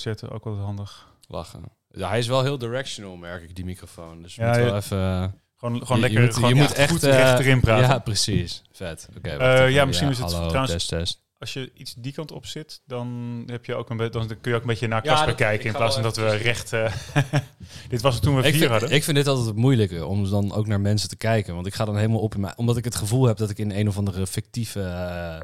zetten, 0.00 0.30
ook 0.30 0.44
wel 0.44 0.56
handig. 0.58 1.08
Lachen. 1.28 1.62
Ja, 1.90 2.08
hij 2.08 2.18
is 2.18 2.26
wel 2.26 2.42
heel 2.42 2.58
directional, 2.58 3.16
merk 3.16 3.42
ik, 3.42 3.54
die 3.56 3.64
microfoon. 3.64 4.22
Dus 4.22 4.34
we 4.36 4.42
Ja, 4.42 4.48
moeten 4.48 4.66
wel 4.66 4.76
even... 4.76 5.34
Gewoon, 5.56 5.78
gewoon 5.86 5.96
je, 5.96 6.02
lekker, 6.02 6.20
je 6.20 6.26
moet, 6.26 6.34
gewoon, 6.34 6.48
je 6.50 6.54
ja, 6.56 6.62
moet 6.62 6.72
echt 6.72 6.90
goed 6.90 7.02
eh, 7.02 7.10
recht 7.16 7.38
erin 7.38 7.60
praten. 7.60 7.88
Ja, 7.88 7.98
precies. 7.98 8.62
Vet. 8.72 9.08
Oké. 9.16 9.28
Eh, 9.28 9.52
even. 9.54 9.72
ja, 9.72 9.84
misschien 9.84 10.08
is 10.08 10.18
het 10.18 10.32
hallo, 10.32 10.46
trouwens- 10.48 10.72
Test, 10.72 10.88
test. 10.88 11.22
Als 11.38 11.52
je 11.52 11.70
iets 11.74 11.94
die 11.94 12.12
kant 12.12 12.32
op 12.32 12.46
zit, 12.46 12.80
dan, 12.86 13.42
heb 13.46 13.64
je 13.64 13.74
ook 13.74 13.90
een 13.90 13.96
dan 13.96 14.26
kun 14.26 14.38
je 14.50 14.54
ook 14.54 14.60
een 14.60 14.66
beetje 14.66 14.86
naar 14.88 15.02
Casper 15.02 15.34
kijken. 15.34 15.66
In 15.66 15.72
plaats 15.72 15.94
van 15.94 16.02
dat 16.02 16.16
we 16.16 16.28
recht... 16.36 16.72
eh, 16.72 16.92
dit 17.88 18.00
was 18.02 18.14
het 18.14 18.22
toen 18.22 18.34
we 18.36 18.42
Ik 18.42 18.48
vier 18.50 18.58
vind, 18.58 18.70
hadden. 18.70 18.90
ik 18.90 19.04
vind 19.04 19.16
dit 19.16 19.26
altijd 19.26 19.46
het 19.46 19.56
moeilijke, 19.56 20.06
om 20.06 20.30
dan 20.30 20.52
ook 20.52 20.66
naar 20.66 20.80
mensen 20.80 21.08
te 21.08 21.16
kijken. 21.16 21.54
Want 21.54 21.66
ik 21.66 21.74
ga 21.74 21.84
dan 21.84 21.96
helemaal 21.96 22.20
op 22.20 22.34
in 22.34 22.40
mijn... 22.40 22.58
Omdat 22.58 22.76
ik 22.76 22.84
het 22.84 22.94
gevoel 22.94 23.24
heb 23.26 23.36
dat 23.36 23.50
ik 23.50 23.58
in 23.58 23.70
een 23.70 23.88
of 23.88 23.96
andere 23.96 24.26
fictieve... 24.26 24.82
eh, 24.82 25.40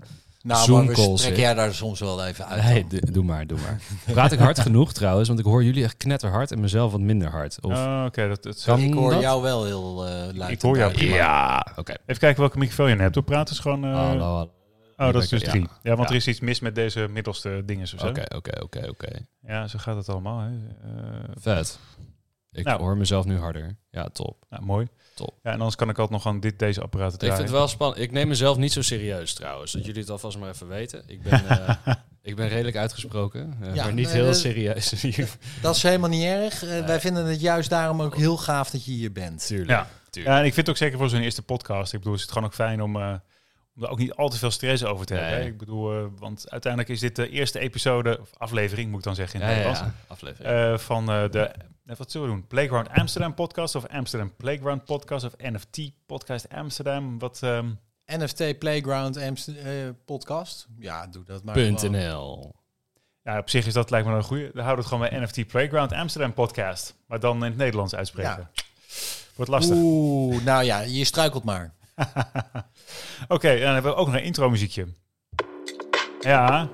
Nou, 0.47 0.65
Zoom 0.65 0.77
maar 0.79 0.87
we 0.87 0.93
calls, 1.03 1.25
hè? 1.27 1.35
jij 1.35 1.55
daar 1.55 1.75
soms 1.75 2.01
wel 2.01 2.25
even 2.27 2.47
uit. 2.47 2.63
nee, 2.91 3.01
doe 3.13 3.25
maar, 3.25 3.47
doe 3.47 3.59
maar. 3.59 3.81
Praat 4.15 4.33
ik 4.33 4.39
hard 4.39 4.59
genoeg 4.59 4.93
trouwens? 4.93 5.29
Want 5.29 5.41
ik 5.41 5.45
hoor 5.47 5.65
jullie 5.65 5.85
echt 5.85 5.97
knetterhard 5.97 6.53
en 6.53 6.61
mezelf 6.61 6.93
wat 6.93 7.01
minder 7.01 7.29
hard. 7.31 7.59
Of... 7.61 7.73
Oh, 7.73 8.03
Oké, 8.07 8.29
dat, 8.29 8.43
dat 8.43 8.63
Kan 8.65 8.81
ik 8.81 8.95
hoor 8.95 9.11
dat? 9.11 9.21
jou 9.21 9.43
wel 9.43 9.65
heel 9.65 10.07
uh, 10.09 10.35
luid. 10.35 10.53
Ik 10.53 10.61
hoor 10.63 10.77
jou 10.77 10.93
prima. 10.93 11.15
Ja, 11.15 11.67
oké. 11.77 11.93
Even 12.07 12.21
kijken 12.21 12.41
welke 12.41 12.59
microfoon 12.59 12.89
je 12.91 12.97
hebt. 12.97 13.15
Door 13.15 13.23
praten 13.23 13.55
is 13.55 13.61
gewoon... 13.61 13.85
eh, 13.85 13.95
Hallo, 13.95 14.23
hallo. 14.25 14.51
oh, 14.97 15.13
dat 15.13 15.23
is 15.23 15.29
dus 15.29 15.43
drie. 15.43 15.67
Ja, 15.83 15.97
want 15.97 16.09
Ja. 16.09 16.15
er 16.15 16.21
is 16.21 16.27
iets 16.29 16.41
mis 16.41 16.61
met 16.61 16.75
deze 16.75 17.09
middelste 17.11 17.63
dingen. 17.65 17.83
Of 17.83 18.01
zo. 18.01 18.07
Oké, 18.07 18.25
oké, 18.37 18.63
oké, 18.63 18.89
oké. 18.89 19.09
Ja, 19.47 19.67
zo 19.69 19.79
gaat 19.79 19.97
het 19.97 20.09
allemaal. 20.09 20.39
Hè. 20.41 20.49
Eh, 20.49 21.25
Vet. 21.41 21.79
Ik 22.53 22.65
Nou. 22.65 22.81
hoor 22.81 22.97
mezelf 22.97 23.25
nu 23.25 23.39
harder. 23.39 23.77
Ja, 23.91 24.09
top. 24.13 24.45
nou, 24.51 24.65
mooi. 24.65 24.89
Top. 25.17 25.35
Ja, 25.43 25.51
en 25.51 25.57
anders 25.59 25.77
kan 25.77 25.89
ik 25.89 25.95
altijd 25.99 26.13
nog 26.13 26.23
gewoon 26.23 26.41
dit, 26.41 26.59
deze 26.59 26.81
apparaten 26.81 27.13
Ik 27.15 27.19
draaien. 27.19 27.37
vind 27.37 27.49
het 27.49 27.59
wel 27.59 27.69
spannend. 27.69 28.01
Ik 28.01 28.13
neem 28.13 28.29
mezelf 28.29 28.57
niet 28.57 28.73
zo 28.73 28.83
serieus 28.83 29.35
trouwens. 29.35 29.73
Dat 29.73 29.85
jullie 29.85 30.01
het 30.01 30.11
alvast 30.11 30.39
maar 30.39 30.49
even 30.51 30.69
weten. 30.69 31.03
Ik 31.07 31.23
ben, 31.23 31.49
eh, 31.49 31.75
ik 32.23 32.37
ben 32.37 32.49
redelijk 32.49 32.77
uitgesproken, 32.77 33.57
eh, 33.63 33.75
Ja, 33.75 33.85
maar 33.85 33.93
niet 33.93 34.11
heel 34.11 34.35
serieus. 34.35 34.91
Dat 35.63 35.77
is 35.77 35.83
helemaal 35.83 36.09
niet 36.11 36.25
erg. 36.25 36.65
Eh, 36.65 36.87
Wij 36.87 37.01
vinden 37.01 37.27
het 37.27 37.41
juist 37.41 37.71
daarom 37.71 38.03
ook 38.03 38.17
heel 38.17 38.37
gaaf 38.37 38.71
dat 38.71 38.85
je 38.85 38.91
hier 38.93 39.13
bent. 39.13 39.47
Tuurlijk. 39.47 39.71
Ja. 39.71 39.89
tuurlijk. 40.11 40.35
Ja, 40.35 40.41
en 40.41 40.47
ik 40.47 40.55
vind 40.55 40.67
het 40.67 40.77
ook 40.77 40.83
zeker 40.83 40.99
voor 40.99 41.09
zo'n 41.09 41.21
eerste 41.21 41.43
podcast. 41.43 41.93
Ik 41.93 41.99
bedoel, 41.99 42.15
is 42.15 42.21
het 42.23 42.31
gewoon 42.33 42.49
ook 42.49 42.55
fijn 42.55 42.83
om, 42.83 42.97
eh, 42.97 43.15
om 43.77 43.83
er 43.83 43.89
ook 43.89 43.99
niet 43.99 44.15
al 44.15 44.29
te 44.29 44.39
veel 44.39 44.51
stress 44.51 44.85
over 44.85 45.07
te 45.07 45.15
Nee. 45.15 45.23
hebben. 45.23 45.41
hè. 45.41 45.47
Ik 45.47 45.59
bedoel, 45.59 45.93
eh, 45.99 46.05
want 46.19 46.51
uiteindelijk 46.51 46.93
is 46.93 47.01
dit 47.01 47.17
de 47.17 47.29
eerste 47.29 47.59
episode, 47.59 48.21
of 48.21 48.31
aflevering 48.39 48.89
moet 48.91 48.99
ik 48.99 49.05
dan 49.05 49.15
zeggen 49.15 49.41
in 49.41 49.47
Ja, 49.47 49.53
het 49.53 49.63
ja, 49.63 49.69
Nederlands, 49.71 49.97
ja. 49.99 50.13
aflevering. 50.13 50.73
eh, 50.73 50.79
van 50.79 51.11
eh, 51.11 51.31
de, 51.31 51.51
wat 51.97 52.11
zullen 52.11 52.29
we 52.29 52.35
doen? 52.35 52.47
Playground 52.47 52.89
Amsterdam 52.89 53.35
podcast 53.35 53.75
of 53.75 53.87
Amsterdam 53.87 54.33
Playground 54.37 54.85
podcast 54.85 55.25
of 55.25 55.33
NFT 55.39 55.79
podcast 56.07 56.49
Amsterdam. 56.49 57.19
Wat, 57.19 57.39
ehm, 57.43 57.69
NFT 58.07 58.59
Playground 58.59 59.17
Amst- 59.17 59.49
eh, 59.49 59.73
podcast. 60.05 60.67
Ja, 60.79 61.07
doe 61.07 61.25
dat 61.25 61.45
maar. 61.45 61.57
.nl. 61.91 62.55
ja, 63.23 63.39
op 63.39 63.51
zich 63.51 63.67
is 63.67 63.73
dat 63.73 63.91
lijkt 63.91 64.07
me 64.09 64.15
een 64.15 64.23
goede. 64.23 64.51
Dan 64.55 64.65
houden 64.65 64.85
we 64.85 64.91
het 64.91 65.01
gewoon 65.11 65.21
bij 65.21 65.21
NFT 65.29 65.47
Playground 65.47 65.93
Amsterdam 65.93 66.35
podcast. 66.35 66.95
Maar 67.07 67.21
dan 67.21 67.37
in 67.37 67.43
het 67.43 67.57
Nederlands 67.57 67.95
uitspreken. 67.95 68.51
Wordt 69.35 69.51
lastig. 69.51 69.77
Oeh, 69.77 70.45
nou 70.45 70.65
ja, 70.65 70.81
je 70.81 71.05
struikelt 71.05 71.45
maar. 71.45 71.75
Oké, 73.29 73.59
dan 73.59 73.73
hebben 73.73 73.93
we 73.93 73.97
ook 73.97 74.07
nog 74.07 74.17
een 74.17 74.23
intro 74.23 74.51
muziekje. 74.51 74.87
Ja, 76.21 76.69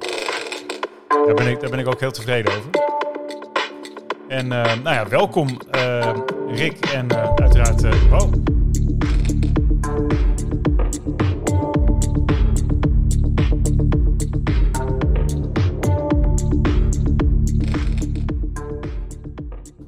daar 1.08 1.34
ben 1.34 1.46
ik, 1.46 1.60
daar 1.60 1.70
ben 1.70 1.78
ik 1.78 1.86
ook 1.86 2.00
heel 2.00 2.12
tevreden 2.12 2.56
over. 2.56 2.70
En 4.28 4.52
eh, 4.52 4.82
nou 4.82 4.94
ja, 4.96 5.08
welkom 5.08 5.60
eh, 5.70 6.14
Rick 6.48 6.86
en 6.86 7.08
eh, 7.08 7.34
uiteraard... 7.34 7.84
oh. 8.12 8.32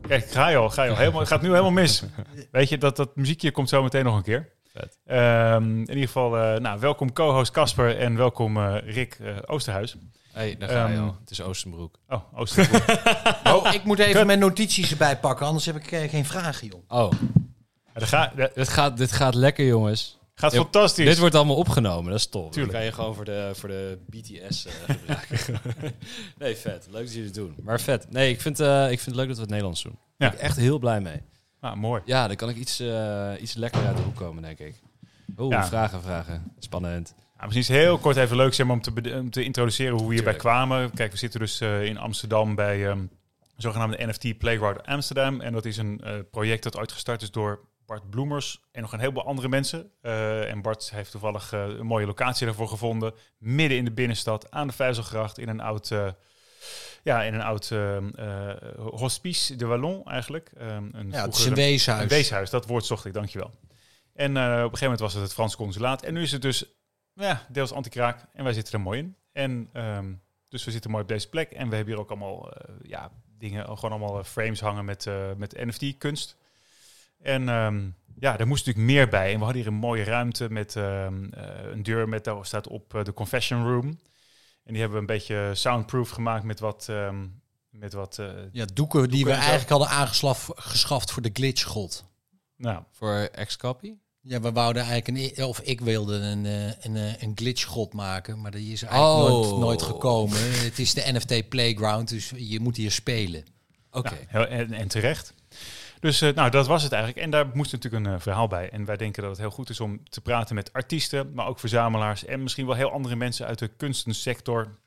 Kijk, 0.08 0.30
ga 0.30 0.48
je 0.48 0.56
al, 0.56 0.70
ga 0.70 0.82
je 0.82 0.90
al. 0.90 0.96
Helemaal, 0.96 1.20
het 1.20 1.28
gaat 1.28 1.42
nu 1.42 1.48
helemaal 1.48 1.70
mis. 1.70 2.04
Weet 2.50 2.68
je, 2.68 2.78
dat, 2.78 2.96
dat 2.96 3.16
muziekje 3.16 3.50
komt 3.50 3.68
zo 3.68 3.82
meteen 3.82 4.04
nog 4.04 4.16
een 4.16 4.22
keer. 4.22 4.52
Vet. 4.74 4.98
Ehm, 5.06 5.64
in 5.72 5.88
ieder 5.88 6.06
geval, 6.06 6.36
eh, 6.38 6.60
nou, 6.60 6.80
welkom 6.80 7.12
co-host 7.12 7.50
Casper 7.52 7.98
en 7.98 8.16
welkom 8.16 8.56
eh, 8.56 8.76
Rick 8.94 9.14
eh, 9.20 9.36
Oosterhuis. 9.46 9.96
hey, 10.32 10.56
daar 10.56 10.68
ga 10.68 10.86
je 10.86 10.94
Ehm, 10.94 11.02
al. 11.04 11.16
Het 11.20 11.30
is 11.30 11.40
Oostenbroek. 11.42 11.98
Oh, 12.08 12.20
Oosterhuis. 12.34 12.82
Oh, 13.54 13.72
ik 13.74 13.84
moet 13.84 13.98
even 13.98 14.26
mijn 14.26 14.38
notities 14.38 14.90
erbij 14.90 15.18
pakken, 15.18 15.46
anders 15.46 15.66
heb 15.66 15.76
ik 15.76 16.10
geen 16.10 16.24
vragen, 16.24 16.66
joh. 16.68 16.82
Oh, 17.04 17.12
Ja, 17.94 18.00
dat 18.00 18.08
ga- 18.08 18.32
dat 18.36 18.54
dit 18.54 18.68
gaat, 18.68 18.96
dit 18.96 19.12
gaat 19.12 19.34
lekker, 19.34 19.66
jongens. 19.66 20.18
gaat 20.34 20.52
Ja, 20.52 20.58
fantastisch. 20.58 21.06
Dit 21.06 21.18
wordt 21.18 21.34
allemaal 21.34 21.56
opgenomen, 21.56 22.10
dat 22.10 22.18
is 22.20 22.26
top. 22.26 22.52
Tuurlijk. 22.52 22.72
Dat 22.72 22.80
kan 22.80 22.84
je 22.90 22.92
gewoon 22.96 23.14
voor 23.14 23.24
de, 23.24 23.50
voor 23.54 23.68
de 23.68 23.98
BTS 24.06 24.66
eh, 24.66 24.72
gebruiken. 24.96 25.60
nee, 26.38 26.56
vet. 26.56 26.86
Leuk 26.90 27.02
dat 27.02 27.10
jullie 27.12 27.26
het 27.26 27.34
doen. 27.34 27.54
Maar 27.62 27.80
vet. 27.80 28.06
Nee, 28.10 28.30
ik 28.30 28.40
vind, 28.40 28.60
eh, 28.60 28.82
ik 28.90 29.00
vind 29.00 29.06
het 29.06 29.14
leuk 29.16 29.26
dat 29.26 29.34
we 29.36 29.42
het 29.42 29.50
Nederlands 29.50 29.82
doen. 29.82 29.98
Ja. 29.98 30.14
Daar 30.18 30.30
ben 30.30 30.38
ik 30.38 30.44
echt 30.44 30.56
heel 30.56 30.78
blij 30.78 31.00
mee. 31.00 31.22
Ah, 31.64 31.74
mooi. 31.76 32.02
Ja, 32.04 32.26
dan 32.26 32.36
kan 32.36 32.48
ik 32.48 32.56
iets, 32.56 32.80
eh, 32.80 33.32
iets 33.40 33.54
lekker 33.54 33.86
uit 33.86 33.96
de 33.96 34.02
hoek 34.02 34.16
komen, 34.16 34.42
denk 34.42 34.58
ik. 34.58 34.74
Oeh, 35.38 35.52
Ja. 35.52 35.66
vragen, 35.66 36.02
vragen. 36.02 36.52
Spannend. 36.58 37.14
Ja, 37.18 37.44
misschien 37.44 37.76
is 37.76 37.82
heel 37.82 37.98
kort 37.98 38.16
even 38.16 38.36
leuk 38.36 38.54
zeg 38.54 38.66
maar, 38.66 38.76
om, 38.76 38.82
te, 38.82 39.14
om 39.18 39.30
te 39.30 39.44
introduceren 39.44 39.98
hoe 39.98 40.08
we 40.08 40.14
hierbij 40.14 40.36
kwamen. 40.36 40.90
Kijk, 40.94 41.12
we 41.12 41.18
zitten 41.18 41.40
dus 41.40 41.60
eh, 41.60 41.84
in 41.84 41.98
Amsterdam 41.98 42.54
bij 42.54 42.88
ehm 42.88 43.06
zogenaamde 43.56 44.06
NFT 44.06 44.38
Playground 44.38 44.86
Amsterdam. 44.86 45.40
En 45.40 45.52
dat 45.52 45.64
is 45.64 45.76
een 45.76 46.00
eh, 46.00 46.12
project 46.30 46.62
dat 46.62 46.76
ooit 46.76 46.92
gestart 46.92 47.22
is 47.22 47.30
door 47.30 47.60
Bart 47.86 48.10
Bloemers 48.10 48.60
en 48.72 48.82
nog 48.82 48.92
een 48.92 49.00
heleboel 49.00 49.24
andere 49.26 49.48
mensen. 49.48 49.90
En 50.48 50.62
Bart 50.62 50.90
heeft 50.90 51.10
toevallig 51.10 51.52
een 51.52 51.86
mooie 51.86 52.06
locatie 52.06 52.46
daarvoor 52.46 52.68
gevonden. 52.68 53.14
Midden 53.38 53.78
in 53.78 53.84
de 53.84 53.92
binnenstad, 53.92 54.50
aan 54.50 54.66
de 54.66 54.72
Vijzelgracht, 54.72 55.38
in 55.38 55.48
een 55.48 55.60
oud... 55.60 55.94
ja, 57.04 57.22
in 57.22 57.34
een 57.34 57.42
oud 57.42 57.70
ehm, 57.70 58.08
eh, 58.08 58.52
hospice 58.76 59.56
de 59.56 59.66
Wallon 59.66 60.04
eigenlijk. 60.04 60.50
Ehm, 60.56 60.88
een 60.92 61.10
Ja, 61.10 61.24
het 61.24 61.36
is 61.36 61.44
een 61.44 61.54
weeshuis. 61.54 62.02
Een 62.02 62.08
weeshuis, 62.08 62.50
dat 62.50 62.66
woord 62.66 62.84
zocht 62.84 63.04
ik, 63.04 63.12
dankjewel. 63.12 63.50
En 64.12 64.36
eh, 64.36 64.42
op 64.42 64.50
een 64.50 64.60
gegeven 64.60 64.82
moment 64.82 65.00
was 65.00 65.12
het 65.12 65.22
het 65.22 65.32
Frans 65.32 65.56
consulaat. 65.56 66.02
En 66.02 66.14
nu 66.14 66.22
is 66.22 66.32
het 66.32 66.42
dus 66.42 66.64
ja, 67.12 67.46
deels 67.48 67.72
anti-kraak. 67.72 68.26
En 68.32 68.44
wij 68.44 68.52
zitten 68.52 68.74
er 68.74 68.80
mooi 68.80 68.98
in. 68.98 69.16
En 69.32 69.68
ehm, 69.72 70.12
dus 70.48 70.64
we 70.64 70.70
zitten 70.70 70.90
mooi 70.90 71.02
op 71.02 71.08
deze 71.08 71.28
plek. 71.28 71.50
En 71.50 71.68
we 71.68 71.76
hebben 71.76 71.94
hier 71.94 72.02
ook 72.02 72.10
allemaal 72.10 72.52
eh, 72.52 72.74
ja, 72.82 73.10
dingen, 73.38 73.64
gewoon 73.64 74.00
allemaal 74.00 74.24
frames 74.24 74.60
hangen 74.60 74.84
met, 74.84 75.08
met 75.36 75.64
NFT-kunst. 75.64 76.36
En 77.18 77.44
ja, 78.18 78.38
er 78.38 78.46
moest 78.46 78.66
natuurlijk 78.66 78.94
meer 78.94 79.08
bij. 79.08 79.32
En 79.32 79.38
we 79.38 79.44
hadden 79.44 79.62
hier 79.62 79.72
een 79.72 79.78
mooie 79.78 80.04
ruimte 80.04 80.50
met 80.50 80.74
een 80.74 81.82
deur 81.82 82.08
met, 82.08 82.24
daar 82.24 82.46
staat 82.46 82.68
op 82.68 83.00
de 83.04 83.12
confession 83.12 83.66
room. 83.66 83.98
En 84.64 84.72
die 84.72 84.80
hebben 84.82 84.92
we 84.92 84.98
een 84.98 85.18
beetje 85.18 85.50
soundproof 85.54 86.10
gemaakt 86.10 86.44
met 86.44 86.60
wat... 86.60 86.86
ehm, 86.88 87.26
met 87.70 87.92
wat 87.92 88.18
eh, 88.18 88.26
Ja, 88.52 88.64
doeken 88.72 89.10
die 89.10 89.24
we 89.24 89.30
eigenlijk 89.32 89.68
hadden 89.70 89.88
aangeschaft 89.88 90.48
geschaft 90.54 91.10
voor 91.12 91.22
de 91.22 91.30
glitchgod. 91.32 92.04
nou, 92.56 92.82
Voor 92.90 93.28
ex-copy? 93.32 93.92
Ja, 94.20 94.40
we 94.40 94.52
wouden 94.52 94.82
eigenlijk 94.82 95.36
een, 95.38 95.44
of 95.44 95.60
ik 95.60 95.80
wilde 95.80 96.14
een, 96.14 96.46
eh, 96.46 96.66
een, 96.66 96.96
eh, 96.96 97.22
een 97.22 97.32
glitchgod 97.34 97.92
maken, 97.92 98.40
maar 98.40 98.50
die 98.50 98.72
is 98.72 98.82
eigenlijk 98.82 99.34
Oh. 99.34 99.48
nooit, 99.48 99.58
nooit 99.60 99.82
gekomen. 99.82 100.36
Het 100.62 100.78
is 100.78 100.94
de 100.94 101.12
NFT 101.12 101.48
Playground, 101.48 102.08
dus 102.08 102.32
je 102.36 102.60
moet 102.60 102.76
hier 102.76 102.90
spelen. 102.90 103.44
Oké. 103.90 104.16
Nou, 104.32 104.46
en 104.72 104.88
terecht. 104.88 105.34
Dus 106.04 106.20
eh, 106.20 106.34
nou, 106.34 106.50
dat 106.50 106.66
was 106.66 106.82
het 106.82 106.92
eigenlijk. 106.92 107.24
En 107.24 107.30
daar 107.30 107.50
moest 107.54 107.72
natuurlijk 107.72 108.04
een 108.04 108.12
eh, 108.12 108.20
verhaal 108.20 108.46
bij. 108.46 108.70
En 108.70 108.84
wij 108.84 108.96
denken 108.96 109.22
dat 109.22 109.30
het 109.30 109.40
heel 109.40 109.50
goed 109.50 109.70
is 109.70 109.80
om 109.80 110.08
te 110.08 110.20
praten 110.20 110.54
met 110.54 110.72
artiesten, 110.72 111.32
maar 111.34 111.46
ook 111.46 111.58
verzamelaars 111.58 112.24
en 112.24 112.42
misschien 112.42 112.66
wel 112.66 112.74
heel 112.74 112.90
andere 112.90 113.16
mensen 113.16 113.46
uit 113.46 113.58
de 113.58 113.68
kunstensector. 113.68 114.78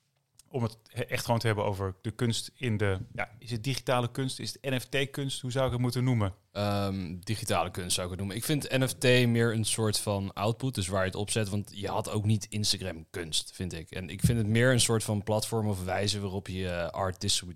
Om 0.50 0.63
het 0.63 0.77
he- 0.88 1.01
echt 1.03 1.25
gewoon 1.25 1.39
te 1.39 1.47
hebben 1.47 1.66
over 1.66 1.95
de 2.01 2.11
kunst 2.11 2.51
in 2.56 2.77
de. 2.77 2.97
Ja, 3.13 3.29
is 3.39 3.51
het 3.51 3.63
digitale 3.63 4.11
kunst? 4.11 4.39
Is 4.39 4.53
het 4.53 4.73
NFT-kunst? 4.73 5.41
Hoe 5.41 5.51
zou 5.51 5.66
ik 5.66 5.72
het 5.72 5.81
moeten 5.81 6.03
noemen? 6.03 6.33
Ehm, 6.51 7.16
digitale 7.19 7.72
kunst 7.72 7.94
zou 7.95 8.06
ik 8.06 8.11
het 8.11 8.19
noemen. 8.19 8.38
Ik 8.38 8.45
vind 8.45 8.69
NFT 8.69 9.27
meer 9.27 9.53
een 9.53 9.66
soort 9.66 10.00
van 10.00 10.33
output, 10.33 10.75
dus 10.75 10.88
waar 10.88 11.01
je 11.01 11.07
het 11.07 11.16
opzet. 11.16 11.50
Want 11.50 11.72
je 11.73 11.88
had 11.88 12.09
ook 12.09 12.25
niet 12.25 12.45
Instagram 12.50 13.06
kunst, 13.09 13.51
vind 13.53 13.73
ik. 13.73 13.91
En 13.91 14.09
ik 14.09 14.22
vind 14.22 14.38
het 14.38 14.47
meer 14.47 14.72
een 14.72 14.79
soort 14.79 15.03
van 15.03 15.23
platform 15.23 15.67
of 15.67 15.83
wijze 15.83 16.19
waarop 16.19 16.47
je 16.47 16.69
eh, 16.69 16.89
art 16.89 17.22
distribu 17.22 17.56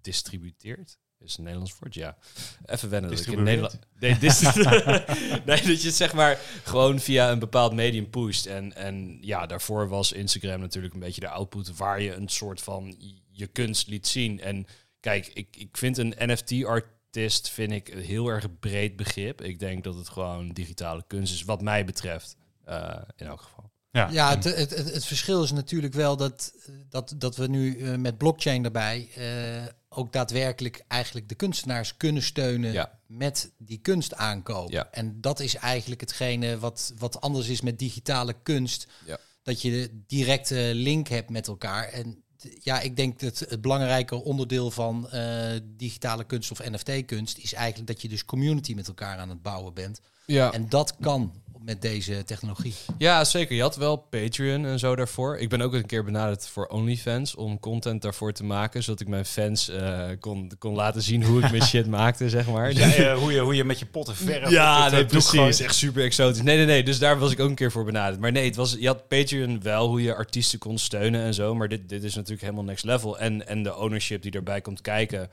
distributeert. 0.00 0.98
Is 1.24 1.36
een 1.36 1.42
Nederlands 1.42 1.74
woord? 1.80 1.94
Ja. 1.94 2.16
Even 2.64 2.90
wennen. 2.90 3.10
dat 3.10 3.20
ik 3.20 3.26
in? 3.26 3.42
Nederland. 3.42 3.78
Nee, 4.00 4.14
nee, 5.46 5.62
dat 5.62 5.80
je 5.80 5.86
het 5.86 5.94
zeg 5.94 6.12
maar 6.12 6.38
gewoon 6.64 7.00
via 7.00 7.30
een 7.30 7.38
bepaald 7.38 7.72
medium 7.72 8.10
pusht. 8.10 8.46
En, 8.46 8.74
en 8.74 9.18
ja, 9.20 9.46
daarvoor 9.46 9.88
was 9.88 10.12
Instagram 10.12 10.60
natuurlijk 10.60 10.94
een 10.94 11.00
beetje 11.00 11.20
de 11.20 11.28
output 11.28 11.76
waar 11.76 12.00
je 12.00 12.14
een 12.14 12.28
soort 12.28 12.60
van 12.60 12.96
je 13.30 13.46
kunst 13.46 13.88
liet 13.88 14.06
zien. 14.06 14.40
En 14.40 14.66
kijk, 15.00 15.26
ik, 15.26 15.56
ik 15.56 15.76
vind 15.76 15.98
een 15.98 16.14
NFT-artist 16.18 17.50
vind 17.50 17.72
ik 17.72 17.88
een 17.88 18.02
heel 18.02 18.28
erg 18.28 18.58
breed 18.58 18.96
begrip. 18.96 19.40
Ik 19.40 19.58
denk 19.58 19.84
dat 19.84 19.94
het 19.94 20.08
gewoon 20.08 20.48
digitale 20.48 21.04
kunst 21.06 21.34
is, 21.34 21.44
wat 21.44 21.62
mij 21.62 21.84
betreft. 21.84 22.36
eh, 22.64 23.02
in 23.16 23.26
elk 23.26 23.40
geval. 23.40 23.71
Ja, 23.92 24.08
Ja, 24.10 24.30
het, 24.30 24.44
het, 24.44 24.70
het, 24.76 24.94
het 24.94 25.04
verschil 25.04 25.42
is 25.42 25.52
natuurlijk 25.52 25.94
wel 25.94 26.16
dat, 26.16 26.52
dat, 26.88 27.14
dat 27.18 27.36
we 27.36 27.46
nu 27.46 27.78
eh, 27.78 27.94
met 27.94 28.18
blockchain 28.18 28.64
erbij 28.64 29.08
eh, 29.16 29.72
ook 29.88 30.12
daadwerkelijk 30.12 30.84
eigenlijk 30.88 31.28
de 31.28 31.34
kunstenaars 31.34 31.96
kunnen 31.96 32.22
steunen 32.22 32.72
Ja. 32.72 32.98
met 33.06 33.52
die 33.58 33.78
kunst 33.78 34.14
aankoop. 34.14 34.70
Ja. 34.70 34.88
En 34.90 35.20
dat 35.20 35.40
is 35.40 35.54
eigenlijk 35.54 36.00
hetgene 36.00 36.58
wat, 36.58 36.92
wat 36.98 37.20
anders 37.20 37.48
is 37.48 37.60
met 37.60 37.78
digitale 37.78 38.34
kunst. 38.42 38.86
Ja. 39.06 39.18
Dat 39.42 39.62
je 39.62 40.02
directe 40.06 40.70
link 40.74 41.08
hebt 41.08 41.30
met 41.30 41.46
elkaar. 41.46 41.88
En 41.88 42.22
ja, 42.60 42.80
ik 42.80 42.96
denk 42.96 43.20
dat 43.20 43.38
het 43.38 43.60
belangrijke 43.60 44.24
onderdeel 44.24 44.70
van 44.70 45.10
eh, 45.10 45.50
digitale 45.64 46.24
kunst 46.24 46.50
of 46.50 46.58
NFT-kunst 46.70 47.38
is 47.38 47.52
eigenlijk 47.54 47.86
dat 47.92 48.02
je 48.02 48.08
dus 48.08 48.24
community 48.24 48.74
met 48.74 48.88
elkaar 48.88 49.18
aan 49.18 49.28
het 49.28 49.42
bouwen 49.42 49.74
bent. 49.74 50.00
Ja. 50.26 50.52
En 50.52 50.68
dat 50.68 50.96
kan 51.00 51.32
met 51.64 51.82
deze 51.82 52.24
technologie. 52.24 52.74
Ja, 52.98 53.24
zeker. 53.24 53.56
Je 53.56 53.60
had 53.62 53.76
wel 53.76 53.96
Patreon 53.96 54.66
en 54.66 54.78
zo 54.78 54.96
daarvoor. 54.96 55.36
Ik 55.36 55.48
ben 55.48 55.60
ook 55.60 55.72
een 55.72 55.86
keer 55.86 56.04
benaderd 56.04 56.48
voor 56.48 56.66
OnlyFans 56.66 57.34
om 57.34 57.60
content 57.60 58.02
daarvoor 58.02 58.32
te 58.32 58.44
maken, 58.44 58.82
zodat 58.82 59.00
ik 59.00 59.08
mijn 59.08 59.24
fans 59.24 59.68
eh, 59.68 60.08
kon, 60.20 60.52
kon 60.58 60.74
laten 60.74 61.02
zien 61.02 61.24
hoe 61.24 61.42
ik 61.42 61.50
mijn 61.50 61.62
shit 61.72 61.86
maakte, 61.86 62.28
zeg 62.28 62.46
maar. 62.46 62.72
Ja, 62.72 62.92
eh, 62.92 63.18
hoe, 63.18 63.32
je, 63.32 63.40
hoe 63.40 63.54
je 63.54 63.64
met 63.64 63.78
je 63.78 63.86
potten 63.86 64.16
verf... 64.16 64.50
Ja, 64.50 64.88
nee, 64.88 65.06
precies. 65.06 65.30
gooit. 65.30 65.60
Echt 65.60 65.74
super 65.74 66.02
exotisch. 66.02 66.42
Nee, 66.42 66.56
nee, 66.56 66.66
nee. 66.66 66.82
Dus 66.82 66.98
daar 66.98 67.18
was 67.18 67.32
ik 67.32 67.40
ook 67.40 67.48
een 67.48 67.54
keer 67.54 67.72
voor 67.72 67.84
benaderd. 67.84 68.20
Maar 68.20 68.32
nee, 68.32 68.44
het 68.44 68.56
was, 68.56 68.76
je 68.78 68.86
had 68.86 69.08
Patreon 69.08 69.62
wel 69.62 69.88
hoe 69.88 70.02
je 70.02 70.14
artiesten 70.14 70.58
kon 70.58 70.78
steunen 70.78 71.22
en 71.22 71.34
zo. 71.34 71.54
Maar 71.54 71.68
dit, 71.68 71.88
dit 71.88 72.02
is 72.02 72.14
natuurlijk 72.14 72.42
helemaal 72.42 72.64
next 72.64 72.84
level. 72.84 73.18
En, 73.18 73.46
en 73.46 73.62
de 73.62 73.76
ownership 73.76 74.22
die 74.22 74.32
erbij 74.32 74.60
komt 74.60 74.80
kijken 74.80 75.30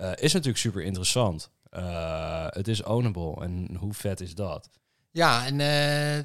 eh, 0.00 0.10
is 0.16 0.32
natuurlijk 0.32 0.60
super 0.60 0.82
interessant. 0.82 1.50
Eh, 1.70 2.46
het 2.48 2.68
is 2.68 2.82
ownable. 2.82 3.42
En 3.42 3.76
hoe 3.78 3.94
vet 3.94 4.20
is 4.20 4.34
dat? 4.34 4.70
Ja, 5.12 5.46
en 5.46 5.60
eh, 5.60 6.24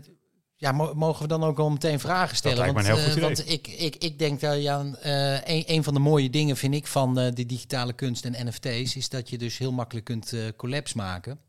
ja, 0.56 0.72
mo- 0.72 0.94
mogen 0.94 1.22
we 1.22 1.28
dan 1.28 1.44
ook 1.44 1.60
al 1.60 1.70
meteen 1.70 2.00
vragen 2.00 2.36
stellen? 2.36 2.58
want 2.74 2.88
eh, 3.08 3.14
want 3.22 3.50
ik, 3.50 3.68
ik, 3.68 3.96
ik 3.96 4.20
denk 4.20 4.40
dat 4.40 4.62
Jan, 4.62 4.96
eh 4.98 5.34
een, 5.48 5.64
een 5.66 5.84
van 5.84 5.94
de 5.94 6.00
mooie 6.00 6.30
dingen 6.30 6.58
vind 6.58 6.74
ik 6.74 6.88
van 6.88 7.16
de 7.16 7.46
digitale 7.46 7.94
kunst 7.94 8.26
en 8.26 8.48
NFT's 8.48 8.96
is 8.96 9.10
dat 9.10 9.30
je 9.30 9.38
dus 9.38 9.58
heel 9.58 9.72
makkelijk 9.72 10.06
kunt 10.06 10.34
collabs 10.56 10.94
maken. 10.94 11.40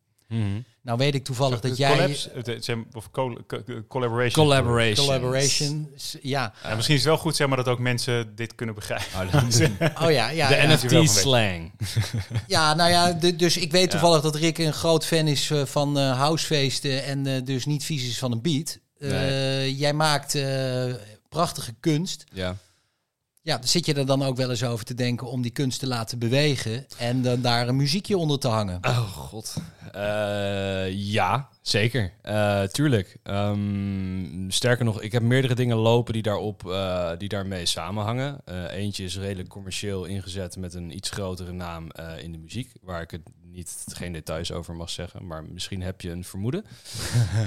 Nou 0.82 0.99
weet 0.99 1.14
ik 1.14 1.25
toevallig 1.25 1.61
dat 1.61 1.76
jij 1.76 1.93
Collabs, 1.93 2.28
of 2.93 3.11
col- 3.11 3.38
co- 3.46 3.62
collaboration. 3.88 4.44
Collaboration. 4.46 5.06
collaboration, 5.06 5.90
ja, 6.23 6.52
Ja, 6.62 6.75
misschien 6.75 6.94
is 6.96 7.00
het 7.00 7.11
wel 7.11 7.19
goed 7.20 7.37
zeg 7.37 7.46
maar 7.49 7.56
dat 7.56 7.69
ook 7.69 7.78
mensen 7.78 8.37
dit 8.37 8.55
kunnen 8.55 8.75
begrijpen. 8.75 9.38
oh 10.02 10.11
ja, 10.20 10.28
ja, 10.31 10.49
de 10.49 10.55
ja. 10.55 10.67
weet. 10.69 10.82
NFT-slang. 10.82 11.73
Ja, 12.46 12.75
nou 12.75 12.90
ja, 12.90 13.12
de- 13.12 13.37
dus 13.37 13.56
ik 13.56 13.70
weet 13.73 13.90
toevallig 13.90 14.23
dat 14.23 14.34
Rick 14.34 14.58
een 14.58 14.73
groot 14.73 15.06
fan 15.06 15.26
is 15.26 15.50
eh, 15.50 15.64
van 15.64 15.99
eh, 15.99 16.19
housefeesten 16.19 17.05
en 17.05 17.26
eh, 17.26 17.44
dus 17.44 17.64
niet 17.67 17.84
vies 17.84 18.08
is 18.08 18.19
van 18.19 18.32
een 18.32 18.43
beat. 18.43 18.78
Eh, 18.99 19.11
Nee. 19.11 19.76
Jij 19.76 19.93
maakt 19.93 20.34
eh, 20.34 20.94
prachtige 21.28 21.75
kunst. 21.81 22.25
Ja. 22.32 22.56
Ja, 23.46 23.58
zit 23.62 23.87
je 23.87 23.94
er 23.94 24.06
dan 24.06 24.22
ook 24.22 24.37
wel 24.37 24.50
eens 24.50 24.64
over 24.64 24.84
te 24.84 24.94
denken 24.94 25.26
om 25.26 25.43
die 25.43 25.50
kunst 25.50 25.78
te 25.78 25.87
laten 25.87 26.19
bewegen 26.19 26.87
en 26.98 27.22
dan 27.22 27.40
daar 27.40 27.69
een 27.69 27.76
muziekje 27.76 28.16
onder 28.16 28.38
te 28.38 28.48
hangen? 28.48 28.78
Oh 28.82 28.98
god. 28.98 29.56
Eh, 29.93 30.93
ja, 30.93 31.48
zeker. 31.62 32.12
Eh, 32.22 32.62
tuurlijk. 32.62 33.16
Ehm, 33.22 34.50
sterker 34.50 34.84
nog, 34.84 35.02
ik 35.02 35.12
heb 35.12 35.22
meerdere 35.22 35.54
dingen 35.54 35.76
lopen 35.76 36.12
die, 36.12 36.22
daarop, 36.22 36.70
eh, 36.70 37.10
die 37.19 37.28
daarmee 37.28 37.66
samenhangen. 37.66 38.40
Eentje 38.70 39.04
is 39.04 39.19
redelijk 39.19 39.49
commercieel 39.49 40.04
ingezet 40.04 40.56
met 40.56 40.75
een 40.75 40.96
iets 40.96 41.10
grotere 41.10 41.52
naam 41.52 41.88
in 42.20 42.32
de 42.32 42.38
muziek. 42.38 42.72
Waar 42.82 43.02
ik 43.02 43.10
het 43.10 43.22
niet, 43.42 43.84
geen 43.92 44.12
details 44.12 44.52
over 44.52 44.75
mag 44.75 44.90
zeggen, 44.90 45.26
maar 45.26 45.44
misschien 45.44 45.82
heb 45.82 46.00
je 46.00 46.10
een 46.10 46.25
vermoeden. 46.25 46.64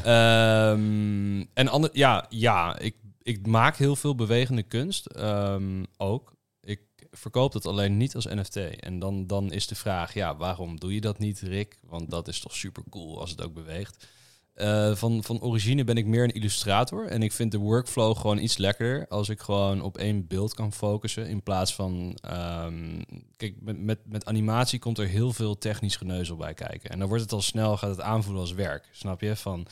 Ehm, 0.04 1.46
en 1.54 1.68
ander, 1.68 1.90
ja, 1.94 2.26
ja 2.30 2.80
ik, 2.80 2.96
ik 3.30 3.48
maak 3.48 3.76
heel 3.76 3.96
veel 3.96 4.16
bewegende 4.16 4.64
kunst 4.64 5.06
ehm, 5.06 5.84
ook. 5.98 6.34
Ik 6.62 6.82
verkoop 7.12 7.52
dat 7.52 7.66
alleen 7.66 7.98
niet 7.98 8.16
als 8.16 8.26
NFT. 8.26 8.56
En 8.56 9.00
dan, 9.00 9.28
dan 9.28 9.52
is 9.52 9.68
de 9.68 9.76
vraag, 9.76 10.14
ja, 10.14 10.38
waarom 10.38 10.80
doe 10.80 10.94
je 10.94 11.02
dat 11.02 11.20
niet, 11.20 11.40
Rick? 11.40 11.78
Want 11.82 12.10
dat 12.10 12.28
is 12.28 12.40
toch 12.40 12.56
super 12.56 12.84
cool 12.90 13.20
als 13.20 13.30
het 13.30 13.42
ook 13.42 13.54
beweegt. 13.54 14.08
Eh, 14.54 14.96
van, 14.96 15.24
van 15.24 15.42
origine 15.42 15.84
ben 15.84 15.98
ik 15.98 16.06
meer 16.06 16.24
een 16.24 16.34
illustrator. 16.34 17.08
En 17.08 17.24
ik 17.24 17.32
vind 17.32 17.52
de 17.52 17.58
workflow 17.58 18.18
gewoon 18.18 18.38
iets 18.38 18.58
lekkerder 18.58 19.08
als 19.08 19.30
ik 19.30 19.40
gewoon 19.40 19.82
op 19.82 19.98
één 19.98 20.28
beeld 20.28 20.54
kan 20.54 20.74
focussen. 20.74 21.28
In 21.28 21.44
plaats 21.44 21.76
van. 21.76 22.18
ehm, 22.22 23.02
kijk, 23.38 23.56
met, 23.62 23.80
met, 23.80 24.00
met 24.06 24.26
animatie 24.26 24.80
komt 24.80 24.98
er 24.98 25.08
heel 25.08 25.34
veel 25.34 25.58
technisch 25.58 25.96
geneuzel 25.96 26.36
bij 26.36 26.54
kijken. 26.54 26.90
En 26.90 27.00
dan 27.00 27.08
wordt 27.08 27.24
het 27.24 27.32
al 27.32 27.42
snel, 27.42 27.78
gaat 27.78 27.90
het 27.90 28.02
aanvoelen 28.02 28.42
als 28.42 28.54
werk. 28.54 28.90
Snap 28.92 29.22
je? 29.22 29.36
Van. 29.36 29.68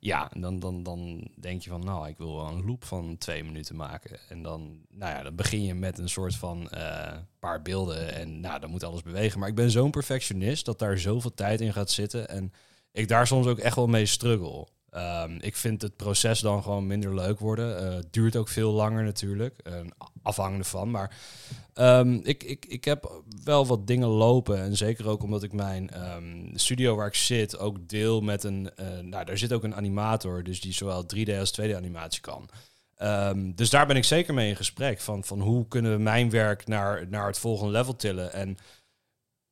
Ja, 0.00 0.32
en 0.32 0.40
dan, 0.40 0.58
dan, 0.58 0.82
dan 0.82 1.30
denk 1.36 1.62
je 1.62 1.70
van, 1.70 1.84
nou, 1.84 2.08
ik 2.08 2.18
wil 2.18 2.36
wel 2.36 2.48
een 2.48 2.66
loop 2.66 2.84
van 2.84 3.18
twee 3.18 3.44
minuten 3.44 3.76
maken. 3.76 4.18
En 4.28 4.42
dan, 4.42 4.80
nou 4.90 5.12
ja, 5.12 5.22
dan 5.22 5.34
begin 5.34 5.62
je 5.62 5.74
met 5.74 5.98
een 5.98 6.08
soort 6.08 6.34
van 6.34 6.70
eh, 6.70 7.16
paar 7.38 7.62
beelden 7.62 8.14
en 8.14 8.40
nou, 8.40 8.60
dan 8.60 8.70
moet 8.70 8.84
alles 8.84 9.02
bewegen. 9.02 9.38
Maar 9.38 9.48
ik 9.48 9.54
ben 9.54 9.70
zo'n 9.70 9.90
perfectionist 9.90 10.64
dat 10.64 10.78
daar 10.78 10.98
zoveel 10.98 11.34
tijd 11.34 11.60
in 11.60 11.72
gaat 11.72 11.90
zitten 11.90 12.28
en 12.28 12.52
ik 12.92 13.08
daar 13.08 13.26
soms 13.26 13.46
ook 13.46 13.58
echt 13.58 13.76
wel 13.76 13.86
mee 13.86 14.06
struggle. 14.06 14.66
Ehm, 14.90 15.36
ik 15.40 15.56
vind 15.56 15.82
het 15.82 15.96
proces 15.96 16.40
dan 16.40 16.62
gewoon 16.62 16.86
minder 16.86 17.14
leuk 17.14 17.38
worden. 17.38 17.78
Eh, 17.78 17.94
het 17.94 18.12
duurt 18.12 18.36
ook 18.36 18.48
veel 18.48 18.72
langer 18.72 19.04
natuurlijk, 19.04 19.60
eh, 19.64 19.74
afhangende 20.22 20.64
van. 20.64 20.90
Maar 20.90 21.16
ehm, 21.74 22.12
ik, 22.22 22.44
ik, 22.44 22.66
ik 22.66 22.84
heb 22.84 23.22
wel 23.44 23.66
wat 23.66 23.86
dingen 23.86 24.08
lopen. 24.08 24.58
En 24.58 24.76
zeker 24.76 25.08
ook 25.08 25.22
omdat 25.22 25.42
ik 25.42 25.52
mijn 25.52 25.90
ehm, 25.90 26.46
studio 26.54 26.96
waar 26.96 27.06
ik 27.06 27.14
zit 27.14 27.58
ook 27.58 27.88
deel 27.88 28.20
met 28.20 28.44
een... 28.44 28.70
eh, 28.76 28.98
nou, 28.98 29.24
daar 29.24 29.38
zit 29.38 29.52
ook 29.52 29.64
een 29.64 29.74
animator, 29.74 30.42
dus 30.42 30.60
die 30.60 30.72
zowel 30.72 31.06
3D 31.16 31.38
als 31.38 31.60
2D 31.60 31.74
animatie 31.74 32.20
kan. 32.20 32.48
Dus 33.54 33.70
daar 33.70 33.86
ben 33.86 33.96
ik 33.96 34.04
zeker 34.04 34.34
mee 34.34 34.48
in 34.48 34.56
gesprek. 34.56 35.00
Van, 35.00 35.24
van 35.24 35.40
hoe 35.40 35.68
kunnen 35.68 35.92
we 35.92 36.02
mijn 36.02 36.30
werk 36.30 36.66
naar, 36.66 37.06
naar 37.08 37.26
het 37.26 37.38
volgende 37.38 37.72
level 37.72 37.96
tillen. 37.96 38.32
En 38.32 38.56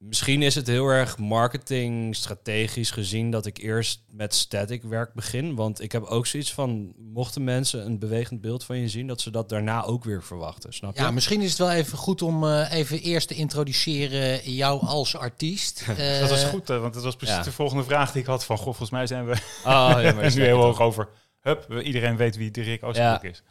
misschien 0.09 0.43
is 0.43 0.55
het 0.55 0.67
heel 0.67 0.89
erg 0.89 1.19
marketing 1.19 2.17
strategisch 2.17 2.91
gezien 2.91 3.31
dat 3.31 3.47
ik 3.47 3.59
eerst 3.59 4.03
met 4.11 4.35
static 4.35 4.83
werk 4.83 5.15
begin. 5.15 5.55
Want 5.55 5.81
ik 5.81 5.93
heb 5.93 6.03
ook 6.03 6.27
zoiets 6.27 6.53
van, 6.53 6.95
mochten 6.97 7.45
mensen 7.45 7.87
een 7.87 7.99
bewegend 7.99 8.41
beeld 8.41 8.65
van 8.65 8.79
je 8.79 8.89
zien, 8.89 9.07
dat 9.07 9.21
ze 9.21 9.31
dat 9.31 9.49
daarna 9.49 9.85
ook 9.85 10.05
weer 10.05 10.23
verwachten. 10.23 10.73
Snap 10.73 10.97
je? 10.97 11.03
Ja, 11.03 11.11
misschien 11.11 11.41
is 11.41 11.49
het 11.49 11.59
wel 11.59 11.71
even 11.71 11.99
goed 11.99 12.23
om 12.23 12.45
eh, 12.45 12.73
even 12.73 13.01
eerst 13.01 13.29
te 13.29 13.35
introduceren 13.35 14.53
jou 14.53 14.87
als 14.87 15.17
artiest. 15.17 15.85
Eh, 15.97 16.21
dat 16.21 16.31
was 16.31 16.45
goed, 16.45 16.69
hè, 16.69 16.79
want 16.79 16.95
dat 16.95 17.03
was 17.03 17.17
precies 17.17 17.37
ja. 17.37 17.43
de 17.43 17.53
volgende 17.53 17.85
vraag 17.85 18.13
die 18.13 18.21
ik 18.21 18.29
had. 18.29 18.45
Van, 18.45 18.57
goh, 18.57 18.65
volgens 18.65 18.91
mij 18.91 19.07
zijn 19.07 19.27
we 19.27 19.33
Oh, 19.65 19.97
ja, 20.01 20.13
maar 20.13 20.35
nu 20.37 20.43
heel 20.43 20.63
hoog 20.63 20.81
over. 20.81 21.09
Hup, 21.41 21.81
iedereen 21.83 22.17
weet 22.17 22.37
wie 22.37 22.51
Dirk 22.51 22.83
Oosterbroek 22.83 23.33
is. 23.33 23.43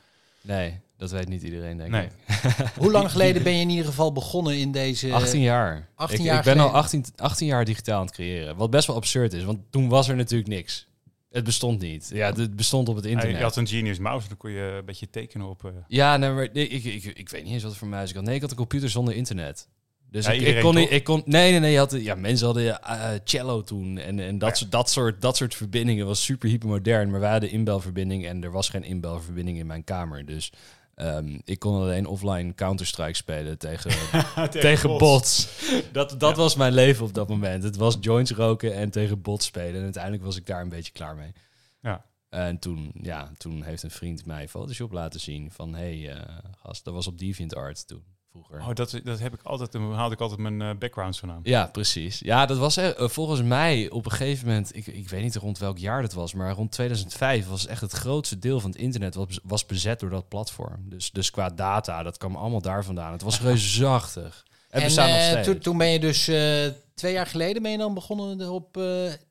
Nee, 0.42 0.80
dat 0.98 1.12
weet 1.12 1.28
niet 1.28 1.42
iedereen, 1.44 1.78
denk 1.78 1.90
Nee. 1.92 2.06
ik. 2.06 2.12
Hoe 2.78 2.92
lang 2.92 3.12
geleden 3.12 3.44
ben 3.44 3.54
je 3.54 3.62
in 3.62 3.70
ieder 3.70 3.86
geval 3.86 4.12
begonnen 4.12 4.58
in 4.58 4.72
deze... 4.72 5.12
18 5.14 5.42
jaar. 5.42 5.88
18 5.96 6.20
ik, 6.20 6.26
jaar 6.26 6.38
ik 6.38 6.44
ben 6.44 6.54
al 6.54 6.60
geleden. 6.60 6.82
18, 6.84 7.06
18 7.16 7.48
jaar 7.48 7.66
digitaal 7.66 8.00
aan 8.00 8.06
het 8.06 8.14
creëren. 8.16 8.56
Wat 8.56 8.70
best 8.70 8.88
wel 8.88 8.96
absurd 8.96 9.34
is, 9.34 9.44
want 9.44 9.60
toen 9.70 9.90
was 9.90 10.08
er 10.08 10.16
natuurlijk 10.16 10.50
niks. 10.50 10.88
Het 11.32 11.44
bestond 11.44 11.82
niet. 11.82 12.10
Ja, 12.14 12.34
het 12.34 12.56
bestond 12.56 12.90
op 12.90 12.96
het 12.96 13.06
internet. 13.06 13.38
je 13.38 13.44
had 13.44 13.56
een 13.56 13.68
Genius 13.68 14.00
Mouse, 14.00 14.28
dan 14.28 14.38
kon 14.38 14.52
je 14.52 14.76
een 14.78 14.86
beetje 14.86 15.10
tekenen 15.10 15.48
op... 15.48 15.66
eh, 15.66 15.72
Ja, 15.88 16.18
nee, 16.18 16.30
maar 16.32 16.44
ik, 16.54 16.84
ik, 16.84 17.04
ik 17.04 17.30
weet 17.30 17.44
niet 17.44 17.54
eens 17.54 17.64
wat 17.64 17.76
voor 17.78 17.88
muis 17.88 18.10
ik 18.10 18.16
had. 18.16 18.26
Nee, 18.26 18.36
ik 18.36 18.42
had 18.42 18.50
een 18.52 18.58
computer 18.58 18.90
zonder 18.90 19.14
internet. 19.16 19.68
Dus 20.12 20.26
Ja, 20.26 20.32
ik, 20.32 20.62
kon 20.62 20.76
niet, 20.76 20.92
ik 20.92 21.04
kon, 21.04 21.22
nee, 21.26 21.52
nee, 21.52 21.60
nee, 21.60 21.72
je 21.72 21.78
had, 21.78 21.92
ja, 21.92 22.16
mensen 22.16 22.46
hadden 22.46 22.82
eh, 22.82 23.10
cello 23.24 23.64
toen 23.64 23.98
en, 23.98 24.20
en 24.20 24.38
dat, 24.38 24.50
Ja. 24.50 24.56
soort, 24.56 24.72
dat, 24.72 24.90
soort, 24.90 25.22
dat 25.22 25.38
soort 25.38 25.56
verbindingen 25.56 26.06
was 26.06 26.24
super 26.24 26.50
hypermodern, 26.50 27.10
maar 27.10 27.20
wij 27.20 27.32
hadden 27.32 27.50
inbelverbinding 27.50 28.26
en 28.26 28.44
er 28.44 28.52
was 28.52 28.70
geen 28.70 28.84
inbelverbinding 28.84 29.58
in 29.58 29.66
mijn 29.68 29.84
kamer, 29.84 30.26
dus 30.26 30.52
ehm, 30.96 31.38
ik 31.44 31.60
kon 31.60 31.76
alleen 31.76 32.06
offline 32.06 32.54
Counter-Strike 32.54 33.14
spelen 33.14 33.58
tegen, 33.58 33.92
tegen, 34.50 34.98
bots. 34.98 35.48
Dat, 35.92 36.10
dat 36.20 36.30
Ja. 36.36 36.42
was 36.42 36.56
mijn 36.56 36.74
leven 36.74 37.06
op 37.06 37.14
dat 37.14 37.30
moment. 37.30 37.64
Het 37.64 37.76
was 37.76 37.98
joints 38.02 38.32
roken 38.32 38.74
en 38.74 38.90
tegen 38.90 39.22
bots 39.22 39.46
spelen 39.46 39.76
en 39.76 39.84
uiteindelijk 39.84 40.24
was 40.24 40.36
ik 40.36 40.46
daar 40.46 40.62
een 40.62 40.70
beetje 40.70 40.92
klaar 40.92 41.16
mee. 41.16 41.32
Ja. 41.82 42.06
En 42.30 42.60
toen, 42.60 42.92
ja, 43.02 43.32
toen 43.38 43.64
heeft 43.64 43.84
een 43.84 43.92
vriend 43.92 44.26
mij 44.26 44.48
Photoshop 44.48 44.92
laten 44.92 45.20
zien 45.20 45.52
van... 45.52 45.76
hey, 45.76 46.12
eh, 46.14 46.22
gast, 46.58 46.84
dat 46.84 46.94
was 46.94 47.08
op 47.08 47.18
DeviantArt 47.18 47.88
toen, 47.88 48.04
vroeger. 48.36 48.70
Oh, 48.70 48.74
dat, 48.76 49.00
dat 49.04 49.20
heb 49.20 49.34
ik 49.34 49.42
altijd, 49.44 49.72
daar 49.72 49.82
haalde 49.82 50.14
ik 50.14 50.22
altijd 50.22 50.40
mijn 50.40 50.62
eh, 50.62 50.78
backgrounds 50.80 51.20
van 51.20 51.32
aan. 51.32 51.40
Ja, 51.44 51.66
precies. 51.66 52.20
Ja, 52.20 52.46
dat 52.46 52.58
was 52.58 52.78
eh, 52.78 52.90
volgens 52.98 53.42
mij 53.42 53.90
op 53.90 54.06
een 54.06 54.12
gegeven 54.12 54.48
moment... 54.48 54.76
Ik, 54.76 54.88
ik 54.88 55.10
weet 55.10 55.24
niet 55.24 55.36
rond 55.36 55.58
welk 55.58 55.78
jaar 55.78 56.02
dat 56.02 56.14
was... 56.14 56.34
maar 56.34 56.52
rond 56.52 56.72
2005 56.72 57.48
was 57.48 57.68
echt 57.68 57.82
het 57.82 57.92
grootste 57.92 58.40
deel 58.40 58.60
van 58.60 58.70
het 58.70 58.80
internet... 58.80 59.16
was, 59.16 59.40
was 59.44 59.66
bezet 59.66 60.00
door 60.00 60.10
dat 60.10 60.28
platform. 60.28 60.90
Dus, 60.90 61.12
dus 61.12 61.32
qua 61.32 61.50
data, 61.50 62.04
dat 62.04 62.18
kwam 62.18 62.36
allemaal 62.36 62.62
daar 62.62 62.84
vandaan. 62.84 63.12
Het 63.12 63.22
was 63.22 63.42
reusachtig. 63.50 64.46
En 64.76 64.98
eh, 64.98 65.42
toen, 65.42 65.60
toen 65.60 65.78
ben 65.78 65.88
je 65.88 66.00
dus 66.00 66.28
eh, 66.28 66.66
twee 66.94 67.14
jaar 67.14 67.28
geleden 67.28 67.62
ben 67.62 67.72
je 67.72 67.78
dan 67.78 67.94
begonnen 67.94 68.50
op 68.50 68.78
eh, 68.78 68.84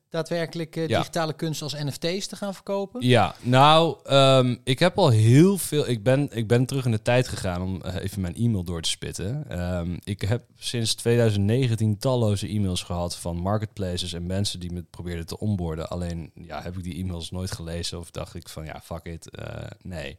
daadwerkelijk 0.09 0.75
Ja. 0.75 0.87
digitale 0.87 1.33
kunst 1.33 1.61
als 1.61 1.73
NFT's 1.73 2.27
te 2.27 2.35
gaan 2.35 2.53
verkopen. 2.53 3.05
Ja, 3.07 3.35
nou, 3.41 3.97
ehm, 4.03 4.55
ik 4.63 4.79
heb 4.79 4.97
al 4.97 5.09
heel 5.09 5.57
veel. 5.57 5.89
Ik 5.89 6.03
ben, 6.03 6.27
ik 6.31 6.47
ben 6.47 6.65
terug 6.65 6.85
in 6.85 6.91
de 6.91 7.01
tijd 7.01 7.27
gegaan 7.27 7.61
om 7.61 7.81
eh, 7.81 8.03
even 8.03 8.21
mijn 8.21 8.35
e-mail 8.35 8.63
door 8.63 8.81
te 8.81 8.89
spitten. 8.89 9.49
Ehm, 9.49 9.97
ik 10.03 10.21
heb 10.21 10.43
sinds 10.57 10.95
2019 10.95 11.97
talloze 11.97 12.47
e-mails 12.47 12.83
gehad 12.83 13.15
van 13.17 13.37
marketplaces 13.37 14.13
en 14.13 14.25
mensen 14.25 14.59
die 14.59 14.71
me 14.71 14.83
probeerden 14.83 15.25
te 15.25 15.39
onboorden. 15.39 15.89
Alleen 15.89 16.31
ja, 16.35 16.61
heb 16.61 16.77
ik 16.77 16.83
die 16.83 16.95
e-mails 17.03 17.31
nooit 17.31 17.51
gelezen 17.51 17.99
of 17.99 18.11
dacht 18.11 18.35
ik 18.35 18.49
van 18.49 18.65
ja, 18.65 18.81
fuck 18.83 19.03
it, 19.05 19.29
eh, 19.29 19.45
nee. 19.81 20.17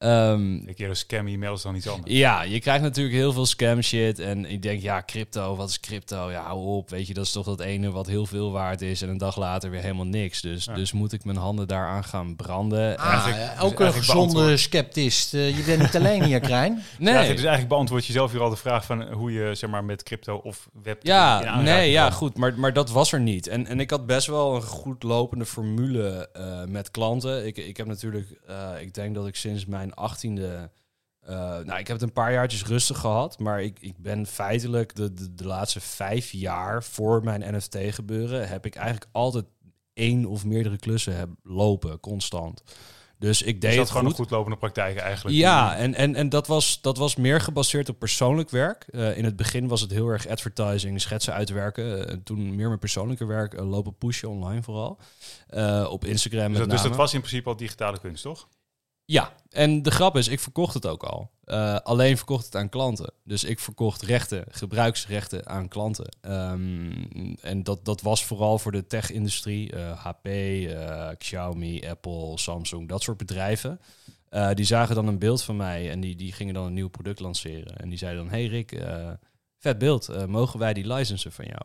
Um, 0.00 0.62
een 0.66 0.74
keer 0.74 0.88
een 0.88 0.96
scam 0.96 1.26
e-mail 1.26 1.54
is 1.54 1.62
dan 1.62 1.74
iets 1.74 1.88
anders. 1.88 2.12
Ja, 2.12 2.42
je 2.42 2.60
krijgt 2.60 2.82
natuurlijk 2.82 3.16
heel 3.16 3.32
veel 3.32 3.46
scam 3.46 3.82
shit. 3.82 4.18
En 4.18 4.44
ik 4.44 4.62
denk, 4.62 4.82
ja, 4.82 5.02
crypto, 5.06 5.56
wat 5.56 5.68
is 5.68 5.80
crypto? 5.80 6.30
Ja, 6.30 6.42
hou 6.42 6.66
op. 6.66 6.90
Weet 6.90 7.06
je, 7.06 7.14
dat 7.14 7.24
is 7.24 7.32
toch 7.32 7.44
dat 7.44 7.60
ene 7.60 7.90
wat 7.90 8.06
heel 8.06 8.26
veel 8.26 8.52
waard 8.52 8.80
is. 8.80 9.02
En 9.02 9.08
een 9.08 9.18
dag 9.18 9.36
later 9.36 9.70
weer 9.70 9.80
helemaal 9.80 10.06
niks. 10.06 10.40
Dus, 10.40 10.64
dus 10.64 10.92
moet 10.92 11.12
ik 11.12 11.24
mijn 11.24 11.36
handen 11.36 11.68
daaraan 11.68 12.04
gaan 12.04 12.36
branden. 12.36 12.98
Ah, 12.98 13.24
dus 13.24 13.34
ook 13.60 13.80
een 13.80 13.92
gezonde 13.92 14.56
sceptist. 14.56 15.34
Uh, 15.34 15.56
je 15.56 15.62
bent 15.62 15.80
niet 15.80 15.96
alleen 15.96 16.24
hier, 16.24 16.40
Krijn. 16.40 16.82
Nee. 16.98 17.14
Ja, 17.14 17.20
dus 17.20 17.28
eigenlijk 17.28 17.68
beantwoord 17.68 18.06
je 18.06 18.12
zelf 18.12 18.32
hier 18.32 18.40
al 18.40 18.50
de 18.50 18.56
vraag 18.56 18.84
van 18.84 19.12
hoe 19.12 19.32
je 19.32 19.54
zeg 19.54 19.70
maar 19.70 19.84
met 19.84 20.02
crypto 20.02 20.36
of 20.36 20.68
web. 20.82 21.06
Ja, 21.06 21.60
nee, 21.60 21.90
ja, 21.90 22.10
goed. 22.10 22.36
Maar, 22.36 22.58
maar 22.58 22.72
dat 22.72 22.90
was 22.90 23.12
er 23.12 23.20
niet. 23.20 23.46
En, 23.46 23.66
en 23.66 23.80
ik 23.80 23.90
had 23.90 24.06
best 24.06 24.26
wel 24.26 24.54
een 24.54 24.62
goed 24.62 25.02
lopende 25.02 25.46
formule 25.46 26.28
uh, 26.36 26.64
met 26.64 26.90
klanten. 26.90 27.46
Ik, 27.46 27.56
ik 27.56 27.76
heb 27.76 27.86
natuurlijk, 27.86 28.26
uh, 28.50 28.70
ik 28.80 28.94
denk 28.94 29.14
dat 29.14 29.26
ik 29.26 29.36
sinds 29.36 29.66
mijn 29.66 29.87
mijn 29.88 30.00
achttiende... 30.00 30.70
Uh, 31.28 31.34
nou, 31.38 31.78
ik 31.78 31.86
heb 31.86 31.96
het 31.96 32.02
een 32.02 32.12
paar 32.12 32.32
jaartjes 32.32 32.64
rustig 32.64 32.98
gehad, 32.98 33.38
maar 33.38 33.62
ik, 33.62 33.78
ik 33.80 33.98
ben 33.98 34.26
feitelijk 34.26 34.94
de, 34.94 35.12
de, 35.12 35.34
de 35.34 35.46
laatste 35.46 35.80
vijf 35.80 36.32
jaar 36.32 36.84
voor 36.84 37.24
mijn 37.24 37.54
NFT 37.56 37.76
gebeuren, 37.88 38.48
heb 38.48 38.66
ik 38.66 38.74
eigenlijk 38.74 39.06
altijd 39.12 39.44
één 39.92 40.24
of 40.24 40.44
meerdere 40.44 40.78
klussen 40.78 41.16
heb 41.16 41.28
lopen, 41.42 42.00
constant. 42.00 42.62
Dus 43.18 43.42
ik 43.42 43.60
deed 43.60 43.78
het 43.78 43.90
gewoon 43.90 44.06
een 44.06 44.12
goed 44.12 44.30
lopende 44.30 44.56
praktijk 44.56 44.96
eigenlijk. 44.96 45.36
Ja, 45.36 45.76
en, 45.76 45.94
en, 45.94 46.14
en 46.14 46.28
dat, 46.28 46.46
was, 46.46 46.80
dat 46.80 46.96
was 46.96 47.16
meer 47.16 47.40
gebaseerd 47.40 47.88
op 47.88 47.98
persoonlijk 47.98 48.50
werk. 48.50 48.86
Uh, 48.90 49.16
in 49.16 49.24
het 49.24 49.36
begin 49.36 49.68
was 49.68 49.80
het 49.80 49.90
heel 49.90 50.08
erg 50.08 50.28
advertising, 50.28 51.00
schetsen 51.00 51.32
uitwerken. 51.32 51.98
Uh, 51.98 52.16
toen 52.24 52.54
meer 52.54 52.66
mijn 52.66 52.78
persoonlijke 52.78 53.24
werk 53.24 53.54
uh, 53.54 53.68
lopen 53.68 53.96
pushen 53.96 54.28
online 54.28 54.62
vooral. 54.62 54.98
op 55.88 56.04
Instagram. 56.04 56.52
Dus, 56.52 56.66
dus 56.66 56.82
dat 56.82 56.96
was 56.96 57.14
in 57.14 57.20
principe 57.20 57.48
al 57.48 57.56
digitale 57.56 57.98
kunst, 57.98 58.22
toch? 58.22 58.48
Ja, 59.10 59.32
en 59.50 59.82
de 59.82 59.90
grap 59.90 60.16
is, 60.16 60.28
ik 60.28 60.40
verkocht 60.40 60.74
het 60.74 60.86
ook 60.86 61.02
al. 61.02 61.30
Uh, 61.44 61.76
alleen 61.76 62.16
verkocht 62.16 62.44
het 62.44 62.56
aan 62.56 62.68
klanten. 62.68 63.12
Dus 63.24 63.44
ik 63.44 63.58
verkocht 63.58 64.02
rechten, 64.02 64.44
gebruiksrechten 64.50 65.46
aan 65.46 65.68
klanten. 65.68 66.16
Um, 66.20 67.36
en 67.40 67.62
dat, 67.62 67.84
dat 67.84 68.00
was 68.00 68.24
vooral 68.24 68.58
voor 68.58 68.72
de 68.72 68.86
tech-industrie. 68.86 69.76
HP, 69.76 70.26
uh, 70.26 70.62
uh, 70.62 71.08
Xiaomi, 71.18 71.88
Apple, 71.88 72.38
Samsung, 72.38 72.88
dat 72.88 73.02
soort 73.02 73.16
bedrijven. 73.16 73.80
Die 74.54 74.64
zagen 74.64 74.94
dan 74.94 75.06
een 75.06 75.18
beeld 75.18 75.42
van 75.42 75.56
mij 75.56 75.90
en 75.90 76.00
die, 76.00 76.16
die 76.16 76.32
gingen 76.32 76.54
dan 76.54 76.66
een 76.66 76.74
nieuw 76.74 76.88
product 76.88 77.20
lanceren. 77.20 77.76
En 77.76 77.88
die 77.88 77.98
zeiden 77.98 78.22
dan, 78.22 78.32
hey 78.32 78.46
Rick, 78.46 78.82
vet 79.58 79.78
beeld, 79.78 80.26
mogen 80.26 80.58
wij 80.58 80.74
die 80.74 80.92
licensen 80.92 81.32
van 81.32 81.44
jou? 81.44 81.62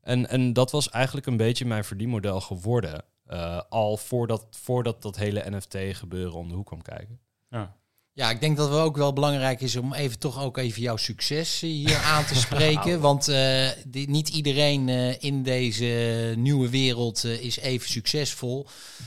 En, 0.00 0.28
en 0.28 0.52
dat 0.52 0.70
was 0.70 0.90
eigenlijk 0.90 1.26
een 1.26 1.36
beetje 1.36 1.64
mijn 1.64 1.84
verdienmodel 1.84 2.40
geworden. 2.40 3.04
Uh, 3.32 3.60
al 3.68 3.96
voordat, 3.96 4.46
voordat 4.50 5.02
dat 5.02 5.16
hele 5.16 5.50
NFT-gebeuren 5.50 6.34
om 6.34 6.48
de 6.48 6.54
hoek 6.54 6.66
kwam 6.66 6.82
kijken. 6.82 7.20
Ja. 7.48 7.80
Ja, 8.12 8.30
ik 8.30 8.40
denk 8.40 8.56
dat 8.56 8.70
het 8.70 8.78
ook 8.78 8.96
wel 8.96 9.12
belangrijk 9.12 9.60
is 9.60 9.76
om 9.76 9.94
even 9.94 10.18
toch 10.18 10.42
ook 10.42 10.56
even 10.56 10.82
jouw 10.82 10.96
succes 10.96 11.60
hier 11.60 11.96
aan 12.14 12.24
te 12.24 12.34
spreken. 12.34 13.00
Want 13.00 13.28
uh, 13.28 13.68
die, 13.86 14.08
niet 14.08 14.28
iedereen 14.28 14.88
uh, 14.88 15.22
in 15.22 15.42
deze 15.42 16.34
nieuwe 16.36 16.68
wereld 16.68 17.24
uh, 17.24 17.44
is 17.44 17.58
even 17.58 17.88
succesvol. 17.88 18.66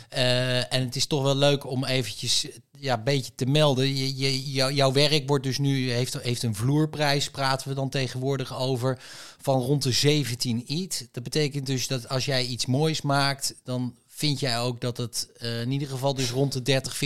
en 0.09 0.81
het 0.83 0.95
is 0.95 1.05
toch 1.05 1.23
wel 1.23 1.35
leuk 1.35 1.65
om 1.65 1.85
eventjes 1.85 2.47
ja, 2.79 2.97
een 2.97 3.03
beetje 3.03 3.35
te 3.35 3.45
melden. 3.45 3.95
Je, 3.95 4.51
je, 4.51 4.73
jouw 4.73 4.91
werk 4.91 5.27
wordt 5.27 5.43
dus 5.43 5.57
nu, 5.57 5.91
heeft, 5.91 6.21
heeft 6.21 6.43
een 6.43 6.55
vloerprijs, 6.55 7.29
praten 7.29 7.67
we 7.67 7.73
dan 7.73 7.89
tegenwoordig 7.89 8.57
over, 8.59 8.99
van 9.37 9.61
rond 9.61 9.83
de 9.83 9.91
17 9.91 10.63
ETH. 10.67 11.07
Dat 11.11 11.23
betekent 11.23 11.65
dus 11.65 11.87
dat 11.87 12.09
als 12.09 12.25
jij 12.25 12.45
iets 12.45 12.65
moois 12.65 13.01
maakt, 13.01 13.55
dan 13.63 13.95
vind 14.23 14.39
jij 14.39 14.59
ook 14.59 14.81
dat 14.81 14.97
het 14.97 15.29
uh, 15.37 15.61
in 15.61 15.71
ieder 15.71 15.87
geval 15.87 16.13
dus 16.13 16.31
rond 16.31 16.53
de 16.53 16.61
30, 16.61 16.99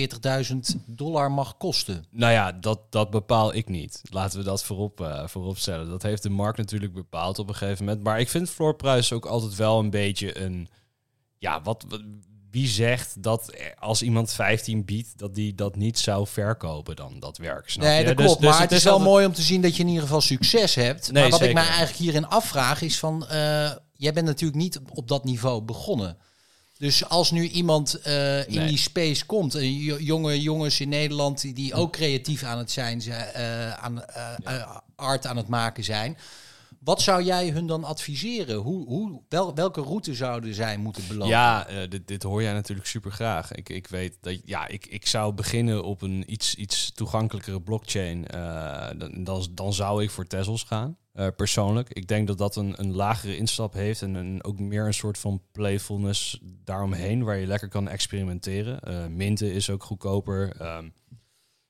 40.000 0.51 0.57
dollar 0.85 1.31
mag 1.31 1.57
kosten? 1.57 2.05
Nou 2.11 2.33
ja, 2.33 2.51
dat, 2.51 2.79
dat 2.89 3.09
bepaal 3.09 3.53
ik 3.53 3.69
niet. 3.69 4.01
Laten 4.09 4.39
we 4.39 4.45
dat 4.45 4.63
voorop, 4.63 5.01
uh, 5.01 5.27
voorop 5.27 5.57
stellen. 5.57 5.89
Dat 5.89 6.03
heeft 6.03 6.23
de 6.23 6.29
markt 6.29 6.57
natuurlijk 6.57 6.93
bepaald 6.93 7.39
op 7.39 7.47
een 7.47 7.55
gegeven 7.55 7.85
moment. 7.85 8.03
Maar 8.03 8.19
ik 8.19 8.29
vind 8.29 8.49
floorprijs 8.49 9.11
ook 9.11 9.25
altijd 9.25 9.55
wel 9.55 9.79
een 9.79 9.89
beetje 9.89 10.39
een... 10.39 10.69
Ja, 11.37 11.61
wat, 11.61 11.85
wat 11.87 12.01
wie 12.51 12.67
zegt 12.67 13.23
dat 13.23 13.53
als 13.79 14.01
iemand 14.01 14.33
15 14.33 14.85
biedt, 14.85 15.17
dat 15.17 15.35
die 15.35 15.55
dat 15.55 15.75
niet 15.75 15.99
zou 15.99 16.27
verkopen 16.27 16.95
dan, 16.95 17.19
dat 17.19 17.37
werk? 17.37 17.69
Snap 17.69 17.85
nee, 17.85 18.05
dat 18.05 18.17
dus, 18.17 18.25
klopt. 18.25 18.41
Dus, 18.41 18.49
maar 18.49 18.61
het, 18.61 18.71
is 18.71 18.83
wel 18.83 18.99
mooi 18.99 19.25
om 19.25 19.33
te 19.33 19.41
zien 19.41 19.61
dat 19.61 19.75
je 19.75 19.81
in 19.81 19.87
ieder 19.87 20.03
geval 20.03 20.21
succes 20.21 20.75
hebt. 20.75 21.11
Nee, 21.11 21.21
maar 21.21 21.31
wat 21.31 21.41
ik 21.41 21.53
mij 21.53 21.67
eigenlijk 21.67 21.97
hierin 21.97 22.27
afvraag 22.27 22.81
is 22.81 22.99
van... 22.99 23.27
Uh, 23.31 23.71
jij 23.93 24.13
bent 24.13 24.25
natuurlijk 24.25 24.59
niet 24.59 24.79
op 24.93 25.07
dat 25.07 25.23
niveau 25.23 25.61
begonnen. 25.61 26.17
Dus 26.77 27.09
als 27.09 27.31
nu 27.31 27.47
iemand 27.47 27.99
uh, 28.07 28.47
in 28.47 28.67
die 28.67 28.77
space 28.77 29.25
komt, 29.25 29.55
uh, 29.55 29.99
jonge 29.99 30.41
jongens 30.41 30.79
in 30.79 30.89
Nederland 30.89 31.41
die, 31.41 31.53
die 31.53 31.73
ook 31.73 31.91
creatief 31.91 32.43
aan 32.43 32.57
het 32.57 32.71
zijn, 32.71 33.01
uh, 33.07 33.73
aan 33.73 34.03
ja. 34.43 34.83
art 34.95 35.25
aan 35.25 35.37
het 35.37 35.47
maken 35.47 35.83
zijn. 35.83 36.17
Wat 36.79 37.01
zou 37.01 37.23
jij 37.23 37.49
hun 37.49 37.67
dan 37.67 37.83
adviseren? 37.83 38.55
Hoe, 38.55 38.87
hoe, 38.87 39.21
wel, 39.29 39.55
welke 39.55 39.81
route 39.81 40.13
zouden 40.13 40.53
zij 40.53 40.77
moeten 40.77 41.03
belopen? 41.07 41.27
Ja, 41.27 41.67
dit, 41.89 42.07
dit 42.07 42.23
hoor 42.23 42.41
jij 42.41 42.53
natuurlijk 42.53 42.87
super 42.87 43.11
graag. 43.11 43.51
Ik, 43.51 43.69
ik 43.69 43.87
weet 43.87 44.17
dat 44.21 44.39
ja, 44.45 44.67
ik, 44.67 44.85
ik 44.85 45.07
zou 45.07 45.33
beginnen 45.33 45.83
op 45.83 46.01
een 46.01 46.23
iets, 46.27 46.55
iets 46.55 46.91
toegankelijkere 46.95 47.61
blockchain. 47.61 48.25
dan, 48.97 49.23
dan, 49.23 49.47
dan 49.51 49.73
zou 49.73 50.03
ik 50.03 50.09
voor 50.09 50.27
Tezos 50.27 50.63
gaan. 50.63 50.97
Uh, 51.17 51.27
persoonlijk. 51.35 51.89
Ik 51.89 52.07
denk 52.07 52.27
dat 52.27 52.37
dat 52.37 52.55
een, 52.55 52.73
een 52.79 52.95
lagere 52.95 53.37
instap 53.37 53.73
heeft 53.73 54.01
en 54.01 54.13
een, 54.15 54.43
ook 54.43 54.59
meer 54.59 54.85
een 54.85 54.93
soort 54.93 55.17
van 55.17 55.41
playfulness 55.51 56.39
daaromheen, 56.43 57.23
waar 57.23 57.37
je 57.37 57.47
lekker 57.47 57.67
kan 57.67 57.87
experimenteren. 57.87 58.79
Uh, 58.87 59.05
Minten 59.05 59.53
is 59.53 59.69
ook 59.69 59.83
goedkoper. 59.83 60.61
Um, 60.61 60.93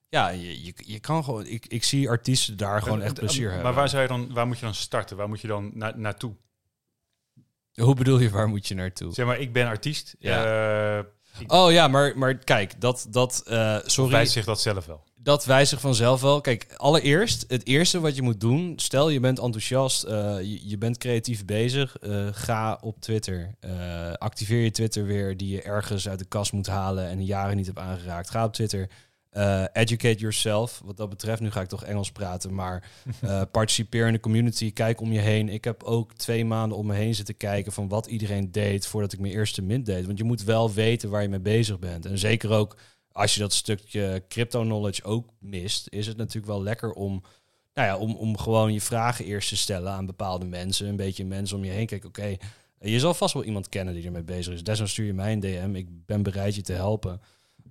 ja, 0.10 0.30
je, 0.30 0.64
je, 0.64 0.74
je, 0.76 1.00
kan 1.00 1.24
gewoon. 1.24 1.46
Ik, 1.46 1.66
ik 1.66 1.84
zie 1.84 2.10
artiesten 2.10 2.58
daar 2.58 2.82
gewoon 2.82 3.02
echt 3.02 3.14
plezier 3.14 3.44
maar 3.44 3.54
hebben. 3.54 3.72
Maar 3.72 3.80
waar 3.82 3.90
zou 3.90 4.02
je 4.02 4.08
dan, 4.08 4.34
waar 4.34 4.48
moet 4.48 4.60
je 4.60 4.66
dan 4.66 4.76
starten? 4.76 5.18
Waar 5.18 5.30
moet 5.30 5.42
je 5.42 5.48
dan 5.48 5.72
na, 5.74 5.94
naartoe? 5.96 6.36
Hoe 7.74 7.96
bedoel 7.96 8.20
je, 8.20 8.30
waar 8.30 8.48
moet 8.48 8.68
je 8.68 8.76
naartoe? 8.76 9.14
Zeg 9.14 9.26
maar, 9.26 9.40
ik 9.40 9.54
ben 9.54 9.68
artiest. 9.68 10.16
Ja. 10.20 10.98
Uh, 10.98 11.04
oh 11.48 11.72
ja, 11.72 11.88
maar, 11.88 12.18
maar 12.18 12.38
kijk, 12.38 12.82
dat, 12.82 13.08
dat 13.10 13.44
sorry. 13.86 14.12
Wijst 14.12 14.32
zich 14.32 14.46
dat 14.46 14.62
zelf 14.62 14.86
wel? 14.86 15.07
Dat 15.28 15.46
wijzigt 15.46 15.82
vanzelf 15.82 16.22
wel. 16.22 16.42
Kijk, 16.42 16.68
allereerst, 16.78 17.46
het 17.48 17.66
eerste 17.66 18.00
wat 18.00 18.16
je 18.16 18.22
moet 18.22 18.40
doen, 18.40 18.74
stel 18.76 19.10
je 19.10 19.20
bent 19.20 19.40
enthousiast, 19.40 20.06
uh, 20.06 20.12
je, 20.42 20.70
je, 20.70 20.78
bent 20.78 20.98
creatief 20.98 21.46
bezig, 21.46 21.98
uh, 22.02 22.28
ga 22.32 22.78
op 22.82 23.02
Twitter. 23.02 23.56
Uh, 23.66 24.14
activeer 24.14 24.64
je 24.64 24.72
Twitter 24.72 25.06
weer, 25.06 25.38
die 25.38 25.50
je 25.50 25.62
ergens 25.62 26.10
uit 26.10 26.20
de 26.20 26.26
kast 26.26 26.52
moet 26.52 26.68
halen 26.68 27.08
en 27.08 27.26
jaren 27.26 27.56
niet 27.56 27.66
hebt 27.66 27.80
aangeraakt. 27.80 28.30
Ga 28.30 28.44
op 28.44 28.54
Twitter. 28.54 28.90
educate 29.74 30.18
yourself. 30.18 30.82
Wat 30.86 30.98
dat 30.98 31.10
betreft, 31.10 31.42
nu 31.42 31.52
ga 31.52 31.62
ik 31.62 31.68
toch 31.68 31.84
Engels 31.84 32.12
praten, 32.12 32.54
maar 32.54 32.90
participeer 33.52 34.08
in 34.08 34.14
de 34.14 34.20
community. 34.20 34.74
Kijk 34.74 35.02
om 35.02 35.12
je 35.12 35.20
heen. 35.20 35.50
Ik 35.50 35.64
heb 35.64 35.84
ook 35.84 36.14
twee 36.14 36.46
maanden 36.46 36.78
om 36.78 36.86
me 36.86 36.94
heen 36.94 37.16
zitten 37.16 37.38
kijken 37.38 37.72
van 37.72 37.88
wat 37.88 38.06
iedereen 38.06 38.52
deed 38.52 38.88
voordat 38.88 39.14
ik 39.14 39.20
mijn 39.20 39.34
eerste 39.34 39.62
mint 39.62 39.86
deed. 39.86 40.06
Want 40.06 40.18
je 40.18 40.24
moet 40.24 40.44
wel 40.44 40.74
weten 40.74 41.10
waar 41.10 41.22
je 41.22 41.30
mee 41.30 41.40
bezig 41.40 41.80
bent. 41.80 42.06
En 42.06 42.18
zeker 42.18 42.52
ook 42.52 42.76
als 43.18 43.34
je 43.34 43.40
dat 43.40 43.54
stukje 43.54 44.24
crypto 44.28 44.62
knowledge 44.62 45.04
ook 45.04 45.30
mist, 45.40 45.88
is 45.90 46.08
het 46.08 46.18
natuurlijk 46.18 46.46
wel 46.46 46.64
lekker 46.64 46.92
om, 46.92 47.24
nou 47.74 47.88
ja, 47.88 47.98
om, 47.98 48.16
om 48.16 48.38
gewoon 48.38 48.74
je 48.74 48.82
vragen 48.82 49.26
eerst 49.26 49.50
te 49.50 49.58
stellen 49.58 49.92
aan 49.92 50.06
bepaalde 50.06 50.46
mensen. 50.46 50.88
Een 50.88 50.96
beetje 50.96 51.26
mensen 51.26 51.58
om 51.58 51.64
je 51.64 51.72
heen. 51.72 51.86
Kijk, 51.86 52.06
oké, 52.06 52.36
je 52.80 53.00
zal 53.00 53.14
vast 53.14 53.34
wel 53.34 53.44
iemand 53.44 53.70
kennen 53.70 53.94
die 53.94 54.06
ermee 54.06 54.24
bezig 54.24 54.54
is. 54.54 54.64
Desnoods 54.64 54.92
stuur 54.92 55.06
je 55.06 55.14
mij 55.14 55.32
een 55.32 55.40
DM. 55.40 55.76
Ik 55.76 55.88
ben 56.06 56.24
bereid 56.24 56.56
je 56.56 56.62
te 56.62 56.74
helpen. 56.74 57.22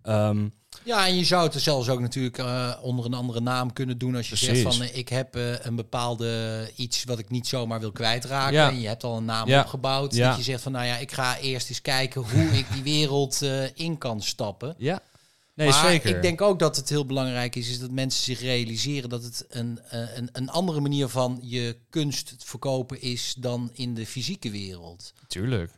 Um, 0.03 0.55
ja, 0.85 1.07
en 1.07 1.17
je 1.17 1.25
zou 1.25 1.45
het 1.45 1.55
er 1.55 1.61
zelfs 1.61 1.89
ook 1.89 2.01
natuurlijk 2.01 2.39
uh, 2.39 2.73
onder 2.83 3.05
een 3.05 3.15
andere 3.15 3.41
naam 3.41 3.73
kunnen 3.73 3.99
doen 3.99 4.17
als 4.17 4.29
je 4.29 4.37
precies. 4.37 4.63
zegt 4.63 4.77
van 4.77 4.87
uh, 4.87 4.97
ik 4.97 5.09
heb 5.09 5.37
uh, 5.37 5.65
een 5.65 5.77
bepaalde 5.77 6.71
iets 6.77 7.05
wat 7.05 7.19
ik 7.19 7.31
niet 7.31 7.47
zomaar 7.47 7.81
wil 7.81 7.93
kwijtraken. 7.93 8.55
Ja. 8.55 8.69
En 8.69 8.81
je 8.81 8.89
hebt 8.89 9.05
al 9.05 9.17
een 9.17 9.25
naam 9.25 9.49
ja. 9.49 9.61
opgebouwd. 9.61 10.15
Ja. 10.15 10.29
Dat 10.29 10.37
je 10.37 10.43
zegt 10.43 10.63
van 10.63 10.73
nou 10.73 10.87
ja, 10.87 10.97
ik 10.97 11.13
ga 11.13 11.39
eerst 11.39 11.69
eens 11.69 11.83
kijken 11.83 12.21
hoe 12.21 12.59
ik 12.59 12.67
die 12.73 12.83
wereld 12.83 13.43
in 13.75 13.99
kan 13.99 14.23
stappen. 14.23 14.75
Ja. 14.79 15.03
Nee, 15.57 15.69
maar 15.69 15.91
zeker. 15.91 16.17
ik 16.17 16.23
denk 16.23 16.41
ook 16.41 16.59
dat 16.59 16.77
het 16.77 16.89
heel 16.89 17.07
belangrijk 17.07 17.57
is, 17.57 17.71
is 17.71 17.79
dat 17.79 17.91
mensen 17.91 18.23
zich 18.23 18.41
realiseren 18.41 19.09
dat 19.09 19.23
het 19.23 19.45
een, 19.49 19.81
eh, 19.89 20.17
een, 20.17 20.29
een 20.33 20.51
andere 20.51 20.81
manier 20.81 21.09
van 21.09 21.39
je 21.43 21.77
kunst 21.91 22.35
verkopen 22.39 23.01
is 23.01 23.35
dan 23.39 23.71
in 23.73 23.95
de 23.95 24.07
fysieke 24.07 24.51
wereld. 24.51 25.13
Tuurlijk. 25.27 25.71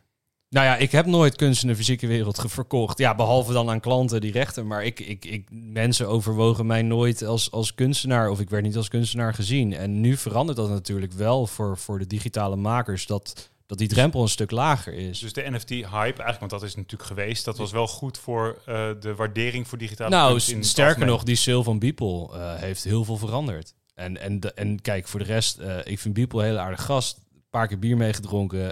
Nou 0.49 0.65
ja, 0.65 0.75
ik 0.75 0.91
heb 0.91 1.05
nooit 1.05 1.35
kunst 1.35 1.61
in 1.61 1.67
de 1.67 1.75
fysieke 1.75 2.07
wereld 2.07 2.43
verkocht. 2.47 2.97
Ja, 2.97 3.15
behalve 3.15 3.53
dan 3.53 3.69
aan 3.69 3.79
klanten 3.79 4.21
die 4.21 4.31
rechten. 4.31 4.67
Maar 4.67 4.85
ik, 4.85 4.99
ik, 4.99 5.25
ik, 5.25 5.47
mensen 5.51 6.07
overwogen 6.07 6.65
mij 6.65 6.81
nooit 6.81 7.23
als, 7.23 7.51
als 7.51 7.75
kunstenaar. 7.75 8.29
Of 8.29 8.39
ik 8.39 8.49
werd 8.49 8.63
niet 8.63 8.77
als 8.77 8.87
kunstenaar 8.87 9.33
gezien. 9.33 9.73
En 9.73 10.01
nu 10.01 10.17
verandert 10.17 10.57
dat 10.57 10.69
natuurlijk 10.69 11.13
wel 11.13 11.47
voor, 11.47 11.77
voor 11.77 11.99
de 11.99 12.07
digitale 12.07 12.55
makers. 12.55 13.05
Dat 13.05 13.49
dat 13.69 13.77
die 13.77 13.87
drempel 13.87 14.21
een 14.21 14.29
stuk 14.29 14.51
lager 14.51 14.93
is. 14.93 15.19
Dus 15.19 15.33
de 15.33 15.49
NFT-hype, 15.49 15.99
eigenlijk, 15.99 16.39
want 16.39 16.51
dat 16.51 16.63
is 16.63 16.75
natuurlijk 16.75 17.09
geweest, 17.09 17.45
dat 17.45 17.57
was 17.57 17.71
wel 17.71 17.87
goed 17.87 18.17
voor 18.17 18.61
uh, 18.69 18.89
de 18.99 19.15
waardering 19.15 19.67
voor 19.67 19.77
digitale 19.77 20.09
nou. 20.09 20.41
Nou, 20.47 20.63
sterker 20.63 21.05
nog, 21.05 21.23
die 21.23 21.35
sale 21.35 21.63
van 21.63 21.79
Beeple 21.79 22.29
uh, 22.33 22.55
heeft 22.55 22.83
heel 22.83 23.03
veel 23.03 23.17
veranderd. 23.17 23.73
En, 23.95 24.17
en, 24.17 24.39
de, 24.39 24.53
en 24.53 24.81
kijk, 24.81 25.07
voor 25.07 25.19
de 25.19 25.25
rest, 25.25 25.59
uh, 25.59 25.77
ik 25.83 25.99
vind 25.99 26.13
Beeple 26.13 26.39
een 26.39 26.45
hele 26.45 26.59
aardige 26.59 26.81
gast. 26.81 27.17
Een 27.17 27.43
paar 27.49 27.67
keer 27.67 27.79
bier 27.79 27.97
meegedronken. 27.97 28.67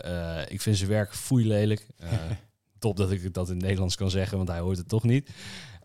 ik 0.52 0.62
vind 0.62 0.78
zijn 0.78 0.90
werk 0.90 1.16
foei 1.16 1.48
lelijk. 1.48 1.88
top 2.80 2.98
dat 2.98 3.12
ik 3.12 3.34
dat 3.34 3.48
in 3.48 3.54
het 3.54 3.64
Nederlands 3.64 3.96
kan 3.96 4.10
zeggen, 4.10 4.38
want 4.38 4.50
hij 4.50 4.60
hoort 4.60 4.78
het 4.78 4.90
toch 4.90 5.04
niet. 5.04 5.30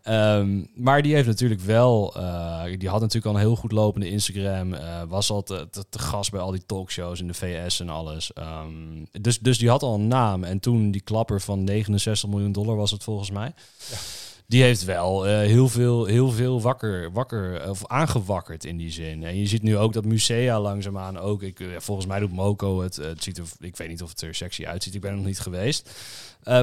Ehm, 0.03 0.63
maar 0.75 1.01
die 1.01 1.13
heeft 1.13 1.27
natuurlijk 1.27 1.61
wel, 1.61 2.15
eh, 2.15 2.63
die 2.77 2.89
had 2.89 2.99
natuurlijk 2.99 3.25
al 3.25 3.33
een 3.33 3.47
heel 3.47 3.55
goed 3.55 3.71
lopende 3.71 4.09
Instagram, 4.09 4.73
eh, 4.73 5.01
was 5.07 5.29
al 5.29 5.43
te, 5.43 5.67
te, 5.89 5.99
gast 5.99 6.31
bij 6.31 6.39
al 6.39 6.51
die 6.51 6.65
talkshows 6.65 7.19
in 7.19 7.27
de 7.27 7.33
VS 7.33 7.79
en 7.79 7.89
alles. 7.89 8.33
Ehm, 8.33 9.05
dus, 9.21 9.39
dus 9.39 9.57
die 9.57 9.69
had 9.69 9.83
al 9.83 9.93
een 9.93 10.07
naam. 10.07 10.43
En 10.43 10.59
toen 10.59 10.91
die 10.91 11.01
klapper 11.01 11.41
van 11.41 11.63
69 11.63 12.29
miljoen 12.29 12.51
dollar 12.51 12.75
was 12.75 12.91
het 12.91 13.03
volgens 13.03 13.31
mij. 13.31 13.53
Ja. 13.89 13.97
Die 14.47 14.63
heeft 14.63 14.83
wel 14.85 15.27
eh, 15.27 15.37
heel 15.37 15.69
veel, 15.69 16.05
heel 16.05 16.29
veel 16.31 16.61
wakker, 16.61 17.11
wakker 17.11 17.69
of 17.69 17.87
aangewakkerd 17.87 18.65
in 18.65 18.77
die 18.77 18.91
zin. 18.91 19.23
En 19.23 19.37
je 19.37 19.47
ziet 19.47 19.61
nu 19.63 19.77
ook 19.77 19.93
dat 19.93 20.05
musea 20.05 20.59
langzaamaan 20.59 21.17
ook. 21.17 21.43
Ik, 21.43 21.59
eh, 21.59 21.67
volgens 21.77 22.07
mij 22.07 22.19
doet 22.19 22.31
Moco 22.31 22.81
het. 22.81 22.97
eh, 22.97 23.07
het 23.07 23.23
ziet 23.23 23.37
er, 23.37 23.43
ik 23.59 23.77
weet 23.77 23.87
niet 23.87 24.01
of 24.01 24.09
het 24.09 24.21
er 24.21 24.35
sexy 24.35 24.65
uitziet. 24.65 24.95
Ik 24.95 25.01
ben 25.01 25.09
er 25.09 25.15
nog 25.17 25.25
niet 25.25 25.39
geweest. 25.39 25.91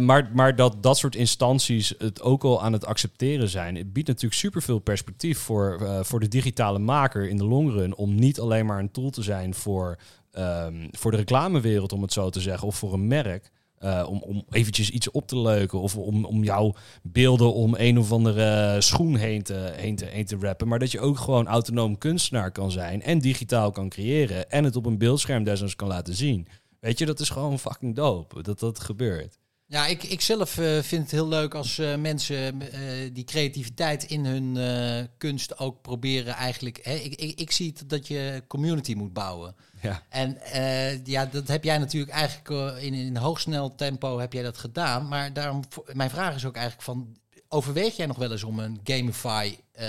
Maar 0.00 0.30
maar 0.34 0.56
dat 0.56 0.82
dat 0.82 0.98
soort 0.98 1.14
instanties 1.16 1.94
het 1.98 2.22
ook 2.22 2.44
al 2.44 2.62
aan 2.62 2.72
het 2.72 2.86
accepteren 2.86 3.48
zijn. 3.48 3.76
Het 3.76 3.92
biedt 3.92 4.08
natuurlijk 4.08 4.34
superveel 4.40 4.78
perspectief 4.78 5.38
voor, 5.38 5.80
voor 6.02 6.20
de 6.20 6.28
digitale 6.28 6.78
maker 6.78 7.28
in 7.28 7.36
de 7.36 7.44
long 7.44 7.70
run. 7.70 7.94
Om 7.96 8.14
niet 8.14 8.40
alleen 8.40 8.66
maar 8.66 8.78
een 8.78 8.90
tool 8.90 9.10
te 9.10 9.22
zijn 9.22 9.54
voor, 9.54 9.98
ehm, 10.32 10.88
voor 10.90 11.10
de 11.10 11.16
reclamewereld, 11.16 11.92
om 11.92 12.02
het 12.02 12.12
zo 12.12 12.30
te 12.30 12.40
zeggen, 12.40 12.68
of 12.68 12.76
voor 12.76 12.92
een 12.92 13.06
merk. 13.06 13.50
Eh, 13.80 14.06
om, 14.08 14.22
om 14.22 14.44
eventjes 14.50 14.90
iets 14.90 15.10
op 15.10 15.26
te 15.26 15.38
leuken. 15.38 15.80
Of 15.80 15.96
om, 15.96 16.24
om 16.24 16.44
jouw 16.44 16.74
beelden 17.02 17.54
om 17.54 17.74
een 17.78 17.98
of 17.98 18.12
andere 18.12 18.80
schoen 18.80 19.16
heen 19.16 19.42
te, 19.42 19.72
heen, 19.76 19.96
te, 19.96 20.04
heen 20.04 20.26
te 20.26 20.36
rappen. 20.40 20.68
Maar 20.68 20.78
dat 20.78 20.92
je 20.92 21.00
ook 21.00 21.18
gewoon 21.18 21.46
autonoom 21.46 21.98
kunstenaar 21.98 22.52
kan 22.52 22.70
zijn. 22.70 23.02
En 23.02 23.18
digitaal 23.18 23.70
kan 23.70 23.88
creëren. 23.88 24.50
En 24.50 24.64
het 24.64 24.76
op 24.76 24.86
een 24.86 24.98
beeldscherm 24.98 25.44
desnoods 25.44 25.76
kan 25.76 25.88
laten 25.88 26.14
zien. 26.14 26.48
Weet 26.80 26.98
je, 26.98 27.06
dat 27.06 27.20
is 27.20 27.28
gewoon 27.28 27.58
fucking 27.58 27.94
dope. 27.94 28.42
Dat 28.42 28.58
dat 28.58 28.80
gebeurt. 28.80 29.38
Ja, 29.70 29.86
ik, 29.86 30.02
ik 30.02 30.20
zelf 30.20 30.58
eh, 30.58 30.78
vind 30.82 31.02
het 31.02 31.10
heel 31.10 31.28
leuk 31.28 31.54
als 31.54 31.78
eh, 31.78 31.96
mensen 31.96 32.62
eh, 32.72 32.80
die 33.12 33.24
creativiteit 33.24 34.04
in 34.04 34.24
hun 34.24 34.56
eh, 34.56 35.06
kunst 35.18 35.58
ook 35.58 35.82
proberen 35.82 36.34
eigenlijk. 36.34 36.80
Hè, 36.82 36.94
ik, 36.94 37.14
ik, 37.14 37.40
ik 37.40 37.50
zie 37.50 37.74
dat 37.86 38.08
je 38.08 38.42
community 38.46 38.94
moet 38.94 39.12
bouwen. 39.12 39.54
Ja. 39.80 40.02
En 40.08 40.40
eh, 40.42 41.04
ja, 41.04 41.26
dat 41.26 41.48
heb 41.48 41.64
jij 41.64 41.78
natuurlijk 41.78 42.12
eigenlijk 42.12 42.50
eh, 42.50 42.84
in, 42.84 42.94
in 42.94 43.16
hoogsnel 43.16 43.74
tempo 43.74 44.18
heb 44.18 44.32
jij 44.32 44.42
dat 44.42 44.58
gedaan. 44.58 45.08
Maar 45.08 45.32
daarom, 45.32 45.62
mijn 45.92 46.10
vraag 46.10 46.34
is 46.34 46.44
ook 46.44 46.54
eigenlijk 46.54 46.84
van, 46.84 47.16
overweeg 47.48 47.96
jij 47.96 48.06
nog 48.06 48.16
wel 48.16 48.32
eens 48.32 48.44
om 48.44 48.58
een 48.58 48.80
Gamify 48.84 49.56
eh, 49.72 49.88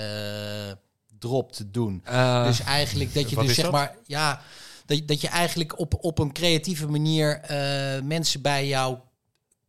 drop 1.18 1.52
te 1.52 1.70
doen? 1.70 2.02
dus 2.44 2.60
eigenlijk 2.60 3.14
dat 3.14 3.30
je 3.30 3.36
dus 3.36 3.54
zeg 3.54 3.64
dat? 3.64 3.72
maar, 3.72 3.96
ja, 4.06 4.40
dat, 4.86 5.08
dat 5.08 5.20
je 5.20 5.28
eigenlijk 5.28 5.78
op, 5.78 5.94
op 6.00 6.18
een 6.18 6.32
creatieve 6.32 6.88
manier 6.88 7.40
mensen 8.04 8.42
bij 8.42 8.66
jouw 8.66 9.10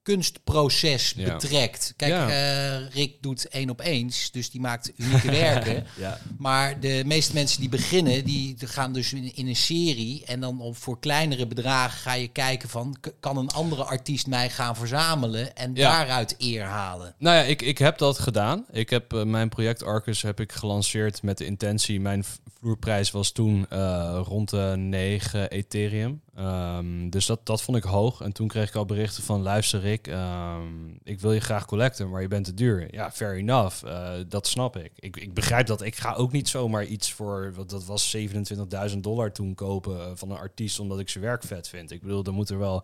kunstproces 0.03 1.13
Ja. 1.17 1.33
betrekt. 1.33 1.93
Kijk, 1.97 2.11
Ja. 2.11 2.29
eh, 2.29 2.87
Rick 2.93 3.21
doet 3.21 3.47
één 3.47 3.69
op 3.69 3.79
eens, 3.81 4.31
dus 4.31 4.49
die 4.49 4.61
maakt 4.61 4.91
unieke 4.95 5.31
werken. 5.45 5.85
Ja. 5.97 6.19
Maar 6.37 6.79
de 6.79 7.03
meeste 7.05 7.33
mensen 7.33 7.59
die 7.59 7.69
beginnen, 7.69 8.23
die 8.25 8.55
gaan 8.59 8.93
dus 8.93 9.13
in, 9.13 9.35
in 9.35 9.47
een 9.47 9.55
serie. 9.55 10.25
En 10.25 10.39
dan 10.39 10.61
op, 10.61 10.77
voor 10.77 10.99
kleinere 10.99 11.47
bedragen 11.47 11.99
ga 11.99 12.13
je 12.13 12.27
kijken 12.27 12.69
van... 12.69 12.95
kan 13.19 13.37
een 13.37 13.49
andere 13.49 13.83
artiest 13.83 14.27
mij 14.27 14.49
gaan 14.49 14.75
verzamelen 14.75 15.55
en 15.55 15.73
daaruit 15.73 16.35
eer 16.37 16.63
halen? 16.63 17.15
Nou 17.19 17.35
ja, 17.37 17.43
ik, 17.43 17.61
ik 17.61 17.77
heb 17.77 17.97
dat 17.97 18.19
gedaan. 18.19 18.65
Ik 18.71 18.89
heb 18.89 19.13
eh, 19.13 19.23
mijn 19.23 19.49
project 19.49 19.83
Arcus 19.83 20.21
heb 20.21 20.39
ik 20.39 20.51
gelanceerd 20.51 21.21
met 21.21 21.37
de 21.37 21.45
intentie. 21.45 21.99
Mijn 21.99 22.23
vloerprijs 22.59 23.11
was 23.11 23.31
toen 23.31 23.65
eh, 23.69 24.21
rond 24.23 24.49
de 24.49 24.73
9 24.77 25.49
Ethereum. 25.49 26.21
Ehm, 26.35 27.09
dus 27.09 27.25
dat, 27.25 27.45
dat 27.45 27.61
vond 27.61 27.77
ik 27.77 27.83
hoog. 27.83 28.21
En 28.21 28.31
toen 28.31 28.47
kreeg 28.47 28.69
ik 28.69 28.75
al 28.75 28.85
berichten 28.85 29.23
van 29.23 29.41
luister 29.41 29.79
Rick, 29.79 30.07
ehm, 30.07 30.63
ik 31.03 31.19
wil 31.19 31.33
je 31.33 31.39
graag 31.39 31.65
collecten, 31.65 32.09
maar 32.09 32.21
je 32.21 32.27
bent 32.27 32.45
te 32.45 32.53
duur. 32.53 32.93
Ja, 32.93 33.11
fair 33.11 33.35
enough. 33.35 33.85
Eh, 33.85 34.11
dat 34.27 34.47
snap 34.47 34.77
ik. 34.77 34.91
ik. 34.95 35.17
Ik 35.17 35.33
begrijp 35.33 35.67
dat. 35.67 35.81
Ik 35.81 35.95
ga 35.95 36.13
ook 36.13 36.31
niet 36.31 36.49
zomaar 36.49 36.85
iets 36.85 37.11
voor, 37.11 37.53
wat 37.55 37.69
dat 37.69 37.85
was 37.85 38.09
27.000 38.09 39.03
dollar 39.03 39.31
toen 39.31 39.55
kopen 39.55 39.99
eh, 39.99 40.11
van 40.15 40.31
een 40.31 40.37
artiest 40.37 40.79
omdat 40.79 40.99
ik 40.99 41.09
zijn 41.09 41.23
werk 41.23 41.43
vet 41.43 41.67
vind. 41.67 41.91
Ik 41.91 42.01
bedoel, 42.01 42.23
er 42.23 42.33
moet 42.33 42.49
er 42.49 42.59
wel 42.59 42.83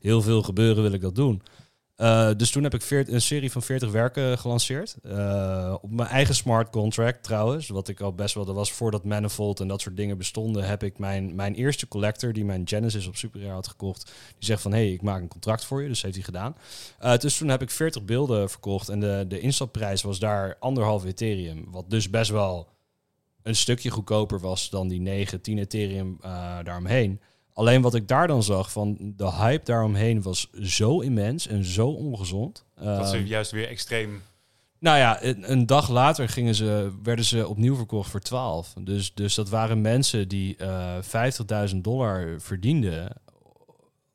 heel 0.00 0.22
veel 0.22 0.42
gebeuren, 0.42 0.82
wil 0.82 0.92
ik 0.92 1.00
dat 1.00 1.14
doen. 1.14 1.42
Uh, 1.96 2.30
dus 2.36 2.50
toen 2.50 2.62
heb 2.62 2.74
ik 2.74 2.90
een 2.90 3.20
serie 3.20 3.52
van 3.52 3.62
40 3.62 3.90
werken 3.90 4.38
gelanceerd. 4.38 4.96
Uh, 5.02 5.74
op 5.80 5.90
mijn 5.90 6.08
eigen 6.08 6.34
smart 6.34 6.70
contract 6.70 7.22
trouwens. 7.22 7.68
Wat 7.68 7.88
ik 7.88 8.00
al 8.00 8.14
best 8.14 8.34
wel, 8.34 8.44
dat 8.44 8.54
was 8.54 8.72
voordat 8.72 9.04
Manifold 9.04 9.60
en 9.60 9.68
dat 9.68 9.80
soort 9.80 9.96
dingen 9.96 10.18
bestonden, 10.18 10.64
heb 10.64 10.82
ik 10.82 10.98
mijn, 10.98 11.34
mijn 11.34 11.54
eerste 11.54 11.88
collector, 11.88 12.32
die 12.32 12.44
mijn 12.44 12.68
Genesis 12.68 13.06
op 13.06 13.16
Super 13.16 13.40
Rare 13.40 13.52
had 13.52 13.68
gekocht, 13.68 14.04
die 14.38 14.44
zegt 14.44 14.62
van 14.62 14.72
hé, 14.72 14.78
hey, 14.78 14.92
ik 14.92 15.02
maak 15.02 15.20
een 15.20 15.28
contract 15.28 15.64
voor 15.64 15.82
je. 15.82 15.88
Dus 15.88 16.02
heeft 16.02 16.14
hij 16.14 16.24
gedaan. 16.24 16.56
Uh, 17.02 17.16
dus 17.16 17.38
toen 17.38 17.48
heb 17.48 17.62
ik 17.62 17.70
40 17.70 18.04
beelden 18.04 18.50
verkocht 18.50 18.88
en 18.88 19.00
de, 19.00 19.24
de 19.28 19.40
instapprijs 19.40 20.02
was 20.02 20.18
daar 20.18 20.56
anderhalf 20.58 21.04
Ethereum. 21.04 21.64
Wat 21.70 21.90
dus 21.90 22.10
best 22.10 22.30
wel 22.30 22.68
een 23.42 23.56
stukje 23.56 23.90
goedkoper 23.90 24.40
was 24.40 24.70
dan 24.70 24.88
die 24.88 25.00
9, 25.00 25.40
10 25.40 25.58
Ethereum 25.58 26.18
daaromheen. 26.62 27.20
Alleen 27.54 27.82
wat 27.82 27.94
ik 27.94 28.08
daar 28.08 28.26
dan 28.26 28.42
zag 28.42 28.72
van 28.72 28.96
de 29.16 29.32
hype 29.32 29.64
daaromheen 29.64 30.22
was 30.22 30.50
zo 30.52 31.00
immens 31.00 31.46
en 31.46 31.64
zo 31.64 31.88
ongezond. 31.88 32.64
Dat 32.80 33.08
ze 33.08 33.26
juist 33.26 33.50
weer 33.50 33.68
extreem. 33.68 34.22
Nou 34.78 34.98
ja, 34.98 35.18
een, 35.22 35.66
dag 35.66 35.88
later 35.88 36.28
gingen 36.28 36.54
ze, 36.54 36.92
werden 37.02 37.24
ze 37.24 37.48
opnieuw 37.48 37.76
verkocht 37.76 38.10
voor 38.10 38.20
12. 38.20 38.72
Dus, 38.80 39.14
dus 39.14 39.34
dat 39.34 39.48
waren 39.48 39.80
mensen 39.80 40.28
die 40.28 40.56
uh, 40.60 40.96
50.000 41.70 41.76
dollar 41.76 42.40
verdienden. 42.40 43.12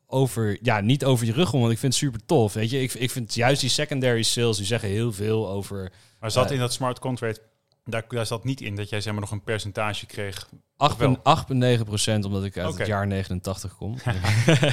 Over, 0.08 0.58
ja, 0.62 0.82
niet 0.82 1.06
over 1.06 1.26
je 1.26 1.32
rug 1.32 1.54
om, 1.54 1.60
want 1.60 1.72
ik 1.72 1.80
vind 1.80 1.94
het 1.94 2.02
super 2.02 2.26
tof. 2.26 2.54
Weet 2.54 2.70
je, 2.70 2.82
ik, 2.82 2.94
ik 2.94 3.12
vind 3.12 3.34
juist 3.34 3.62
die 3.62 3.70
secondary 3.70 4.24
sales, 4.24 4.58
die 4.58 4.66
zeggen 4.66 4.90
heel 4.90 5.12
veel 5.12 5.50
over. 5.50 5.92
Maar 6.20 6.32
zat 6.32 6.48
uh, 6.48 6.52
in 6.52 6.60
dat 6.60 6.74
smart 6.74 7.00
contract 7.00 7.42
daar, 7.90 8.06
daar 8.08 8.26
zat 8.26 8.44
niet 8.44 8.62
in 8.62 8.76
dat 8.76 8.90
jij 8.90 9.02
zeg 9.02 9.12
maar 9.12 9.22
nog 9.22 9.32
een 9.32 9.44
percentage 9.44 10.06
kreeg. 10.06 10.50
8,9 10.50 11.84
procent, 11.86 12.26
omdat 12.26 12.44
ik 12.44 12.58
uit 12.58 12.68
okay. 12.68 12.80
het 12.80 12.88
jaar 12.88 13.08
89 13.08 13.76
kom. 13.76 13.96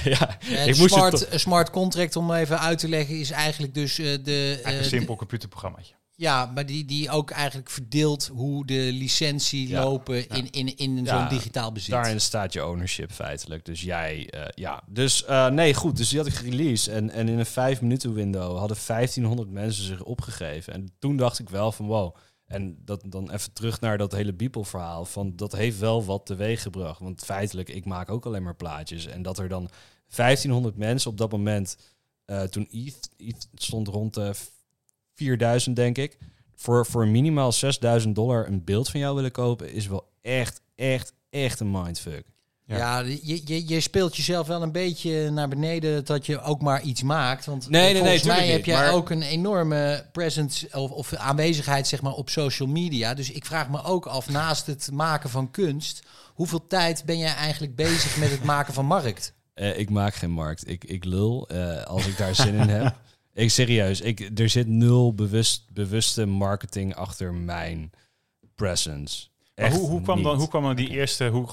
ja, 0.04 0.40
ik 0.66 0.76
moest 0.76 0.94
smart, 0.94 1.28
het 1.30 1.40
smart 1.40 1.70
contract, 1.70 2.16
om 2.16 2.32
even 2.32 2.60
uit 2.60 2.78
te 2.78 2.88
leggen, 2.88 3.18
is 3.18 3.30
eigenlijk 3.30 3.74
dus 3.74 3.98
uh, 3.98 4.18
de... 4.22 4.62
Uh, 4.66 4.78
een 4.78 4.84
simpel 4.84 5.16
computerprogrammaatje. 5.16 5.94
Ja, 6.18 6.50
maar 6.54 6.66
die, 6.66 6.84
die 6.84 7.10
ook 7.10 7.30
eigenlijk 7.30 7.70
verdeelt 7.70 8.26
hoe 8.26 8.66
de 8.66 8.90
licentie 8.92 9.68
ja, 9.68 9.84
lopen 9.84 10.16
ja. 10.16 10.34
in, 10.34 10.50
in, 10.50 10.76
in 10.76 11.04
ja, 11.04 11.18
zo'n 11.18 11.28
digitaal 11.28 11.72
bezit. 11.72 11.90
Daarin 11.90 12.20
staat 12.20 12.52
je 12.52 12.66
ownership 12.66 13.12
feitelijk. 13.12 13.64
Dus 13.64 13.80
jij, 13.80 14.30
uh, 14.34 14.40
ja. 14.54 14.82
Dus 14.86 15.24
uh, 15.28 15.46
nee, 15.46 15.74
goed. 15.74 15.96
Dus 15.96 16.08
die 16.08 16.18
had 16.18 16.26
ik 16.26 16.34
gereleased. 16.34 16.94
En, 16.94 17.10
en 17.10 17.28
in 17.28 17.38
een 17.38 17.46
vijf 17.46 17.80
minuten 17.80 18.14
window 18.14 18.58
hadden 18.58 18.76
1500 18.86 19.50
mensen 19.50 19.84
zich 19.84 20.02
opgegeven. 20.02 20.72
En 20.72 20.94
toen 20.98 21.16
dacht 21.16 21.38
ik 21.38 21.48
wel 21.48 21.72
van 21.72 21.86
wow. 21.86 22.16
En 22.46 22.78
dat 22.84 23.02
dan 23.06 23.30
even 23.30 23.52
terug 23.52 23.80
naar 23.80 23.98
dat 23.98 24.12
hele 24.12 24.32
Beeple-verhaal. 24.32 25.04
Van 25.04 25.36
dat 25.36 25.52
heeft 25.52 25.78
wel 25.78 26.04
wat 26.04 26.26
teweeg 26.26 26.62
gebracht. 26.62 27.00
Want 27.00 27.24
feitelijk, 27.24 27.68
ik 27.68 27.84
maak 27.84 28.10
ook 28.10 28.26
alleen 28.26 28.42
maar 28.42 28.56
plaatjes. 28.56 29.06
En 29.06 29.22
dat 29.22 29.38
er 29.38 29.48
dan 29.48 29.70
1500 30.16 30.76
mensen 30.76 31.10
op 31.10 31.18
dat 31.18 31.30
moment, 31.30 31.76
uh, 32.26 32.42
toen 32.42 32.68
ETH 33.16 33.48
stond 33.54 33.88
rond 33.88 34.14
de 34.14 34.34
4000, 35.14 35.76
denk 35.76 35.98
ik. 35.98 36.18
Voor, 36.54 36.86
voor 36.86 37.08
minimaal 37.08 37.52
6000 37.52 38.14
dollar 38.14 38.46
een 38.46 38.64
beeld 38.64 38.88
van 38.88 39.00
jou 39.00 39.14
willen 39.14 39.30
kopen, 39.32 39.72
is 39.72 39.86
wel 39.86 40.12
echt, 40.22 40.60
echt, 40.74 41.12
echt 41.30 41.60
een 41.60 41.70
mindfuck. 41.70 42.26
Ja, 42.66 42.76
ja 42.76 42.98
je, 43.22 43.40
je, 43.44 43.68
je 43.68 43.80
speelt 43.80 44.16
jezelf 44.16 44.46
wel 44.46 44.62
een 44.62 44.72
beetje 44.72 45.30
naar 45.30 45.48
beneden 45.48 46.04
dat 46.04 46.26
je 46.26 46.40
ook 46.40 46.62
maar 46.62 46.82
iets 46.82 47.02
maakt. 47.02 47.44
Want 47.44 47.68
nee, 47.68 47.92
nee, 47.92 48.02
volgens 48.02 48.22
nee, 48.22 48.36
mij 48.36 48.46
heb 48.46 48.56
niet, 48.56 48.66
jij 48.66 48.84
maar... 48.84 48.92
ook 48.92 49.10
een 49.10 49.22
enorme 49.22 50.06
presence 50.12 50.68
of, 50.72 50.90
of, 50.90 51.14
aanwezigheid 51.14 51.86
zeg 51.86 52.02
maar, 52.02 52.12
op 52.12 52.30
social 52.30 52.68
media. 52.68 53.14
Dus 53.14 53.30
ik 53.30 53.44
vraag 53.44 53.68
me 53.68 53.82
ook 53.82 54.06
af, 54.06 54.28
naast 54.28 54.66
het 54.66 54.90
maken 54.92 55.30
van 55.30 55.50
kunst, 55.50 56.02
hoeveel 56.34 56.66
tijd 56.66 57.04
ben 57.04 57.18
jij 57.18 57.34
eigenlijk 57.34 57.74
bezig 57.74 58.16
met 58.16 58.30
het 58.30 58.44
maken 58.44 58.74
van 58.74 58.86
markt? 58.86 59.34
Uh, 59.54 59.78
ik 59.82 59.90
maak 59.90 60.14
geen 60.14 60.30
markt. 60.30 60.68
Ik, 60.68 60.84
ik 60.84 61.04
lul 61.04 61.48
uh, 61.52 61.82
als 61.82 62.06
ik 62.06 62.16
daar 62.16 62.34
zin 62.34 62.54
in 62.54 62.68
heb. 62.68 62.94
Ik 63.36 63.50
serieus, 63.50 64.00
ik, 64.00 64.30
er 64.38 64.48
zit 64.48 64.66
nul 64.66 65.14
bewust, 65.14 65.70
bewuste 65.72 66.26
marketing 66.26 66.94
achter 66.94 67.34
mijn 67.34 67.90
presence. 68.54 69.28
Maar 69.60 69.70
hoe, 69.70 69.88
hoe, 69.88 70.02
kwam 70.02 70.22
dan, 70.22 70.36
hoe 70.36 70.48
kwam 70.48 70.62
dan 70.62 70.76
die 70.76 70.90
eerste, 70.90 71.28
hoe 71.28 71.48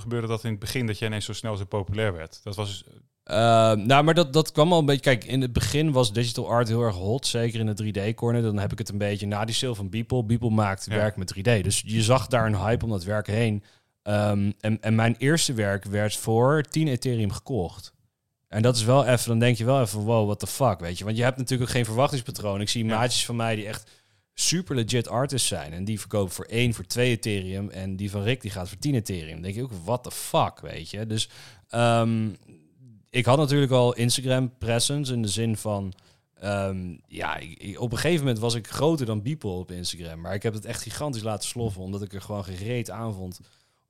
gebeurde 0.00 0.26
dat 0.26 0.44
in 0.44 0.50
het 0.50 0.58
begin 0.58 0.86
dat 0.86 0.98
jij 0.98 1.08
ineens 1.08 1.24
zo 1.24 1.32
snel 1.32 1.56
zo 1.56 1.64
populair 1.64 2.12
werd? 2.12 2.40
Dat 2.42 2.56
was... 2.56 2.84
Uh, 3.24 3.34
nou, 3.72 4.04
maar 4.04 4.14
dat, 4.14 4.32
dat 4.32 4.52
kwam 4.52 4.72
al 4.72 4.78
een 4.78 4.86
beetje... 4.86 5.00
Kijk, 5.00 5.24
in 5.24 5.40
het 5.40 5.52
begin 5.52 5.92
was 5.92 6.12
digital 6.12 6.48
art 6.48 6.68
heel 6.68 6.82
erg 6.82 6.94
hot. 6.94 7.26
Zeker 7.26 7.60
in 7.60 7.74
de 7.74 8.12
3D-corner. 8.12 8.42
Dan 8.42 8.58
heb 8.58 8.72
ik 8.72 8.78
het 8.78 8.88
een 8.88 8.98
beetje 8.98 9.26
na 9.26 9.44
die 9.44 9.54
sale 9.54 9.74
van 9.74 9.90
Beeple. 9.90 10.24
Beeple 10.24 10.50
maakt 10.50 10.86
ja. 10.88 10.96
werk 10.96 11.16
met 11.16 11.34
3D. 11.38 11.42
Dus 11.42 11.82
je 11.86 12.02
zag 12.02 12.26
daar 12.26 12.46
een 12.46 12.56
hype 12.56 12.84
om 12.84 12.90
dat 12.90 13.04
werk 13.04 13.26
heen. 13.26 13.62
Um, 14.02 14.54
en, 14.60 14.80
en 14.80 14.94
mijn 14.94 15.14
eerste 15.18 15.52
werk 15.52 15.84
werd 15.84 16.16
voor 16.16 16.62
10 16.62 16.88
Ethereum 16.88 17.30
gekocht. 17.30 17.92
En 18.48 18.62
dat 18.62 18.76
is 18.76 18.84
wel 18.84 19.04
even, 19.06 19.28
dan 19.28 19.38
denk 19.38 19.56
je 19.56 19.64
wel 19.64 19.80
even, 19.80 20.00
wow, 20.00 20.26
what 20.26 20.38
the 20.38 20.46
fuck, 20.46 20.80
weet 20.80 20.98
je. 20.98 21.04
Want 21.04 21.16
je 21.16 21.22
hebt 21.22 21.36
natuurlijk 21.36 21.68
ook 21.68 21.76
geen 21.76 21.84
verwachtingspatroon. 21.84 22.60
Ik 22.60 22.68
zie 22.68 22.84
ja. 22.84 22.96
maatjes 22.96 23.24
van 23.24 23.36
mij 23.36 23.56
die 23.56 23.66
echt 23.66 23.90
super 24.34 24.74
legit 24.74 25.08
artists 25.08 25.48
zijn. 25.48 25.72
En 25.72 25.84
die 25.84 26.00
verkopen 26.00 26.34
voor 26.34 26.44
1, 26.44 26.74
voor 26.74 26.86
2 26.86 27.10
Ethereum. 27.10 27.70
En 27.70 27.96
die 27.96 28.10
van 28.10 28.22
Rick, 28.22 28.40
die 28.40 28.50
gaat 28.50 28.68
voor 28.68 28.78
10 28.78 28.94
Ethereum. 28.94 29.42
Denk 29.42 29.54
je 29.54 29.62
ook, 29.62 29.72
what 29.84 30.02
the 30.02 30.10
fuck, 30.10 30.60
weet 30.60 30.90
je. 30.90 31.06
Dus 31.06 31.28
um, 31.70 32.36
ik 33.10 33.24
had 33.24 33.38
natuurlijk 33.38 33.72
al 33.72 33.94
Instagram 33.94 34.52
presence 34.58 35.12
in 35.12 35.22
de 35.22 35.28
zin 35.28 35.56
van... 35.56 35.92
Ehm, 36.34 36.96
ja, 37.06 37.36
ik- 37.36 37.80
op 37.80 37.92
een 37.92 37.98
gegeven 37.98 38.20
moment 38.24 38.38
was 38.38 38.54
ik 38.54 38.68
groter 38.68 39.06
dan 39.06 39.22
Beeple 39.22 39.50
op 39.50 39.70
Instagram. 39.70 40.20
Maar 40.20 40.34
ik 40.34 40.42
heb 40.42 40.54
het 40.54 40.64
echt 40.64 40.82
gigantisch 40.82 41.22
laten 41.22 41.48
sloffen. 41.48 41.82
Omdat 41.82 42.02
ik 42.02 42.12
er 42.12 42.20
gewoon 42.20 42.44
gereed 42.44 42.90
aan 42.90 43.14
vond 43.14 43.40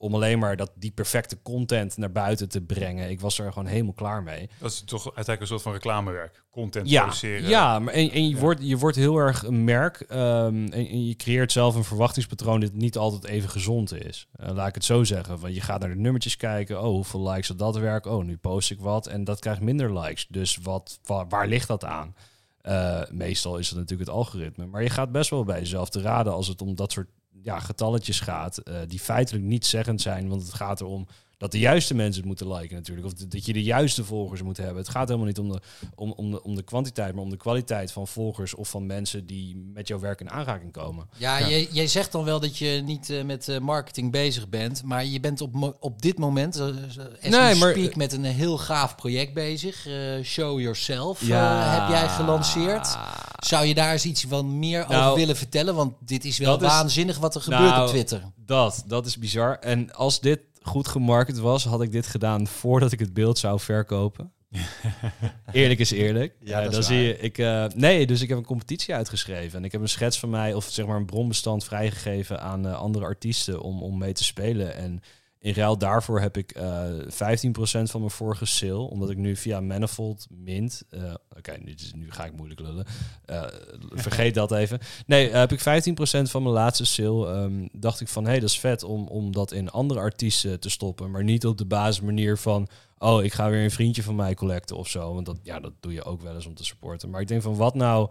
om 0.05 0.15
alleen 0.15 0.39
maar 0.39 0.57
dat, 0.57 0.73
die 0.75 0.91
perfecte 0.91 1.39
content 1.43 1.97
naar 1.97 2.13
buiten 2.13 2.49
te 2.49 2.61
brengen. 2.61 3.11
Ik 3.11 3.21
was 3.21 3.39
er 3.39 3.53
gewoon 3.53 3.69
helemaal 3.69 3.93
klaar 3.93 4.23
mee. 4.23 4.49
Dat 4.59 4.71
is 4.71 4.81
toch 4.85 5.05
uiteindelijk 5.05 5.41
een 5.41 5.47
soort 5.47 5.63
van 5.63 5.73
reclamewerk. 5.73 6.43
Content 6.51 6.89
Ja, 6.91 7.01
produceren. 7.01 7.49
ja 7.49 7.79
maar 7.79 7.95
en, 7.95 8.11
en 8.11 8.29
je, 8.29 8.35
Ja. 8.35 8.41
Wordt, 8.41 8.61
je 8.63 8.77
wordt 8.79 8.97
heel 8.97 9.17
erg 9.17 9.43
een 9.43 9.65
merk. 9.65 10.01
ehm, 10.01 10.65
en, 10.67 10.73
en 10.73 11.07
je 11.07 11.17
creëert 11.17 11.53
zelf 11.53 11.75
een 11.75 11.85
verwachtingspatroon 11.85 12.61
dat 12.61 12.73
niet 12.73 12.97
altijd 12.97 13.25
even 13.25 13.51
gezond 13.51 13.93
is. 14.05 14.29
Eh, 14.33 14.51
laat 14.55 14.69
ik 14.69 14.75
het 14.75 14.85
zo 14.85 15.05
zeggen. 15.05 15.39
Want 15.41 15.55
je 15.55 15.61
gaat 15.61 15.81
naar 15.81 15.89
de 15.89 15.95
nummertjes 16.01 16.37
kijken. 16.37 16.79
Oh, 16.83 16.85
hoeveel 16.87 17.29
likes 17.31 17.49
had 17.49 17.59
dat 17.59 17.77
werk? 17.77 18.07
Oh, 18.07 18.25
nu 18.25 18.37
post 18.37 18.71
ik 18.71 18.81
wat. 18.81 19.07
En 19.07 19.25
dat 19.25 19.41
krijgt 19.41 19.61
minder 19.61 19.99
likes. 20.01 20.27
Dus 20.29 20.59
wat, 20.63 20.99
wa- 21.05 21.27
waar 21.27 21.47
ligt 21.49 21.69
dat 21.69 21.85
aan? 21.85 22.15
Eh, 22.61 23.01
meestal 23.11 23.59
is 23.59 23.69
het 23.69 23.79
natuurlijk 23.79 24.09
het 24.09 24.19
algoritme. 24.19 24.67
Maar 24.67 24.83
je 24.83 24.91
gaat 24.91 25.13
best 25.13 25.31
wel 25.31 25.45
bij 25.45 25.59
jezelf 25.59 25.89
te 25.89 26.01
raden 26.01 26.33
als 26.33 26.49
het 26.49 26.63
om 26.63 26.75
dat 26.75 26.93
soort 26.93 27.09
ja, 27.45 27.59
getalletjes 27.61 28.21
gaat. 28.21 28.59
eh, 28.59 28.77
die 28.89 29.01
feitelijk 29.01 29.45
niet 29.45 29.67
zeggend 29.67 30.01
zijn. 30.01 30.29
Want 30.29 30.43
het 30.43 30.55
gaat 30.55 30.81
erom 30.81 31.07
dat 31.39 31.53
de 31.53 31.59
juiste 31.59 31.95
mensen 31.95 32.17
het 32.17 32.25
moeten 32.27 32.53
liken 32.53 32.77
natuurlijk. 32.77 33.07
Of 33.07 33.13
dat 33.13 33.47
je 33.47 33.53
de 33.53 33.63
juiste 33.63 34.05
volgers 34.05 34.43
moet 34.43 34.57
hebben. 34.57 34.77
Het 34.77 34.89
gaat 34.89 35.07
helemaal 35.07 35.27
niet 35.29 35.39
om 35.39 35.53
de, 35.53 35.61
om, 35.95 36.13
om, 36.13 36.31
de, 36.31 36.43
om 36.43 36.55
de 36.55 36.63
kwantiteit, 36.63 37.15
maar 37.15 37.23
om 37.25 37.31
de 37.31 37.37
kwaliteit 37.37 37.93
van 37.93 38.09
volgers 38.09 38.55
of 38.55 38.69
van 38.69 38.87
mensen 38.87 39.27
die 39.27 39.57
met 39.73 39.89
jouw 39.89 39.99
werk 39.99 40.21
in 40.21 40.31
aanraking 40.31 40.73
komen. 40.73 41.09
Ja, 41.17 41.39
Ja. 41.39 41.49
Jij, 41.49 41.69
jij 41.71 41.87
zegt 41.87 42.13
dan 42.13 42.25
wel 42.25 42.41
dat 42.41 42.59
je 42.59 42.83
niet 42.85 43.11
eh, 43.11 43.23
met 43.25 43.49
eh, 43.49 43.59
marketing 43.59 44.11
bezig 44.13 44.49
bent, 44.49 44.83
maar 44.83 45.05
je 45.05 45.21
bent 45.21 45.41
op, 45.41 45.53
mo- 45.55 45.77
op 45.81 46.03
dit 46.03 46.19
moment, 46.19 46.61
as 46.61 46.73
Nee, 47.21 47.53
we 47.53 47.59
maar- 47.59 47.71
speak, 47.73 47.97
met 47.97 48.13
een 48.13 48.25
heel 48.25 48.59
gaaf 48.59 48.95
project 48.97 49.35
bezig. 49.35 49.87
Eh, 49.87 50.23
Show 50.23 50.61
Yourself 50.61 51.27
Ja. 51.27 51.81
heb 51.81 51.89
jij 51.89 52.09
gelanceerd. 52.09 52.97
Zou 53.39 53.67
je 53.67 53.75
daar 53.75 53.93
eens 53.93 54.05
iets 54.05 54.25
van 54.29 54.59
meer 54.59 54.81
over 54.83 54.95
Nou, 54.95 55.17
willen 55.19 55.37
vertellen? 55.37 55.75
Want 55.75 55.93
dit 56.01 56.25
is 56.25 56.39
wel 56.39 56.57
is- 56.57 56.63
waanzinnig 56.63 57.19
wat 57.19 57.35
er 57.35 57.41
gebeurt 57.41 57.63
Nou, 57.63 57.83
op 57.83 57.89
Twitter. 57.89 58.23
Dat, 58.37 58.85
dat 58.87 59.07
is 59.07 59.19
bizar. 59.19 59.59
En 59.59 59.95
als 59.95 60.21
dit 60.21 60.41
goed 60.67 60.89
gemarket 60.89 61.39
was, 61.39 61.65
had 61.65 61.83
ik 61.83 61.93
dit 61.93 62.07
gedaan 62.07 62.47
voordat 62.47 62.93
ik 62.93 62.99
het 62.99 63.15
beeld 63.15 63.39
zou 63.39 63.61
verkopen. 63.61 64.33
eerlijk 65.53 65.81
is 65.81 65.91
eerlijk. 65.91 66.37
Ja, 66.41 66.59
Eh, 66.59 66.65
dat 66.65 66.73
dan 66.73 66.83
zie 66.83 66.99
je, 66.99 67.19
ik, 67.19 67.39
eh, 67.39 67.67
nee, 67.75 68.07
dus 68.07 68.21
ik 68.21 68.29
heb 68.29 68.39
een 68.39 68.45
competitie 68.45 68.95
uitgeschreven. 68.95 69.59
En 69.59 69.65
ik 69.65 69.73
heb 69.73 69.81
een 69.81 69.89
schets 69.89 70.19
van 70.19 70.31
mij, 70.31 70.55
of 70.55 70.65
zeg 70.71 70.87
maar 70.87 70.97
een 70.97 71.07
bronbestand 71.07 71.65
vrijgegeven 71.65 72.41
aan 72.41 72.67
eh, 72.67 72.75
andere 72.75 73.05
artiesten 73.05 73.63
om, 73.63 73.83
om 73.83 73.99
mee 73.99 74.13
te 74.13 74.25
spelen. 74.25 74.75
En 74.77 75.01
in 75.45 75.55
ruil 75.55 75.79
daarvoor 75.79 76.21
heb 76.21 76.37
ik 76.37 76.51
eh 76.53 76.85
15% 77.09 77.91
van 77.91 78.01
mijn 78.01 78.11
vorige 78.13 78.45
sale, 78.45 78.79
omdat 78.79 79.11
ik 79.11 79.17
nu 79.17 79.37
via 79.37 79.61
Manifold 79.61 80.27
mint. 80.31 80.83
eh, 80.91 81.15
Oké, 81.37 81.57
nu, 81.63 81.75
nu 81.97 82.11
ga 82.11 82.25
ik 82.25 82.33
moeilijk 82.37 82.61
lullen. 82.61 82.85
Eh, 83.25 83.43
vergeet 83.91 84.35
dat 84.35 84.53
even. 84.53 84.79
Nee, 85.07 85.31
heb 85.31 85.53
ik 85.53 85.61
15% 85.61 86.31
van 86.31 86.43
mijn 86.43 86.55
laatste 86.55 86.85
sale. 86.85 87.33
ehm, 87.33 87.67
dacht 87.73 88.01
ik 88.01 88.09
van, 88.09 88.25
hé, 88.25 88.31
hey, 88.31 88.41
dat 88.41 88.49
is 88.49 88.59
vet 88.61 88.83
om, 88.83 89.07
om 89.07 89.33
dat 89.33 89.53
in 89.53 89.71
andere 89.71 90.01
artiesten 90.01 90.61
te 90.61 90.71
stoppen. 90.71 91.11
Maar 91.11 91.25
niet 91.25 91.47
op 91.47 91.59
de 91.59 91.67
basismanier 91.67 92.39
van, 92.39 92.69
oh, 92.99 93.25
ik 93.25 93.33
ga 93.33 93.51
weer 93.51 93.65
een 93.65 93.71
vriendje 93.71 94.03
van 94.03 94.15
mij 94.17 94.35
collecten 94.35 94.77
of 94.77 94.89
zo. 94.89 95.15
Want 95.15 95.27
dat, 95.27 95.39
ja, 95.43 95.61
dat 95.61 95.73
doe 95.81 95.93
je 95.93 96.05
ook 96.05 96.23
wel 96.23 96.35
eens 96.35 96.47
om 96.47 96.55
te 96.55 96.65
supporten. 96.65 97.11
Maar 97.11 97.21
ik 97.21 97.29
denk 97.29 97.43
van, 97.43 97.57
wat 97.57 97.75
nou 97.75 98.11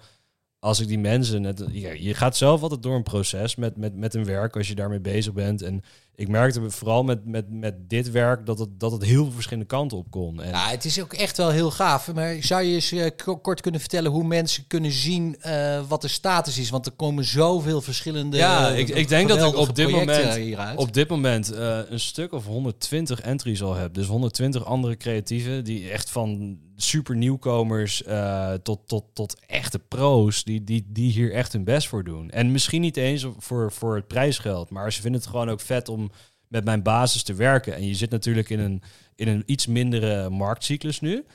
als 0.63 0.80
ik 0.80 0.88
die 0.88 0.99
mensen... 0.99 1.41
Net, 1.41 1.63
ja, 1.71 1.91
je 1.91 2.13
gaat 2.13 2.38
zelf 2.38 2.62
altijd 2.62 2.84
door 2.84 2.95
een 2.95 3.04
proces 3.04 3.56
met, 3.56 3.78
met, 3.78 3.95
met 3.95 4.13
een 4.13 4.26
werk 4.26 4.56
als 4.58 4.67
je 4.67 4.76
daarmee 4.76 4.99
bezig 4.99 5.34
bent. 5.34 5.62
En 5.62 5.82
ik 6.15 6.28
merkte 6.28 6.69
vooral 6.69 7.04
met, 7.04 7.26
met, 7.26 7.49
met 7.49 7.89
dit 7.89 8.12
werk 8.12 8.45
dat 8.45 8.60
het, 8.60 8.80
dat 8.80 8.91
het 8.91 9.04
heel 9.04 9.23
veel 9.23 9.34
verschillende 9.34 9.67
kanten 9.69 9.97
op 9.97 10.12
kon. 10.12 10.41
En, 10.41 10.49
Ja, 10.49 10.69
het 10.69 10.86
is 10.86 11.02
ook 11.02 11.13
echt 11.13 11.38
wel 11.38 11.49
heel 11.49 11.71
gaaf. 11.71 12.13
Maar 12.13 12.36
zou 12.39 12.63
je 12.63 12.73
eens 12.73 12.91
eh, 12.91 13.10
kort 13.41 13.62
kunnen 13.62 13.80
vertellen 13.80 14.12
hoe 14.12 14.23
mensen 14.23 14.67
kunnen 14.67 14.91
zien 14.91 15.36
eh, 15.41 15.82
wat 15.88 16.02
de 16.02 16.08
status 16.08 16.58
is? 16.58 16.69
Want 16.69 16.86
er 16.86 16.91
komen 16.91 17.23
zoveel 17.26 17.82
verschillende. 17.82 18.38
Ja, 18.38 18.69
eh, 18.71 18.78
ik- 18.80 18.89
ik 18.89 19.08
denk 19.08 19.28
dat 19.30 19.54
ik 19.54 19.58
op 19.60 19.76
dit 19.76 19.89
moment- 19.91 20.36
hieruit. 20.36 20.78
op 20.80 20.93
dit 20.93 21.10
moment 21.10 21.52
eh, 21.52 21.80
een 21.89 21.99
stuk 21.99 22.32
of 22.34 22.45
120 22.45 23.21
entries 23.21 23.63
al 23.63 23.76
heb. 23.76 23.93
Dus 23.93 24.08
120 24.08 24.65
andere 24.65 24.97
creatieven 24.97 25.63
die 25.63 25.89
echt 25.89 26.10
van 26.10 26.58
super 26.83 27.15
nieuwkomers 27.15 28.03
eh, 28.03 28.53
tot, 28.53 28.87
tot, 28.87 29.05
tot 29.13 29.39
echte 29.47 29.79
pro's, 29.79 30.43
die, 30.43 30.63
die, 30.63 30.85
die 30.87 31.11
hier 31.11 31.33
echt 31.33 31.53
hun 31.53 31.63
best 31.63 31.87
voor 31.87 32.03
doen. 32.03 32.29
En 32.29 32.51
misschien 32.51 32.81
niet 32.81 32.97
eens 32.97 33.27
voor, 33.37 33.71
voor 33.71 33.95
het 33.95 34.07
prijsgeld, 34.07 34.69
maar 34.69 34.93
ze 34.93 35.01
vinden 35.01 35.21
het 35.21 35.29
gewoon 35.29 35.49
ook 35.49 35.61
vet 35.61 35.89
om 35.89 36.11
met 36.47 36.65
mijn 36.65 36.83
basis 36.83 37.23
te 37.23 37.33
werken. 37.33 37.75
En 37.75 37.87
je 37.87 37.95
zit 37.95 38.09
natuurlijk 38.09 38.49
in 38.49 38.59
een, 38.59 38.81
in 39.15 39.27
een 39.27 39.43
iets 39.45 39.67
mindere 39.67 40.29
marktcyclus 40.29 40.99
nu. 40.99 41.25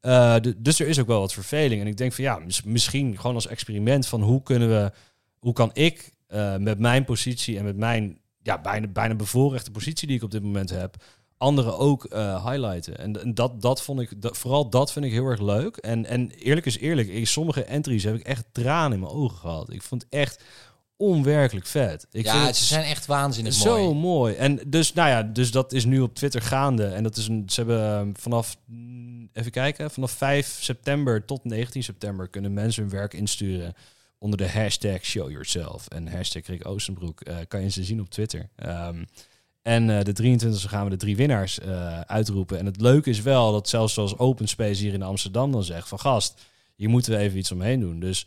Eh, 0.00 0.36
dus 0.56 0.80
er 0.80 0.88
is 0.88 0.98
ook 0.98 1.06
wel 1.06 1.20
wat 1.20 1.32
verveling. 1.32 1.80
En 1.80 1.86
ik 1.86 1.96
denk 1.96 2.12
van 2.12 2.24
ja, 2.24 2.38
mis- 2.38 2.62
misschien 2.62 3.16
gewoon 3.16 3.34
als 3.34 3.46
experiment 3.46 4.06
van 4.06 4.22
hoe 4.22 4.42
kunnen 4.42 4.68
we, 4.68 4.92
hoe 5.38 5.52
kan 5.52 5.70
ik 5.72 6.12
eh, 6.26 6.56
met 6.56 6.78
mijn 6.78 7.04
positie 7.04 7.58
en 7.58 7.64
met 7.64 7.76
mijn 7.76 8.18
ja, 8.42 8.60
bijna, 8.60 8.86
bijna 8.86 9.14
bevoorrechte 9.14 9.70
positie 9.70 10.06
die 10.06 10.16
ik 10.16 10.22
op 10.22 10.30
dit 10.30 10.42
moment 10.42 10.70
heb, 10.70 10.96
anderen 11.38 11.78
ook 11.78 12.04
eh, 12.04 12.46
highlighten. 12.46 12.98
En, 12.98 13.20
en 13.20 13.34
dat, 13.34 13.60
dat 13.60 13.82
vond 13.82 14.00
ik, 14.00 14.22
dat, 14.22 14.38
vooral 14.38 14.70
dat 14.70 14.92
vind 14.92 15.04
ik 15.04 15.12
heel 15.12 15.26
erg 15.26 15.40
leuk. 15.40 15.76
En, 15.76 16.06
en 16.06 16.30
eerlijk 16.30 16.66
is 16.66 16.78
eerlijk, 16.78 17.08
in 17.08 17.26
sommige 17.26 17.64
entries 17.64 18.04
heb 18.04 18.14
ik 18.14 18.26
echt 18.26 18.44
tranen 18.52 18.92
in 18.92 19.00
mijn 19.00 19.12
ogen 19.12 19.38
gehad. 19.38 19.72
Ik 19.72 19.82
vond 19.82 20.02
het 20.02 20.12
echt 20.12 20.42
onwerkelijk 20.96 21.66
vet. 21.66 22.06
Ik 22.10 22.24
ja, 22.24 22.42
vind 22.42 22.56
ze 22.56 22.64
zijn 22.64 22.84
echt 22.84 23.06
waanzinnig 23.06 23.54
zo 23.54 23.76
mooi. 23.76 23.94
mooi. 23.94 24.34
En 24.34 24.60
dus, 24.66 24.92
nou 24.92 25.08
ja, 25.08 25.22
dus 25.22 25.50
dat 25.50 25.72
is 25.72 25.84
nu 25.84 26.00
op 26.00 26.14
Twitter 26.14 26.42
gaande. 26.42 26.86
En 26.86 27.02
dat 27.02 27.16
is 27.16 27.28
een, 27.28 27.42
ze 27.46 27.60
hebben 27.60 27.82
ehm, 27.82 28.10
vanaf, 28.14 28.56
mm, 28.66 29.28
even 29.32 29.50
kijken, 29.50 29.90
vanaf 29.90 30.10
5 30.10 30.58
september 30.60 31.24
tot 31.24 31.44
19 31.44 31.82
september 31.82 32.28
kunnen 32.28 32.52
mensen 32.52 32.82
hun 32.82 32.92
werk 32.92 33.14
insturen 33.14 33.74
onder 34.18 34.38
de 34.38 34.48
hashtag 34.48 35.04
Show 35.04 35.30
Yourself. 35.30 35.88
En 35.88 36.08
hashtag 36.08 36.46
Rick 36.46 36.66
Oostenbroek 36.66 37.20
eh, 37.20 37.36
kan 37.48 37.62
je 37.62 37.70
ze 37.70 37.84
zien 37.84 38.00
op 38.00 38.10
Twitter. 38.10 38.48
Ehm, 38.56 39.04
en 39.62 39.98
eh, 39.98 40.04
de 40.04 40.38
23e 40.38 40.68
gaan 40.68 40.84
we 40.84 40.90
de 40.90 40.96
drie 40.96 41.16
winnaars 41.16 41.60
eh, 41.60 42.00
uitroepen. 42.00 42.58
En 42.58 42.66
het 42.66 42.80
leuke 42.80 43.10
is 43.10 43.22
wel 43.22 43.52
dat 43.52 43.68
zelfs 43.68 43.94
zoals 43.94 44.18
Open 44.18 44.48
Space 44.48 44.82
hier 44.82 44.92
in 44.92 45.02
Amsterdam 45.02 45.52
dan 45.52 45.64
zegt 45.64 45.88
van 45.88 46.00
gast, 46.00 46.40
hier 46.74 46.88
moeten 46.88 47.12
we 47.12 47.18
even 47.18 47.38
iets 47.38 47.52
omheen 47.52 47.80
doen. 47.80 48.00
Dus 48.00 48.26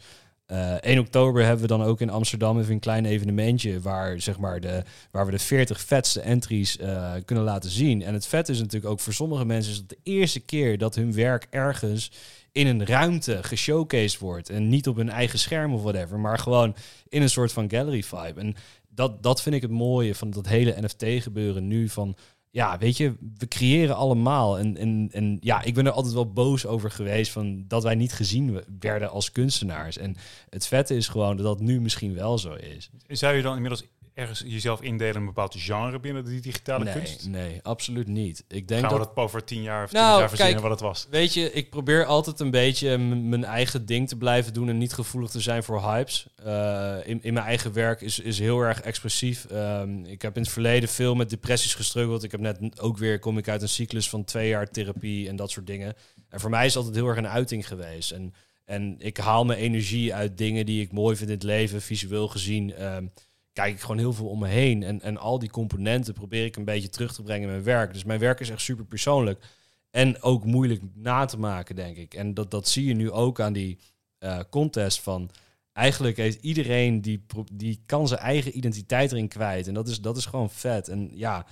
eh 0.52 0.74
1 0.82 1.00
oktober 1.00 1.44
hebben 1.44 1.62
we 1.62 1.68
dan 1.68 1.84
ook 1.84 2.02
in 2.02 2.10
Amsterdam 2.10 2.60
even 2.60 2.74
een 2.74 2.80
klein 2.80 3.06
evenementje 3.06 3.80
waar, 3.80 4.22
zeg 4.22 4.38
maar, 4.38 4.60
de, 4.60 4.84
waar 5.12 5.26
we 5.26 5.32
de 5.32 5.40
40 5.40 5.82
vetste 5.82 6.22
entries 6.22 6.78
eh, 6.78 7.12
kunnen 7.26 7.44
laten 7.44 7.70
zien. 7.70 8.02
En 8.02 8.14
het 8.14 8.28
vet 8.28 8.50
is 8.50 8.60
natuurlijk 8.60 8.92
ook 8.92 9.00
voor 9.00 9.14
sommige 9.14 9.46
mensen 9.46 9.72
is 9.72 9.78
het 9.78 9.90
de 9.90 9.98
eerste 10.04 10.40
keer 10.40 10.78
dat 10.78 10.96
hun 10.96 11.14
werk 11.14 11.48
ergens 11.50 12.12
in 12.52 12.68
een 12.68 12.86
ruimte 12.86 13.44
geshowcased 13.44 14.20
wordt. 14.20 14.50
En 14.50 14.70
niet 14.70 14.88
op 14.88 14.96
hun 14.96 15.10
eigen 15.10 15.40
scherm 15.40 15.74
of 15.74 15.82
whatever, 15.82 16.20
maar 16.20 16.40
gewoon 16.40 16.76
in 17.10 17.22
een 17.22 17.30
soort 17.30 17.52
van 17.52 17.70
gallery 17.70 18.04
vibe. 18.04 18.40
En 18.40 18.56
dat, 18.94 19.24
dat 19.24 19.42
vind 19.42 19.56
ik 19.56 19.62
het 19.62 19.72
mooie 19.72 20.16
van 20.16 20.30
dat 20.32 20.48
hele 20.48 20.76
NFT 20.82 21.06
gebeuren 21.24 21.68
nu 21.68 21.90
van 21.90 22.16
ja, 22.50 22.78
weet 22.78 22.98
je, 22.98 23.14
we 23.38 23.48
creëren 23.48 23.96
allemaal. 23.96 24.60
En, 24.60 24.78
en, 24.78 25.10
en 25.12 25.38
ja, 25.42 25.62
ik 25.64 25.74
ben 25.74 25.86
er 25.86 25.92
altijd 25.92 26.14
wel 26.14 26.32
boos 26.32 26.66
over 26.66 26.92
geweest 26.92 27.32
van 27.32 27.64
dat 27.68 27.84
wij 27.84 27.96
niet 27.96 28.14
gezien 28.14 28.54
we- 28.54 28.66
werden 28.80 29.10
als 29.10 29.32
kunstenaars. 29.32 29.98
En 29.98 30.16
het 30.50 30.68
vette 30.68 30.96
is 30.96 31.08
gewoon 31.08 31.36
dat 31.36 31.46
dat 31.46 31.60
nu 31.60 31.82
misschien 31.82 32.14
wel 32.14 32.38
zo 32.38 32.54
is. 32.54 32.90
Zou 33.08 33.36
je 33.36 33.42
dan 33.42 33.56
inmiddels 33.56 33.84
ergens 34.22 34.44
jezelf 34.46 34.82
indelen 34.82 35.14
in 35.14 35.20
een 35.20 35.26
bepaald 35.26 35.56
genre 35.58 36.00
binnen 36.00 36.26
de 36.26 36.40
digitale 36.40 36.84
Nee, 36.84 36.94
kunst? 36.94 37.28
nee, 37.28 37.60
absoluut 37.62 38.08
niet. 38.08 38.44
Ik 38.48 38.68
denk 38.68 38.82
Gaan 38.82 38.90
dat 38.90 39.00
we 39.00 39.06
dat 39.06 39.24
over 39.24 39.44
tien 39.44 39.62
jaar 39.62 39.84
of 39.84 39.92
Nou, 39.92 40.04
twintig 40.06 40.20
jaar 40.20 40.30
verzinnen 40.30 40.54
kijk, 40.54 40.68
wat 40.68 40.80
het 40.80 40.90
was? 40.90 41.08
Weet 41.10 41.34
je, 41.34 41.52
ik 41.52 41.70
probeer 41.70 42.06
altijd 42.06 42.40
een 42.40 42.52
beetje 42.52 42.98
mijn 42.98 43.44
eigen 43.44 43.86
ding 43.86 44.08
te 44.08 44.18
blijven 44.18 44.54
doen 44.54 44.70
en 44.70 44.78
niet 44.78 44.94
gevoelig 44.94 45.30
te 45.30 45.40
zijn 45.40 45.64
voor 45.64 45.82
hypes. 45.82 46.28
Eh, 46.44 46.98
in, 47.04 47.24
in 47.24 47.34
mijn 47.34 47.46
eigen 47.46 47.74
werk 47.74 48.02
is, 48.02 48.20
is 48.20 48.40
heel 48.40 48.60
erg 48.60 48.82
expressief. 48.82 49.46
Ehm, 49.46 50.04
ik 50.04 50.22
heb 50.22 50.36
in 50.36 50.42
het 50.42 50.52
verleden 50.52 50.90
veel 50.90 51.16
met 51.16 51.30
depressies 51.30 51.74
gestruggeld. 51.76 52.24
Ik 52.24 52.32
heb 52.32 52.40
net 52.40 52.82
ook 52.82 52.98
weer, 52.98 53.20
kom 53.20 53.38
ik 53.38 53.48
uit 53.48 53.62
een 53.62 53.70
cyclus 53.70 54.10
van 54.10 54.24
twee 54.24 54.50
jaar 54.50 54.70
therapie 54.70 55.28
en 55.28 55.36
dat 55.36 55.52
soort 55.52 55.68
dingen. 55.68 55.94
En 56.30 56.40
voor 56.40 56.50
mij 56.50 56.66
is 56.66 56.76
altijd 56.76 56.96
heel 56.96 57.08
erg 57.08 57.18
een 57.18 57.28
uiting 57.28 57.68
geweest. 57.68 58.12
En, 58.12 58.34
en 58.66 58.96
ik 59.00 59.18
haal 59.18 59.46
mijn 59.46 59.60
energie 59.60 60.14
uit 60.14 60.38
dingen 60.38 60.66
die 60.66 60.82
ik 60.82 60.92
mooi 60.92 61.16
vind 61.16 61.30
in 61.30 61.36
het 61.36 61.44
leven, 61.44 61.82
visueel 61.82 62.28
gezien. 62.28 62.74
Ehm, 62.74 63.06
kijk 63.54 63.74
ik 63.74 63.82
gewoon 63.82 63.98
heel 63.98 64.14
veel 64.14 64.28
om 64.28 64.40
me 64.40 64.48
heen. 64.48 64.84
En, 64.84 65.02
en 65.02 65.18
al 65.18 65.40
die 65.40 65.50
componenten 65.50 66.14
probeer 66.14 66.46
ik 66.46 66.56
een 66.56 66.66
beetje 66.66 66.90
terug 66.90 67.14
te 67.14 67.24
brengen 67.24 67.44
in 67.44 67.54
mijn 67.54 67.64
werk. 67.64 67.94
Dus 67.94 68.04
mijn 68.04 68.20
werk 68.20 68.40
is 68.40 68.50
echt 68.50 68.62
super 68.62 68.86
persoonlijk. 68.86 69.44
En 69.90 70.22
ook 70.22 70.46
moeilijk 70.46 70.82
na 70.94 71.26
te 71.26 71.40
maken, 71.40 71.76
denk 71.76 71.98
ik. 71.98 72.14
En 72.14 72.34
dat, 72.34 72.52
dat 72.52 72.68
zie 72.68 72.86
je 72.86 72.94
nu 72.94 73.12
ook 73.12 73.40
aan 73.40 73.54
die 73.54 73.80
eh, 74.18 74.40
contest 74.50 75.02
van... 75.02 75.30
Eigenlijk 75.74 76.18
heeft 76.18 76.42
iedereen 76.42 77.02
die, 77.02 77.26
die 77.54 77.84
kan 77.86 78.08
zijn 78.08 78.20
eigen 78.20 78.58
identiteit 78.58 79.12
erin 79.12 79.28
kwijt. 79.28 79.68
En 79.68 79.74
dat 79.74 79.88
is, 79.88 80.02
dat 80.02 80.18
is 80.18 80.26
gewoon 80.26 80.50
vet. 80.50 80.88
En 80.88 81.12
ja, 81.14 81.46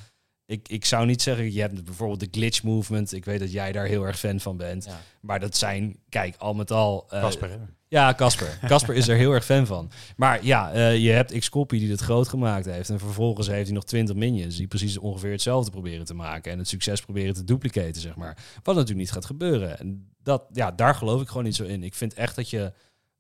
ik, 0.49 0.67
ik 0.67 0.85
zou 0.85 1.05
niet 1.05 1.21
zeggen, 1.21 1.53
je 1.53 1.61
hebt 1.61 1.83
bijvoorbeeld 1.83 2.19
de 2.19 2.27
glitch 2.31 2.63
movement. 2.63 3.13
Ik 3.13 3.25
weet 3.25 3.39
dat 3.39 3.51
jij 3.51 3.71
daar 3.71 3.85
heel 3.85 4.03
erg 4.03 4.19
fan 4.19 4.39
van 4.39 4.57
bent. 4.57 4.85
Ja. 4.85 5.01
Maar 5.21 5.39
dat 5.39 5.57
zijn, 5.57 5.99
kijk, 6.09 6.35
al 6.37 6.53
met 6.53 6.71
al... 6.71 7.05
eh, 7.09 7.21
Casper, 7.21 7.49
hè? 7.49 7.57
ja, 7.87 8.13
Casper. 8.13 8.59
Casper 8.67 8.95
is 8.95 9.07
er 9.07 9.17
heel 9.17 9.31
erg 9.31 9.45
fan 9.45 9.65
van. 9.65 9.91
Maar 10.15 10.45
ja, 10.45 10.71
eh, 10.71 10.97
je 10.97 11.09
hebt 11.09 11.39
Xcopy 11.39 11.79
die 11.79 11.91
het 11.91 11.99
groot 11.99 12.27
gemaakt 12.27 12.65
heeft. 12.65 12.89
En 12.89 12.99
vervolgens 12.99 13.47
heeft 13.47 13.65
hij 13.65 13.75
nog 13.75 13.83
20 13.83 14.15
minions 14.15 14.55
die 14.55 14.67
precies 14.67 14.97
ongeveer 14.97 15.31
hetzelfde 15.31 15.71
proberen 15.71 16.05
te 16.05 16.13
maken. 16.13 16.51
En 16.51 16.57
het 16.57 16.67
succes 16.67 17.01
proberen 17.01 17.33
te 17.33 17.43
duplicaten, 17.43 18.01
zeg 18.01 18.15
maar. 18.15 18.37
Wat 18.63 18.75
natuurlijk 18.75 19.01
niet 19.01 19.11
gaat 19.11 19.25
gebeuren. 19.25 19.79
En 19.79 20.11
dat, 20.23 20.43
ja, 20.51 20.71
daar 20.71 20.95
geloof 20.95 21.21
ik 21.21 21.27
gewoon 21.27 21.43
niet 21.43 21.55
zo 21.55 21.63
in. 21.63 21.83
Ik 21.83 21.95
vind 21.95 22.13
echt 22.13 22.35
dat 22.35 22.49
je 22.49 22.73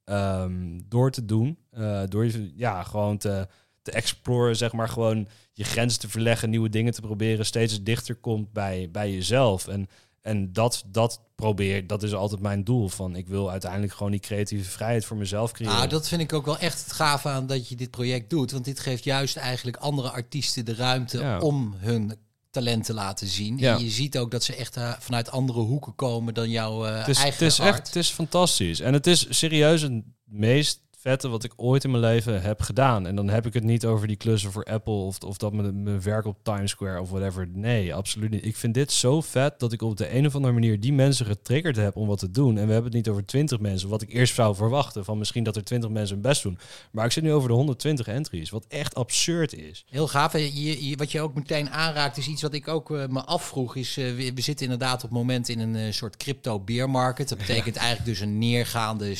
ehm, 0.03 0.79
door 0.85 1.11
te 1.11 1.25
doen, 1.25 1.57
eh, 1.71 2.01
door 2.07 2.25
je, 2.25 2.51
ja, 2.55 2.83
gewoon 2.83 3.17
te, 3.17 3.47
te 3.89 3.95
exploren, 3.97 4.55
zeg 4.55 4.71
maar, 4.73 4.89
gewoon 4.89 5.27
je 5.53 5.63
grenzen 5.63 5.99
te 5.99 6.09
verleggen, 6.09 6.49
nieuwe 6.49 6.69
dingen 6.69 6.93
te 6.93 7.01
proberen, 7.01 7.45
steeds 7.45 7.83
dichter 7.83 8.15
komt 8.15 8.53
bij, 8.53 8.89
bij 8.91 9.11
jezelf. 9.11 9.67
En, 9.67 9.87
en 10.21 10.53
dat, 10.53 10.83
dat 10.87 11.21
probeer, 11.35 11.87
dat 11.87 12.03
is 12.03 12.13
altijd 12.13 12.41
mijn 12.41 12.63
doel. 12.63 12.89
Van 12.89 13.15
ik 13.15 13.27
wil 13.27 13.51
uiteindelijk 13.51 13.93
gewoon 13.93 14.11
die 14.11 14.19
creatieve 14.21 14.69
vrijheid 14.69 15.05
voor 15.05 15.17
mezelf 15.17 15.51
creëren. 15.51 15.75
Nou, 15.75 15.87
dat 15.87 16.07
vind 16.07 16.21
ik 16.21 16.33
ook 16.33 16.45
wel 16.45 16.57
echt 16.57 16.83
het 16.83 16.91
gave 16.93 17.29
aan 17.29 17.47
dat 17.47 17.67
je 17.67 17.75
dit 17.75 17.91
project 17.91 18.29
doet. 18.29 18.51
Want 18.51 18.65
dit 18.65 18.79
geeft 18.79 19.03
juist 19.03 19.37
eigenlijk 19.37 19.77
andere 19.77 20.09
artiesten 20.09 20.65
de 20.65 20.75
ruimte 20.75 21.19
Ja. 21.19 21.39
om 21.39 21.73
hun 21.77 22.13
talent 22.51 22.85
te 22.85 22.93
laten 22.93 23.27
zien. 23.27 23.57
Ja. 23.57 23.75
En 23.77 23.83
je 23.83 23.89
ziet 23.89 24.17
ook 24.17 24.31
dat 24.31 24.43
ze 24.43 24.55
echt 24.55 24.77
eh, 24.77 24.93
vanuit 24.99 25.31
andere 25.31 25.59
hoeken 25.59 25.95
komen 25.95 26.33
dan 26.33 26.49
jouw 26.49 26.85
eh, 26.85 26.97
het 26.97 27.07
is, 27.07 27.17
eigen 27.17 27.43
het 27.43 27.53
is 27.53 27.59
art. 27.59 27.69
echt, 27.77 27.87
het 27.87 27.95
is 27.95 28.09
fantastisch. 28.09 28.79
En 28.79 28.93
het 28.93 29.07
is 29.07 29.25
serieus 29.29 29.81
het 29.81 30.03
meest 30.23 30.79
vette 31.01 31.27
wat 31.29 31.43
ik 31.43 31.53
ooit 31.55 31.83
in 31.83 31.91
mijn 31.91 32.03
leven 32.03 32.41
heb 32.41 32.61
gedaan. 32.61 33.07
En 33.07 33.15
dan 33.15 33.29
heb 33.29 33.45
ik 33.45 33.53
het 33.53 33.63
niet 33.63 33.85
over 33.85 34.07
die 34.07 34.15
klussen 34.15 34.51
voor 34.51 34.63
Apple 34.63 34.93
of, 34.93 35.17
of 35.19 35.37
dat 35.37 35.53
mijn, 35.53 35.83
mijn 35.83 36.01
werk 36.01 36.25
op 36.25 36.37
Times 36.43 36.71
Square 36.71 37.01
of 37.01 37.09
whatever. 37.09 37.47
Nee, 37.53 37.93
absoluut 37.95 38.29
niet. 38.29 38.45
Ik 38.45 38.55
vind 38.55 38.73
dit 38.73 38.91
zo 38.91 39.21
vet 39.21 39.59
dat 39.59 39.71
ik 39.73 39.81
op 39.81 39.97
de 39.97 40.15
een 40.15 40.25
of 40.25 40.35
andere 40.35 40.53
manier 40.53 40.79
die 40.79 40.93
mensen 40.93 41.25
getriggerd 41.25 41.75
heb 41.75 41.95
om 41.95 42.07
wat 42.07 42.19
te 42.19 42.31
doen. 42.31 42.57
En 42.57 42.65
we 42.65 42.73
hebben 42.73 42.83
het 42.83 42.93
niet 42.93 43.09
over 43.09 43.25
20 43.25 43.59
mensen, 43.59 43.89
wat 43.89 44.01
ik 44.01 44.13
eerst 44.13 44.33
zou 44.35 44.55
verwachten. 44.55 45.05
Van 45.05 45.17
misschien 45.17 45.43
dat 45.43 45.55
er 45.55 45.63
20 45.63 45.89
mensen 45.89 46.13
hun 46.13 46.23
best 46.23 46.43
doen. 46.43 46.57
Maar 46.91 47.05
ik 47.05 47.11
zit 47.11 47.23
nu 47.23 47.33
over 47.33 47.49
de 47.49 47.55
120 47.55 48.07
entries, 48.07 48.49
wat 48.49 48.65
echt 48.67 48.95
absurd 48.95 49.53
is. 49.55 49.85
Heel 49.89 50.07
gaaf. 50.07 50.33
En 50.33 50.41
Je, 50.61 50.87
je- 50.89 50.95
wat 50.97 51.11
je 51.11 51.21
ook 51.21 51.33
meteen 51.35 51.69
aanraakt 51.69 52.17
is 52.17 52.27
iets 52.27 52.41
wat 52.41 52.53
ik 52.53 52.67
ook 52.67 52.91
eh, 52.91 53.07
me 53.07 53.23
afvroeg. 53.23 53.75
Is, 53.75 53.97
eh, 53.97 54.05
we, 54.15 54.31
we 54.35 54.41
zitten 54.41 54.65
inderdaad 54.65 54.95
op 55.03 55.09
het 55.09 55.11
moment 55.11 55.49
in 55.49 55.59
een 55.59 55.75
eh, 55.75 55.91
soort 55.91 56.17
crypto 56.17 56.59
bear 56.59 56.89
market. 56.89 57.29
Dat 57.29 57.37
betekent 57.37 57.75
eigenlijk 57.75 58.05
dus 58.09 58.19
een 58.19 58.37
neergaande 58.37 59.15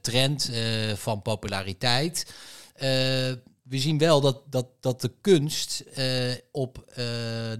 trend 0.00 0.50
eh, 0.52 0.94
populariteit. 1.22 2.34
Eh, 2.74 2.88
we 3.62 3.78
zien 3.78 3.98
wel 3.98 4.20
dat, 4.20 4.42
dat, 4.50 4.66
dat 4.80 5.00
de 5.00 5.12
kunst 5.20 5.80
eh, 5.94 6.32
op 6.52 6.84
eh, 6.94 7.04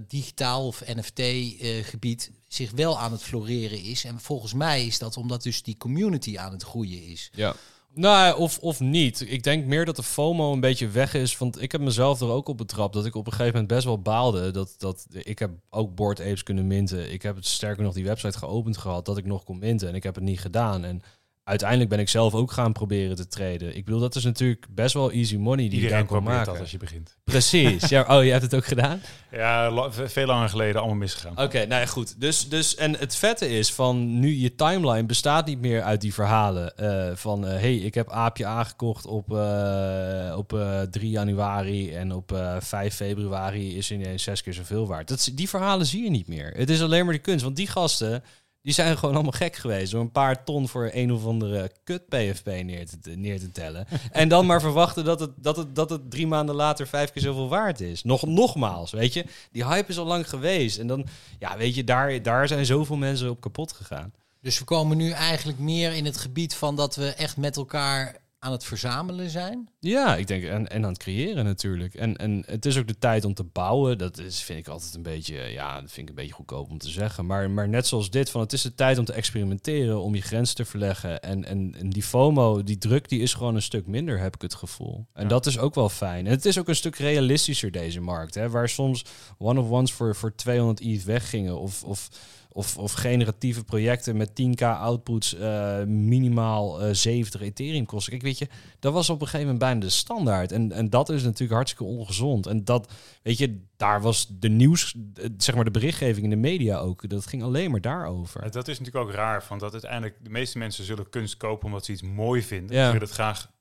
digitaal 0.07 0.67
of 0.67 0.83
NFT-gebied 0.85 2.31
zich 2.47 2.71
wel 2.71 2.99
aan 2.99 3.11
het 3.11 3.23
floreren 3.23 3.83
is. 3.83 4.03
En 4.03 4.19
volgens 4.19 4.53
mij 4.53 4.85
is 4.85 4.99
dat 4.99 5.17
omdat 5.17 5.43
dus 5.43 5.63
die 5.63 5.77
community 5.77 6.37
aan 6.37 6.51
het 6.51 6.63
groeien 6.63 7.03
is. 7.03 7.29
Ja. 7.33 7.55
Nou, 7.93 8.37
of, 8.37 8.57
of 8.59 8.79
niet. 8.79 9.31
Ik 9.31 9.43
denk 9.43 9.65
meer 9.65 9.85
dat 9.85 9.95
de 9.95 10.03
FOMO 10.03 10.53
een 10.53 10.59
beetje 10.59 10.87
weg 10.87 11.13
is. 11.13 11.37
Want 11.37 11.61
ik 11.61 11.71
heb 11.71 11.81
mezelf 11.81 12.21
er 12.21 12.29
ook 12.29 12.47
op 12.47 12.57
betrapt 12.57 12.93
dat 12.93 13.05
ik 13.05 13.15
op 13.15 13.25
een 13.25 13.31
gegeven 13.31 13.51
moment 13.51 13.71
best 13.71 13.85
wel 13.85 14.01
baalde. 14.01 14.51
Dat, 14.51 14.75
dat 14.77 15.07
ik 15.11 15.39
heb 15.39 15.51
ook 15.69 15.95
Board 15.95 16.19
Apes 16.19 16.43
kunnen 16.43 16.67
minten. 16.67 17.11
Ik 17.13 17.21
heb 17.21 17.35
het 17.35 17.45
sterker 17.45 17.83
nog 17.83 17.93
die 17.93 18.03
website 18.03 18.37
geopend 18.37 18.77
gehad 18.77 19.05
dat 19.05 19.17
ik 19.17 19.25
nog 19.25 19.43
kon 19.43 19.59
minten. 19.59 19.87
En 19.87 19.95
ik 19.95 20.03
heb 20.03 20.15
het 20.15 20.23
niet 20.23 20.39
gedaan. 20.39 20.83
En 20.83 21.01
uiteindelijk 21.47 21.89
ben 21.89 21.99
ik 21.99 22.09
zelf 22.09 22.33
ook 22.33 22.51
gaan 22.51 22.71
proberen 22.71 23.15
te 23.15 23.27
treden. 23.27 23.75
Ik 23.75 23.85
bedoel, 23.85 23.99
dat 23.99 24.15
is 24.15 24.23
natuurlijk 24.23 24.65
best 24.69 24.93
wel 24.93 25.11
easy 25.11 25.35
money 25.35 25.55
die 25.57 25.69
je 25.69 25.75
Iedereen 25.75 25.97
daar 25.97 26.07
kan 26.07 26.23
maken. 26.23 26.45
dat 26.45 26.59
als 26.59 26.71
je 26.71 26.77
begint. 26.77 27.17
Precies. 27.23 27.89
Ja, 27.89 28.05
oh, 28.17 28.23
je 28.23 28.31
hebt 28.31 28.43
het 28.43 28.55
ook 28.55 28.65
gedaan? 28.65 29.01
Ja, 29.31 29.71
la- 29.71 29.91
veel 29.91 30.25
langer 30.25 30.49
geleden 30.49 30.75
allemaal 30.79 30.97
misgegaan. 30.97 31.31
Oké, 31.43 31.65
nou 31.65 31.81
ja, 31.81 31.85
goed. 31.85 32.21
Dus, 32.21 32.49
dus, 32.49 32.75
en 32.75 32.97
het 32.97 33.15
vette 33.15 33.49
is 33.49 33.73
van 33.73 34.19
nu 34.19 34.35
je 34.35 34.55
timeline 34.55 35.05
bestaat 35.05 35.45
niet 35.45 35.59
meer 35.59 35.81
uit 35.81 36.01
die 36.01 36.13
verhalen 36.13 36.77
eh, 36.77 37.15
van 37.15 37.47
eh, 37.47 37.59
hey, 37.59 37.75
ik 37.75 37.93
heb 37.93 38.09
aapje 38.09 38.45
aangekocht 38.45 39.05
op, 39.05 39.33
eh, 39.35 40.35
op 40.37 40.53
eh, 40.53 40.81
3 40.81 41.09
januari 41.09 41.93
en 41.93 42.11
op 42.11 42.31
eh 42.31 42.55
5 42.59 42.95
februari 42.95 43.77
is 43.77 43.91
ineens 43.91 44.23
zes 44.23 44.43
keer 44.43 44.53
zoveel 44.53 44.87
waard. 44.87 45.07
Dat, 45.07 45.29
die 45.33 45.49
verhalen 45.49 45.85
zie 45.85 46.03
je 46.03 46.09
niet 46.09 46.27
meer. 46.27 46.53
Het 46.55 46.69
is 46.69 46.81
alleen 46.81 47.03
maar 47.03 47.13
die 47.13 47.21
kunst, 47.21 47.43
want 47.43 47.55
die 47.55 47.67
gasten 47.67 48.23
die 48.67 48.75
zijn 48.75 48.97
gewoon 48.97 49.15
allemaal 49.15 49.31
gek 49.31 49.55
geweest 49.55 49.91
door 49.91 50.01
een 50.01 50.11
paar 50.11 50.43
ton 50.43 50.67
voor 50.67 50.89
een 50.93 51.11
of 51.11 51.25
andere 51.25 51.71
kut 51.83 52.07
PFP 52.07 52.45
neer 52.45 52.87
te, 53.01 53.09
neer 53.09 53.39
te 53.39 53.51
tellen. 53.51 53.87
en 54.11 54.27
dan 54.27 54.45
maar 54.45 54.61
verwachten 54.61 55.05
dat 55.05 55.19
het, 55.19 55.31
dat, 55.35 55.57
het, 55.57 55.75
dat 55.75 55.89
het 55.89 56.11
drie 56.11 56.27
maanden 56.27 56.55
later 56.55 56.87
vijf 56.87 57.11
keer 57.11 57.21
zoveel 57.21 57.49
waard 57.49 57.81
is. 57.81 58.03
Nog, 58.03 58.25
nogmaals, 58.25 58.91
weet 58.91 59.13
je. 59.13 59.25
Die 59.51 59.65
hype 59.65 59.89
is 59.89 59.97
al 59.97 60.05
lang 60.05 60.29
geweest. 60.29 60.77
En 60.77 60.87
dan, 60.87 61.07
ja, 61.39 61.57
weet 61.57 61.75
je, 61.75 61.83
daar, 61.83 62.21
daar 62.21 62.47
zijn 62.47 62.65
zoveel 62.65 62.95
mensen 62.95 63.29
op 63.29 63.41
kapot 63.41 63.71
gegaan. 63.71 64.13
Dus 64.41 64.59
we 64.59 64.65
komen 64.65 64.97
nu 64.97 65.11
eigenlijk 65.11 65.59
meer 65.59 65.93
in 65.93 66.05
het 66.05 66.17
gebied 66.17 66.55
van 66.55 66.75
dat 66.75 66.95
we 66.95 67.13
echt 67.13 67.37
met 67.37 67.57
elkaar 67.57 68.15
aan 68.39 68.51
het 68.51 68.63
verzamelen 68.63 69.29
zijn. 69.29 69.69
Ja, 69.79 70.15
ik 70.15 70.27
denk, 70.27 70.43
en, 70.43 70.67
en 70.67 70.83
aan 70.83 70.89
het 70.89 70.97
creëren 70.97 71.45
natuurlijk. 71.45 71.93
En, 71.93 72.15
en 72.15 72.43
het 72.45 72.65
is 72.65 72.77
ook 72.77 72.87
de 72.87 72.97
tijd 72.97 73.25
om 73.25 73.33
te 73.33 73.43
bouwen. 73.43 73.97
Dat 73.97 74.17
is, 74.17 74.41
vind 74.41 74.59
ik 74.59 74.67
altijd 74.67 74.95
een 74.95 75.01
beetje, 75.01 75.35
ja, 75.35 75.81
dat 75.81 75.91
vind 75.91 76.01
ik 76.01 76.09
een 76.09 76.21
beetje 76.21 76.33
goedkoop 76.33 76.69
om 76.69 76.77
te 76.77 76.89
zeggen. 76.89 77.25
Maar, 77.25 77.49
maar 77.51 77.69
net 77.69 77.87
zoals 77.87 78.09
dit, 78.09 78.29
van 78.29 78.41
het 78.41 78.53
is 78.53 78.61
de 78.61 78.75
tijd 78.75 78.97
om 78.97 79.05
te 79.05 79.13
experimenteren, 79.13 80.01
om 80.01 80.15
je 80.15 80.21
grenzen 80.21 80.55
te 80.55 80.65
verleggen. 80.65 81.21
En, 81.21 81.45
en, 81.45 81.75
en 81.77 81.89
die 81.89 82.03
FOMO, 82.03 82.63
die 82.63 82.77
druk, 82.77 83.09
die 83.09 83.21
is 83.21 83.33
gewoon 83.33 83.55
een 83.55 83.61
stuk 83.61 83.87
minder, 83.87 84.19
heb 84.19 84.35
ik 84.35 84.41
het 84.41 84.55
gevoel. 84.55 85.05
En 85.13 85.23
Ja. 85.23 85.29
dat 85.29 85.45
is 85.45 85.57
ook 85.59 85.75
wel 85.75 85.89
fijn. 85.89 86.25
En 86.25 86.31
het 86.31 86.45
is 86.45 86.59
ook 86.59 86.67
een 86.67 86.75
stuk 86.75 86.95
realistischer, 86.95 87.71
deze 87.71 88.01
markt. 88.01 88.35
Hè, 88.35 88.49
waar 88.49 88.69
soms 88.69 89.05
one-of-ones 89.37 89.91
voor, 89.93 90.15
voor 90.15 90.35
200 90.35 90.79
ETH 90.79 91.03
weggingen. 91.03 91.59
Of, 91.59 91.83
of, 91.83 92.09
of, 92.57 92.77
of 92.77 92.93
generatieve 92.93 93.63
projecten 93.63 94.17
met 94.17 94.29
10k 94.29 94.63
outputs 94.63 95.35
eh, 95.35 95.83
minimaal 95.83 96.81
eh 96.81 96.93
70 96.93 97.41
Ethereum 97.41 97.85
kosten. 97.85 98.11
Kijk, 98.11 98.23
weet 98.23 98.37
je, 98.37 98.47
dat 98.79 98.93
was 98.93 99.09
op 99.09 99.21
een 99.21 99.27
gegeven 99.27 99.45
moment 99.45 99.63
bijna 99.63 99.79
de 99.79 99.89
standaard. 99.89 100.51
En, 100.51 100.71
en 100.71 100.89
dat 100.89 101.09
is 101.09 101.23
natuurlijk 101.23 101.51
hartstikke 101.51 101.83
ongezond. 101.83 102.45
En 102.47 102.63
dat, 102.63 102.93
weet 103.23 103.37
je, 103.37 103.61
daar 103.75 104.01
was 104.01 104.27
de 104.39 104.49
nieuws, 104.49 104.95
eh, 105.15 105.25
zeg 105.37 105.55
maar 105.55 105.63
de 105.63 105.71
berichtgeving 105.71 106.23
in 106.23 106.29
de 106.29 106.35
media 106.35 106.77
ook. 106.77 107.09
Dat 107.09 107.27
ging 107.27 107.43
alleen 107.43 107.71
maar 107.71 107.81
daarover. 107.81 108.39
Maar 108.41 108.51
Dat 108.51 108.67
is 108.67 108.79
natuurlijk 108.79 109.05
ook 109.05 109.13
raar, 109.13 109.43
van 109.43 109.57
dat 109.57 109.71
uiteindelijk 109.71 110.17
de 110.23 110.29
meeste 110.29 110.57
mensen 110.57 110.83
zullen 110.83 111.09
kunst 111.09 111.37
kopen 111.37 111.65
omdat 111.65 111.85
ze 111.85 111.91
iets 111.91 112.01
mooi 112.01 112.41
vinden. 112.41 112.75
Ja. 112.75 112.85
Ze 112.85 112.91
willen 112.91 113.07
het 113.07 113.15
graag 113.15 113.51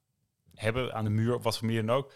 hebben 0.54 0.94
aan 0.94 1.04
de 1.04 1.10
muur, 1.10 1.34
op 1.34 1.42
wat 1.42 1.58
voor 1.58 1.66
manier 1.66 1.86
dan 1.86 1.96
ook. 1.96 2.12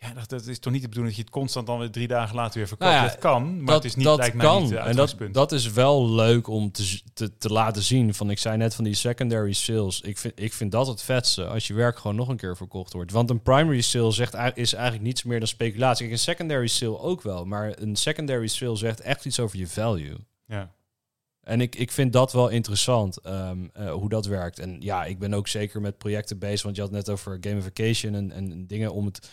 Ja, 0.00 0.12
dat, 0.12 0.28
dat 0.28 0.46
is 0.46 0.58
toch 0.58 0.72
niet 0.72 0.82
de 0.82 0.88
bedoeling 0.88 1.16
dat 1.16 1.24
je 1.24 1.30
het 1.30 1.40
constant 1.40 1.66
dan 1.66 1.78
weer 1.78 1.90
drie 1.90 2.08
dagen 2.08 2.34
later 2.34 2.58
weer 2.58 2.68
verkoopt. 2.68 2.90
Nou 2.90 3.04
ja, 3.04 3.10
dat 3.10 3.18
kan, 3.18 3.56
maar 3.56 3.66
dat, 3.66 3.74
het 3.74 3.84
is 3.84 3.94
niet, 3.94 4.04
dat 4.04 4.18
lijkt 4.18 4.36
kan. 4.36 4.62
niet 4.62 4.72
en 4.72 4.96
dat, 4.96 5.16
dat 5.32 5.52
is 5.52 5.70
wel 5.70 6.10
leuk 6.10 6.48
om 6.48 6.72
te, 6.72 7.00
te, 7.14 7.36
te 7.36 7.48
laten 7.48 7.82
zien. 7.82 8.14
Van, 8.14 8.30
ik 8.30 8.38
zei 8.38 8.56
net 8.56 8.74
van 8.74 8.84
die 8.84 8.94
secondary 8.94 9.52
sales. 9.52 10.00
Ik 10.00 10.18
vind, 10.18 10.40
ik 10.40 10.52
vind 10.52 10.72
dat 10.72 10.86
het 10.86 11.02
vetste. 11.02 11.46
Als 11.46 11.66
je 11.66 11.74
werk 11.74 11.98
gewoon 11.98 12.16
nog 12.16 12.28
een 12.28 12.36
keer 12.36 12.56
verkocht 12.56 12.92
wordt. 12.92 13.12
Want 13.12 13.30
een 13.30 13.42
primary 13.42 13.80
sale 13.80 14.12
zegt, 14.12 14.34
is 14.54 14.72
eigenlijk 14.72 15.04
niets 15.04 15.22
meer 15.22 15.38
dan 15.38 15.48
speculatie. 15.48 16.06
Kijk, 16.06 16.18
een 16.18 16.24
secondary 16.24 16.66
sale 16.66 16.98
ook 16.98 17.22
wel. 17.22 17.44
Maar 17.44 17.72
een 17.78 17.96
secondary 17.96 18.46
sale 18.46 18.76
zegt 18.76 19.00
echt 19.00 19.24
iets 19.24 19.40
over 19.40 19.58
je 19.58 19.68
value. 19.68 20.16
ja. 20.46 20.76
En 21.48 21.60
ik, 21.60 21.74
ik 21.74 21.92
vind 21.92 22.12
dat 22.12 22.32
wel 22.32 22.48
interessant, 22.48 23.16
ehm, 23.16 23.66
eh, 23.72 23.92
hoe 23.92 24.08
dat 24.08 24.26
werkt. 24.26 24.58
En 24.58 24.80
ja, 24.80 25.04
ik 25.04 25.18
ben 25.18 25.34
ook 25.34 25.48
zeker 25.48 25.80
met 25.80 25.98
projecten 25.98 26.38
bezig, 26.38 26.62
want 26.62 26.76
je 26.76 26.82
had 26.82 26.90
net 26.90 27.10
over 27.10 27.38
gamification 27.40 28.14
en, 28.14 28.32
en 28.32 28.66
dingen 28.66 28.92
om 28.92 29.04
het... 29.04 29.28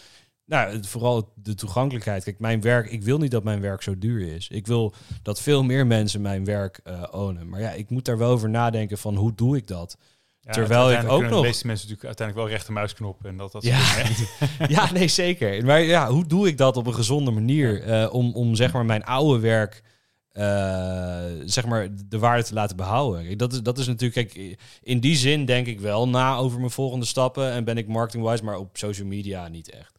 Nou, 0.45 0.84
vooral 0.84 1.31
de 1.36 1.53
toegankelijkheid. 1.55 2.23
Kijk, 2.23 2.39
mijn 2.39 2.62
werk, 2.62 2.89
ik 2.91 3.03
wil 3.03 3.17
niet 3.17 3.31
dat 3.31 3.43
mijn 3.43 3.62
werk 3.62 3.81
zo 3.81 3.97
duur 3.97 4.36
is. 4.36 4.47
Ik 4.49 4.67
wil 4.67 4.93
dat 5.21 5.41
veel 5.41 5.63
meer 5.63 5.88
mensen 5.88 6.21
mijn 6.21 6.45
werk 6.45 6.79
eh 6.84 7.03
ownen. 7.12 7.49
Maar 7.49 7.60
ja, 7.62 7.71
ik 7.71 7.89
moet 7.89 8.05
daar 8.05 8.17
wel 8.17 8.31
over 8.31 8.49
nadenken 8.49 8.97
van 8.97 9.15
hoe 9.15 9.34
doe 9.36 9.58
ik 9.58 9.67
dat? 9.67 9.97
Ja, 10.39 10.51
Terwijl 10.51 10.91
ik 10.91 11.10
ook 11.10 11.21
nog- 11.21 11.29
De 11.41 11.47
meeste 11.47 11.67
mensen 11.67 11.88
natuurlijk 11.89 12.05
uiteindelijk 12.05 12.47
wel 12.47 12.55
rechtermuisknop 12.58 13.25
en 13.25 13.38
dat 13.38 13.51
dat 13.51 13.63
Ja. 13.63 13.79
ja, 14.67 14.91
nee, 14.91 15.08
zeker. 15.08 15.65
Maar 15.65 15.81
ja, 15.81 16.10
hoe 16.10 16.25
doe 16.27 16.47
ik 16.47 16.58
dat 16.58 16.77
op 16.77 16.88
een 16.88 16.93
gezonde 16.93 17.31
manier? 17.31 17.81
eh, 17.84 18.13
om, 18.13 18.34
om 18.34 18.55
zeg 18.55 18.73
maar 18.73 18.86
mijn 18.86 19.03
oude 19.03 19.39
werk, 19.39 19.84
eh, 20.31 21.23
zeg 21.45 21.65
maar, 21.65 21.88
de 22.10 22.19
waarde 22.19 22.43
te 22.43 22.53
laten 22.53 22.75
behouden. 22.75 23.38
Dat, 23.38 23.53
is, 23.53 23.62
dat 23.62 23.77
is 23.77 23.88
natuurlijk, 23.88 24.29
kijk, 24.34 24.58
in 24.81 24.99
die 24.99 25.15
zin 25.15 25.45
denk 25.45 25.67
ik 25.67 25.79
wel 25.79 26.10
na 26.10 26.36
over 26.36 26.60
mijn 26.60 26.71
volgende 26.71 27.05
stappen. 27.05 27.51
En 27.51 27.63
ben 27.63 27.77
ik 27.77 27.88
marketing-wise, 27.88 28.43
maar 28.43 28.58
op 28.58 28.77
social 28.77 29.08
media 29.08 29.47
niet 29.47 29.69
echt. 29.69 29.94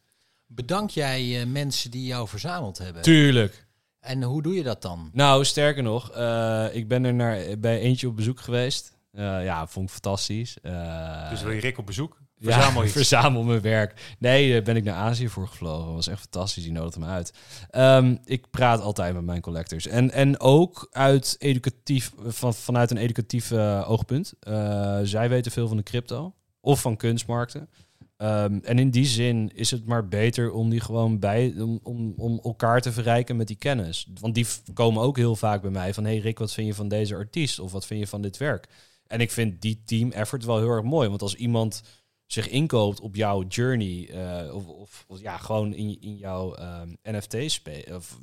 Bedank 0.57 0.89
jij 0.89 1.39
eh, 1.41 1.47
mensen 1.47 1.91
die 1.91 2.05
jou 2.05 2.27
verzameld 2.27 2.77
hebben? 2.77 3.01
Tuurlijk. 3.01 3.65
En 3.99 4.23
hoe 4.23 4.41
doe 4.41 4.55
je 4.55 4.63
dat 4.63 4.81
dan? 4.81 5.09
Nou, 5.13 5.45
sterker 5.45 5.83
nog, 5.83 6.11
eh, 6.11 6.65
ik 6.71 6.87
ben 6.87 7.05
er 7.05 7.13
naar, 7.13 7.59
bij 7.59 7.79
eentje 7.79 8.07
op 8.07 8.15
bezoek 8.15 8.39
geweest. 8.39 8.95
Eh, 9.11 9.43
ja, 9.43 9.67
vond 9.67 9.85
ik 9.85 9.91
fantastisch. 9.91 10.57
Eh, 10.61 11.29
Dus 11.29 11.41
wil 11.41 11.51
je 11.51 11.59
Rick 11.59 11.77
op 11.77 11.85
bezoek? 11.85 12.21
Ja, 12.35 12.51
Verzamel 12.53 12.83
iets. 12.85 12.93
verzamel 12.93 13.43
mijn 13.43 13.61
werk. 13.61 14.15
Nee, 14.19 14.51
daar 14.51 14.61
ben 14.61 14.75
ik 14.75 14.83
naar 14.83 14.95
Azië 14.95 15.29
voor 15.29 15.47
gevlogen. 15.47 15.85
Dat 15.85 15.93
was 15.95 16.07
echt 16.07 16.19
fantastisch. 16.21 16.63
Die 16.63 16.71
nodigde 16.71 16.99
me 16.99 17.05
uit. 17.05 17.33
Ehm, 17.69 18.15
ik 18.25 18.49
praat 18.49 18.81
altijd 18.81 19.13
met 19.13 19.23
mijn 19.23 19.41
collectors. 19.41 19.87
En, 19.87 20.11
en 20.11 20.39
ook 20.39 20.87
uit 20.91 21.35
educatief, 21.39 22.11
van, 22.25 22.53
vanuit 22.53 22.91
een 22.91 22.97
educatief 22.97 23.51
oogpunt. 23.85 24.33
Eh, 24.39 24.99
zij 25.03 25.29
weten 25.29 25.51
veel 25.51 25.67
van 25.67 25.77
de 25.77 25.83
crypto. 25.83 26.33
Of 26.61 26.81
van 26.81 26.97
kunstmarkten. 26.97 27.69
Ehm, 28.17 28.59
en 28.63 28.79
in 28.79 28.89
die 28.89 29.05
zin 29.05 29.51
is 29.55 29.71
het 29.71 29.85
maar 29.85 30.07
beter 30.07 30.51
om 30.51 30.69
die 30.69 30.79
gewoon 30.79 31.19
bij, 31.19 31.53
om, 31.57 31.79
om, 31.83 32.13
om 32.17 32.39
elkaar 32.43 32.81
te 32.81 32.91
verrijken 32.91 33.35
met 33.35 33.47
die 33.47 33.55
kennis. 33.55 34.07
Want 34.19 34.35
die 34.35 34.45
komen 34.73 35.03
ook 35.03 35.17
heel 35.17 35.35
vaak 35.35 35.61
bij 35.61 35.71
mij 35.71 35.93
van, 35.93 36.03
hey 36.03 36.17
Rick, 36.17 36.39
wat 36.39 36.53
vind 36.53 36.67
je 36.67 36.73
van 36.73 36.87
deze 36.87 37.15
artiest? 37.15 37.59
Of 37.59 37.71
wat 37.71 37.85
vind 37.85 37.99
je 37.99 38.07
van 38.07 38.21
dit 38.21 38.37
werk? 38.37 38.67
En 39.07 39.19
ik 39.19 39.31
vind 39.31 39.61
die 39.61 39.81
team 39.85 40.11
effort 40.11 40.45
wel 40.45 40.57
heel 40.57 40.69
erg 40.69 40.83
mooi. 40.83 41.09
Want 41.09 41.21
als 41.21 41.35
iemand 41.35 41.81
zich 42.25 42.49
inkoopt 42.49 42.99
op 42.99 43.15
jouw 43.15 43.43
journey, 43.47 44.09
eh, 44.09 44.55
of, 44.55 45.05
of, 45.07 45.19
ja, 45.21 45.37
gewoon 45.37 45.73
in, 45.73 46.01
in 46.01 46.15
jouw 46.15 46.53
ehm, 46.53 46.93
NFT-space, 47.03 47.95
of 47.95 48.19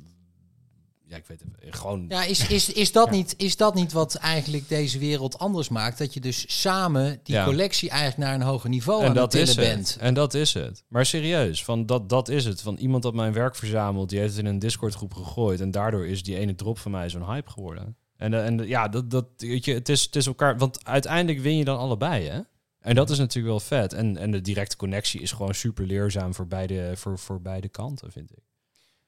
ja, 1.07 1.15
ik 1.17 1.25
weet 1.25 1.39
het, 1.59 1.75
gewoon... 1.75 2.05
Ja, 2.07 2.23
is, 2.23 2.47
is, 2.49 2.73
is, 2.73 2.91
dat 2.91 3.05
Ja. 3.05 3.11
niet, 3.11 3.33
is 3.37 3.57
dat 3.57 3.75
niet 3.75 3.91
wat 3.91 4.15
eigenlijk 4.15 4.69
deze 4.69 4.99
wereld 4.99 5.39
anders 5.39 5.69
maakt? 5.69 5.97
Dat 5.97 6.13
je 6.13 6.19
dus 6.19 6.61
samen 6.61 7.19
die 7.23 7.35
Ja. 7.35 7.45
collectie 7.45 7.89
eigenlijk 7.89 8.19
naar 8.29 8.33
een 8.33 8.47
hoger 8.47 8.69
niveau 8.69 9.01
en 9.01 9.07
aan 9.07 9.13
dat 9.13 9.33
het 9.33 9.47
het. 9.47 9.55
bent. 9.57 9.97
En 9.99 10.13
dat 10.13 10.33
is 10.33 10.53
het. 10.53 10.83
Maar 10.87 11.05
serieus, 11.05 11.63
van 11.63 11.85
dat, 11.85 12.09
dat 12.09 12.29
is 12.29 12.45
het. 12.45 12.61
Van 12.61 12.75
iemand 12.75 13.03
dat 13.03 13.13
mijn 13.13 13.33
werk 13.33 13.55
verzamelt, 13.55 14.09
die 14.09 14.19
heeft 14.19 14.35
het 14.35 14.45
in 14.45 14.49
een 14.49 14.59
Discord 14.59 14.93
groep 14.93 15.13
gegooid. 15.13 15.61
En 15.61 15.71
daardoor 15.71 16.07
is 16.07 16.23
die 16.23 16.37
ene 16.37 16.55
drop 16.55 16.79
van 16.79 16.91
mij 16.91 17.09
zo'n 17.09 17.25
hype 17.25 17.49
geworden. 17.51 17.95
En, 18.17 18.33
eh, 18.33 18.45
en 18.45 18.67
ja, 18.67 18.87
dat, 18.87 19.11
dat, 19.11 19.25
weet 19.37 19.65
je, 19.65 19.73
het, 19.73 19.89
is, 19.89 20.01
het 20.01 20.15
is 20.15 20.25
elkaar. 20.25 20.57
Want 20.57 20.85
uiteindelijk 20.85 21.39
win 21.43 21.57
je 21.57 21.65
dan 21.65 21.77
allebei, 21.77 22.27
hè? 22.27 22.39
En 22.79 22.95
dat 22.95 23.09
is 23.09 23.17
natuurlijk 23.17 23.47
wel 23.47 23.79
vet. 23.79 23.93
En, 23.93 24.17
en 24.17 24.31
de 24.31 24.41
directe 24.41 24.75
connectie 24.75 25.21
is 25.21 25.31
gewoon 25.31 25.55
super 25.55 25.85
leerzaam 25.85 26.33
voor 26.33 26.47
beide, 26.47 26.91
voor, 26.95 27.19
voor 27.19 27.41
beide 27.41 27.69
kanten, 27.69 28.11
vind 28.11 28.31
ik. 28.31 28.43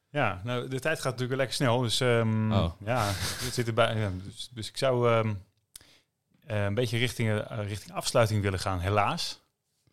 Ja, 0.09 0.41
nou, 0.43 0.67
de 0.67 0.79
tijd 0.79 0.97
gaat 0.99 1.11
natuurlijk 1.11 1.37
lekker 1.37 1.55
snel. 1.55 1.79
Dus 1.81 1.99
ehm, 1.99 2.51
Oh. 2.53 2.71
ja, 2.85 3.05
het 3.15 3.53
zit 3.53 3.67
erbij. 3.67 3.97
Ja, 3.97 4.11
dus, 4.23 4.49
dus 4.53 4.67
ik 4.69 4.77
zou 4.77 5.09
ehm, 5.11 5.33
eh, 6.45 6.63
een 6.63 6.73
beetje 6.73 6.97
richting, 6.97 7.29
eh, 7.41 7.57
richting 7.67 7.93
afsluiting 7.93 8.41
willen 8.41 8.59
gaan, 8.59 8.79
helaas. 8.79 9.39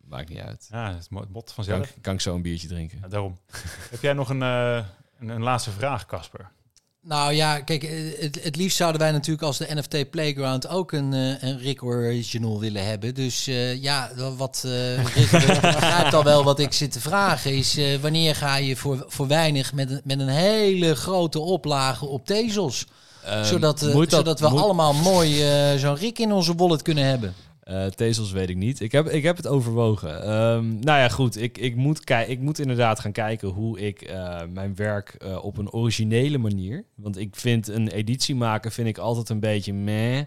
Maakt 0.07 0.29
niet 0.29 0.39
uit. 0.39 0.67
Ja, 0.71 0.93
het 0.95 1.09
bot 1.09 1.29
Kan, 1.31 1.53
vanzelf. 1.53 1.89
ik- 1.89 2.01
kan 2.01 2.13
ik 2.13 2.21
zo 2.21 2.35
een 2.35 2.41
biertje 2.41 2.67
drinken? 2.67 2.99
Ja, 3.01 3.07
daarom. 3.07 3.37
Heb 3.91 4.01
jij 4.01 4.13
nog 4.13 4.29
een, 4.29 4.41
eh, 4.41 4.75
een, 5.19 5.29
een 5.29 5.43
laatste 5.43 5.71
vraag, 5.71 6.05
Casper? 6.05 6.51
Nou 7.07 7.33
ja, 7.33 7.59
kijk, 7.59 7.83
eh, 7.83 7.91
het, 8.19 8.39
het 8.43 8.55
liefst 8.55 8.77
zouden 8.77 9.01
wij 9.01 9.11
natuurlijk 9.11 9.41
als 9.45 9.57
de 9.57 9.67
NFT 9.75 10.09
Playground 10.09 10.67
ook 10.67 10.91
een, 10.91 11.13
eh, 11.13 11.49
een 11.49 11.59
Rick 11.59 11.83
Original 11.83 12.59
willen 12.59 12.85
hebben. 12.85 13.13
Dus 13.13 13.47
eh, 13.47 13.81
ja, 13.83 14.11
wat 14.37 14.63
eh 14.65 14.95
Rick 15.13 15.31
begrijpt 15.61 16.13
al 16.13 16.23
wel 16.23 16.43
wat 16.43 16.59
ik 16.59 16.73
zit 16.73 16.91
te 16.91 16.99
vragen 16.99 17.53
is... 17.55 17.77
eh, 17.77 17.95
wanneer 18.01 18.35
ga 18.35 18.55
je 18.55 18.75
voor, 18.75 19.05
voor 19.07 19.27
weinig 19.27 19.73
met 19.73 19.91
een, 19.91 20.01
met 20.03 20.19
een 20.19 20.27
hele 20.27 20.95
grote 20.95 21.39
oplage 21.39 22.05
op 22.05 22.25
Tezos? 22.25 22.85
zodat, 23.43 23.81
eh, 23.81 23.87
Ehm, 23.87 23.95
moet 23.97 24.09
dat- 24.09 24.19
zodat 24.19 24.39
we 24.39 24.49
moet- 24.49 24.61
allemaal 24.61 24.93
mooi 24.93 25.43
eh, 25.43 25.75
zo'n 25.79 25.95
Rick 25.95 26.19
in 26.19 26.31
onze 26.31 26.55
wallet 26.55 26.81
kunnen 26.81 27.05
hebben. 27.05 27.33
Eh 27.65 27.85
Tezels 27.85 28.31
weet 28.31 28.49
ik 28.49 28.55
niet. 28.55 28.79
Ik 28.79 28.91
heb, 28.91 29.09
ik 29.09 29.23
heb 29.23 29.37
het 29.37 29.47
overwogen. 29.47 30.21
Ehm, 30.23 30.67
nou 30.79 30.99
ja, 30.99 31.09
goed. 31.09 31.41
Ik, 31.41 31.57
ik, 31.57 31.75
moet 31.75 32.03
kei- 32.03 32.29
ik 32.31 32.39
moet 32.39 32.59
inderdaad 32.59 32.99
gaan 32.99 33.11
kijken 33.11 33.47
hoe 33.49 33.79
ik 33.79 34.01
eh, 34.01 34.41
mijn 34.49 34.75
werk 34.75 35.09
eh, 35.13 35.43
op 35.43 35.57
een 35.57 35.71
originele 35.71 36.37
manier... 36.37 36.85
Want 36.95 37.17
ik 37.17 37.35
vind 37.35 37.67
een 37.67 37.87
editie 37.87 38.35
maken 38.35 38.71
vind 38.71 38.87
ik 38.87 38.97
altijd 38.97 39.29
een 39.29 39.39
beetje 39.39 39.73
meh. 39.73 40.21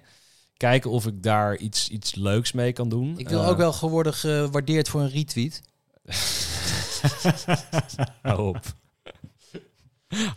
Kijken 0.57 0.91
of 0.91 1.07
ik 1.07 1.23
daar 1.23 1.57
iets, 1.57 1.89
iets 1.89 2.15
leuks 2.15 2.53
mee 2.53 2.73
kan 2.73 2.89
doen. 2.89 3.19
Ik 3.19 3.29
wil 3.29 3.45
ook 3.45 3.57
wel 3.57 3.73
geworden 3.73 4.15
gewaardeerd 4.15 4.89
voor 4.89 5.01
een 5.01 5.11
retweet. 5.11 5.63
Hou 8.23 8.49
op. 8.49 8.61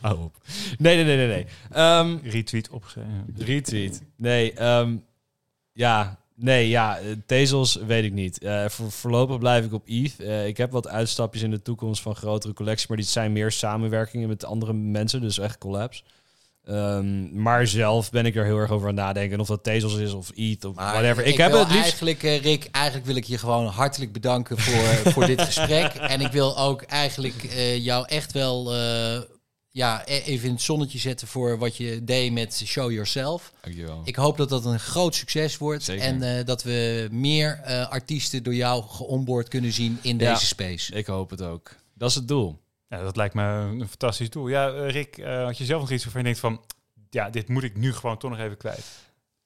Hou 0.01 0.19
op. 0.23 0.35
Nee, 0.77 0.95
nee, 0.95 1.05
nee, 1.05 1.17
nee. 1.17 1.27
nee. 1.27 1.45
Ehm, 1.71 2.17
Retweet 2.23 2.69
opgeschreven. 2.69 3.25
Retweet. 3.37 4.01
Nee, 4.15 4.53
ehm, 4.53 4.97
ja, 5.71 6.19
nee, 6.35 6.69
ja, 6.69 6.97
eh, 6.97 7.05
Tezels 7.25 7.75
weet 7.75 8.03
ik 8.03 8.13
niet. 8.13 8.39
Eh, 8.39 8.65
voor, 8.67 8.91
voorlopig 8.91 9.39
blijf 9.39 9.65
ik 9.65 9.73
op 9.73 9.83
ETH. 9.85 10.19
Eh, 10.19 10.47
ik 10.47 10.57
heb 10.57 10.71
wat 10.71 10.87
uitstapjes 10.87 11.41
in 11.41 11.51
de 11.51 11.61
toekomst 11.61 12.01
van 12.01 12.15
grotere 12.15 12.53
collecties, 12.53 12.87
maar 12.87 12.97
die 12.97 13.05
zijn 13.05 13.31
meer 13.31 13.51
samenwerkingen 13.51 14.27
met 14.27 14.45
andere 14.45 14.73
mensen, 14.73 15.21
dus 15.21 15.39
echt 15.39 15.57
collabs. 15.57 16.03
Ehm, 16.65 17.41
maar 17.41 17.67
zelf 17.67 18.11
ben 18.11 18.25
ik 18.25 18.35
er 18.35 18.45
heel 18.45 18.57
erg 18.57 18.71
over 18.71 18.87
aan 18.87 18.95
het 18.95 19.05
nadenken. 19.05 19.33
En 19.33 19.39
of 19.39 19.47
dat 19.47 19.63
Tezels 19.63 19.95
is 19.95 20.13
of 20.13 20.31
ETH 20.35 20.65
of 20.65 20.75
Maar 20.75 20.93
whatever. 20.93 21.25
Ik, 21.25 21.37
heb 21.37 21.51
het 21.51 21.67
liefst... 21.67 21.81
eigenlijk, 21.81 22.21
Rick, 22.21 22.67
eigenlijk 22.71 23.05
wil 23.05 23.15
ik 23.15 23.23
je 23.23 23.37
gewoon 23.37 23.65
hartelijk 23.65 24.11
bedanken 24.11 24.57
voor, 24.57 25.11
voor 25.11 25.25
dit 25.25 25.41
gesprek. 25.51 25.93
En 25.93 26.21
ik 26.21 26.31
wil 26.31 26.57
ook 26.57 26.81
eigenlijk 26.81 27.53
jou 27.77 28.05
echt 28.07 28.31
wel 28.31 28.73
ja, 29.71 30.01
e- 30.05 30.17
even 30.19 30.47
in 30.47 30.53
het 30.53 30.61
zonnetje 30.61 30.97
zetten 30.99 31.27
voor 31.27 31.57
wat 31.57 31.77
je 31.77 32.03
deed 32.03 32.31
met 32.31 32.61
Show 32.65 32.91
Yourself. 32.91 33.53
Dankjewel. 33.61 34.01
Ik 34.05 34.15
hoop 34.15 34.37
dat 34.37 34.49
dat 34.49 34.65
een 34.65 34.79
groot 34.79 35.15
succes 35.15 35.57
wordt. 35.57 35.83
Zeker. 35.83 36.03
En 36.05 36.37
eh, 36.37 36.45
dat 36.45 36.63
we 36.63 37.07
meer 37.11 37.59
eh, 37.63 37.89
artiesten 37.89 38.43
door 38.43 38.55
jou 38.55 38.83
geonboard 38.83 39.47
kunnen 39.47 39.71
zien 39.71 39.99
in 40.01 40.17
Ja. 40.19 40.33
deze 40.33 40.45
space. 40.45 40.93
Ik 40.95 41.05
hoop 41.05 41.29
het 41.29 41.41
ook. 41.41 41.75
Dat 41.93 42.09
is 42.09 42.15
het 42.15 42.27
doel. 42.27 42.59
Ja, 42.87 43.01
dat 43.03 43.15
lijkt 43.15 43.33
me 43.33 43.43
een 43.43 43.87
fantastisch 43.87 44.29
doel. 44.29 44.47
Ja, 44.47 44.73
eh, 44.73 44.89
Rick, 44.89 45.17
eh, 45.17 45.43
had 45.43 45.57
je 45.57 45.65
zelf 45.65 45.81
nog 45.81 45.91
iets 45.91 46.03
waarvan 46.03 46.21
je 46.21 46.27
denkt 46.27 46.41
van... 46.41 46.61
Ja, 47.09 47.29
dit 47.29 47.47
moet 47.47 47.63
ik 47.63 47.75
nu 47.77 47.93
gewoon 47.93 48.17
toch 48.17 48.29
nog 48.31 48.39
even 48.39 48.57
kwijt. 48.57 48.85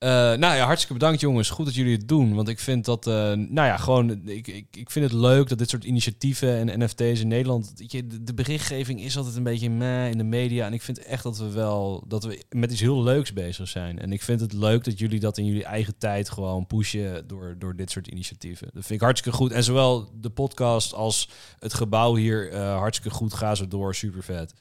Eh, 0.06 0.12
nou 0.12 0.56
ja, 0.56 0.65
hartstikke 0.65 0.94
bedankt 0.94 1.22
jongens. 1.22 1.50
Goed 1.50 1.65
dat 1.65 1.76
jullie 1.76 1.98
het 1.98 2.08
doen. 2.08 2.36
Want 2.36 2.48
ik 2.48 2.60
vind 2.60 2.86
dat, 2.86 3.08
eh, 3.08 3.13
nou 3.32 3.54
ja, 3.54 3.78
gewoon, 3.78 4.28
ik, 4.28 4.48
ik, 4.48 4.68
ik 4.72 4.91
vind 4.91 5.12
het 5.12 5.13
leuk 5.13 5.50
dat 5.50 5.58
dit 5.58 5.70
soort 5.70 5.84
initiatieven 5.84 6.70
en 6.70 6.84
NFT's 6.84 7.20
in 7.20 7.28
Nederland, 7.28 7.89
de, 8.26 8.34
berichtgeving 8.34 9.02
is 9.02 9.18
altijd 9.18 9.36
een 9.36 9.44
beetje 9.44 9.70
meh 9.70 10.10
in 10.10 10.18
de 10.18 10.24
media. 10.24 10.65
En 10.65 10.74
ik 10.74 10.82
vind 10.82 11.00
echt 11.00 11.24
dat 11.24 11.38
we 11.38 11.52
wel, 11.52 12.04
dat 12.08 12.24
we 12.24 12.44
met 12.50 12.72
iets 12.72 12.82
heel 12.82 13.04
leuks 13.04 13.34
bezig 13.34 13.68
zijn. 13.68 14.00
En 14.00 14.12
ik 14.12 14.22
vind 14.22 14.39
het 14.39 14.54
leuk 14.54 14.84
dat 14.84 15.00
jullie 15.00 15.20
dat 15.20 15.38
in 15.38 15.46
jullie 15.46 15.65
eigen 15.65 15.98
tijd 15.98 16.30
gewoon 16.30 16.68
pushen 16.68 17.28
door, 17.28 17.56
door 17.60 17.76
dit 17.76 17.91
soort 17.91 18.08
initiatieven. 18.08 18.68
Dat 18.74 18.86
vind 18.86 19.00
ik 19.00 19.06
hartstikke 19.06 19.38
goed. 19.38 19.52
En 19.52 19.63
zowel 19.63 20.10
de 20.22 20.30
podcast 20.30 20.94
als 20.94 21.30
het 21.60 21.74
gebouw 21.74 22.15
hier 22.15 22.52
eh, 22.52 22.78
hartstikke 22.78 23.18
goed. 23.18 23.34
Ga 23.34 23.56
zo 23.56 23.68
door, 23.68 23.96
super 23.96 24.24
vet. 24.24 24.54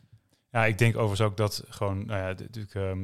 Ja, 0.55 0.65
ik 0.67 0.79
denk 0.79 0.95
overigens 0.97 1.21
ook 1.21 1.37
dat 1.37 1.65
gewoon, 1.69 2.07
nou 2.07 2.21
ja, 2.21 2.27
natuurlijk, 2.27 2.75
ehm, 2.75 3.01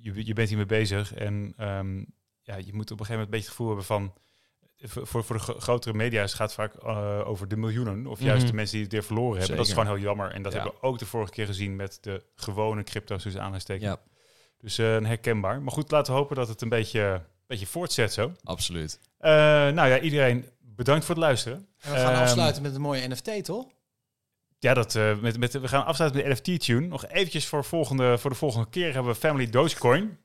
je, 0.00 0.26
je 0.26 0.32
bent 0.32 0.48
hiermee 0.48 0.66
bezig 0.66 1.14
en 1.14 1.52
ehm, 1.56 1.96
ja, 2.42 2.56
je 2.56 2.72
moet 2.74 2.90
op 2.90 3.00
een 3.00 3.06
gegeven 3.06 3.12
moment 3.12 3.24
een 3.24 3.30
beetje 3.30 3.38
het 3.38 3.48
gevoel 3.48 3.66
hebben 3.66 3.84
van, 3.84 4.12
voor, 4.82 5.24
voor 5.24 5.36
de 5.36 5.42
gro- 5.42 5.58
grotere 5.58 5.94
media 5.94 6.22
is 6.22 6.30
het 6.30 6.40
gaat 6.40 6.54
vaak 6.54 6.74
eh, 6.74 7.20
over 7.24 7.48
de 7.48 7.56
miljoenen 7.56 8.06
of 8.06 8.20
juist 8.20 8.38
Mhm. 8.42 8.50
de 8.50 8.56
mensen 8.56 8.74
die 8.74 8.82
het 8.84 8.92
weer 8.92 9.02
verloren 9.04 9.38
hebben. 9.38 9.56
Dat 9.56 9.66
is 9.66 9.72
gewoon 9.72 9.86
heel 9.88 9.98
jammer 9.98 10.30
en 10.32 10.42
dat 10.42 10.52
Ja. 10.52 10.58
hebben 10.60 10.80
we 10.80 10.86
ook 10.86 10.98
de 10.98 11.06
vorige 11.06 11.32
keer 11.32 11.46
gezien 11.46 11.76
met 11.76 11.98
de 12.00 12.24
gewone 12.34 12.82
crypto's 12.82 13.22
dus 13.22 13.36
aansteken. 13.36 13.86
Ja, 13.88 14.00
Dus 14.58 14.78
eh, 14.78 14.86
herkenbaar. 14.86 15.62
Maar 15.62 15.72
goed, 15.72 15.90
laten 15.90 16.12
we 16.12 16.18
hopen 16.18 16.36
dat 16.36 16.48
het 16.48 16.60
een 16.62 16.68
beetje, 16.68 17.22
beetje 17.46 17.66
voortzet 17.66 18.12
zo. 18.12 18.32
absoluut. 18.44 19.00
Eh, 19.18 19.30
nou 19.68 19.88
ja, 19.88 20.00
iedereen 20.00 20.44
bedankt 20.60 21.04
voor 21.04 21.14
het 21.14 21.24
luisteren. 21.24 21.56
En 21.80 21.92
we 21.92 21.98
gaan 21.98 22.12
Ehm, 22.12 22.22
afsluiten 22.22 22.62
met 22.62 22.74
een 22.74 22.80
mooie 22.80 23.08
NFT, 23.08 23.44
toch? 23.44 23.66
Ja, 24.60 24.74
dat, 24.74 24.94
eh, 24.94 25.18
met, 25.18 25.38
met, 25.38 25.60
we 25.60 25.68
gaan 25.68 25.84
afsluiten 25.84 26.20
met 26.20 26.44
de 26.44 26.50
NFT-tune. 26.50 26.86
Nog 26.86 27.06
eventjes 27.06 27.46
voor, 27.46 27.64
volgende, 27.64 28.18
voor 28.18 28.30
de 28.30 28.36
volgende 28.36 28.68
keer 28.70 28.92
hebben 28.92 29.12
we 29.12 29.18
Family 29.18 29.50
Dogecoin. 29.50 30.18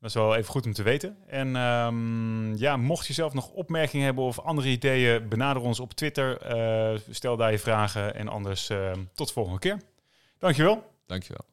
Dat 0.00 0.10
is 0.10 0.14
wel 0.14 0.34
even 0.34 0.50
goed 0.50 0.66
om 0.66 0.72
te 0.72 0.82
weten. 0.82 1.16
En 1.26 1.56
ehm, 1.56 2.54
ja, 2.54 2.76
mocht 2.76 3.06
je 3.06 3.12
zelf 3.12 3.32
nog 3.32 3.50
opmerkingen 3.50 4.04
hebben 4.04 4.24
of 4.24 4.40
andere 4.40 4.68
ideeën, 4.68 5.28
benader 5.28 5.62
ons 5.62 5.80
op 5.80 5.92
Twitter. 5.92 6.38
Eh, 6.38 6.98
stel 7.10 7.36
daar 7.36 7.50
je 7.50 7.58
vragen 7.58 8.14
en 8.14 8.28
anders 8.28 8.70
ehm, 8.70 9.04
tot 9.14 9.26
de 9.26 9.32
volgende 9.32 9.58
keer. 9.58 9.80
Dankjewel. 10.38 10.90
Dankjewel. 11.06 11.44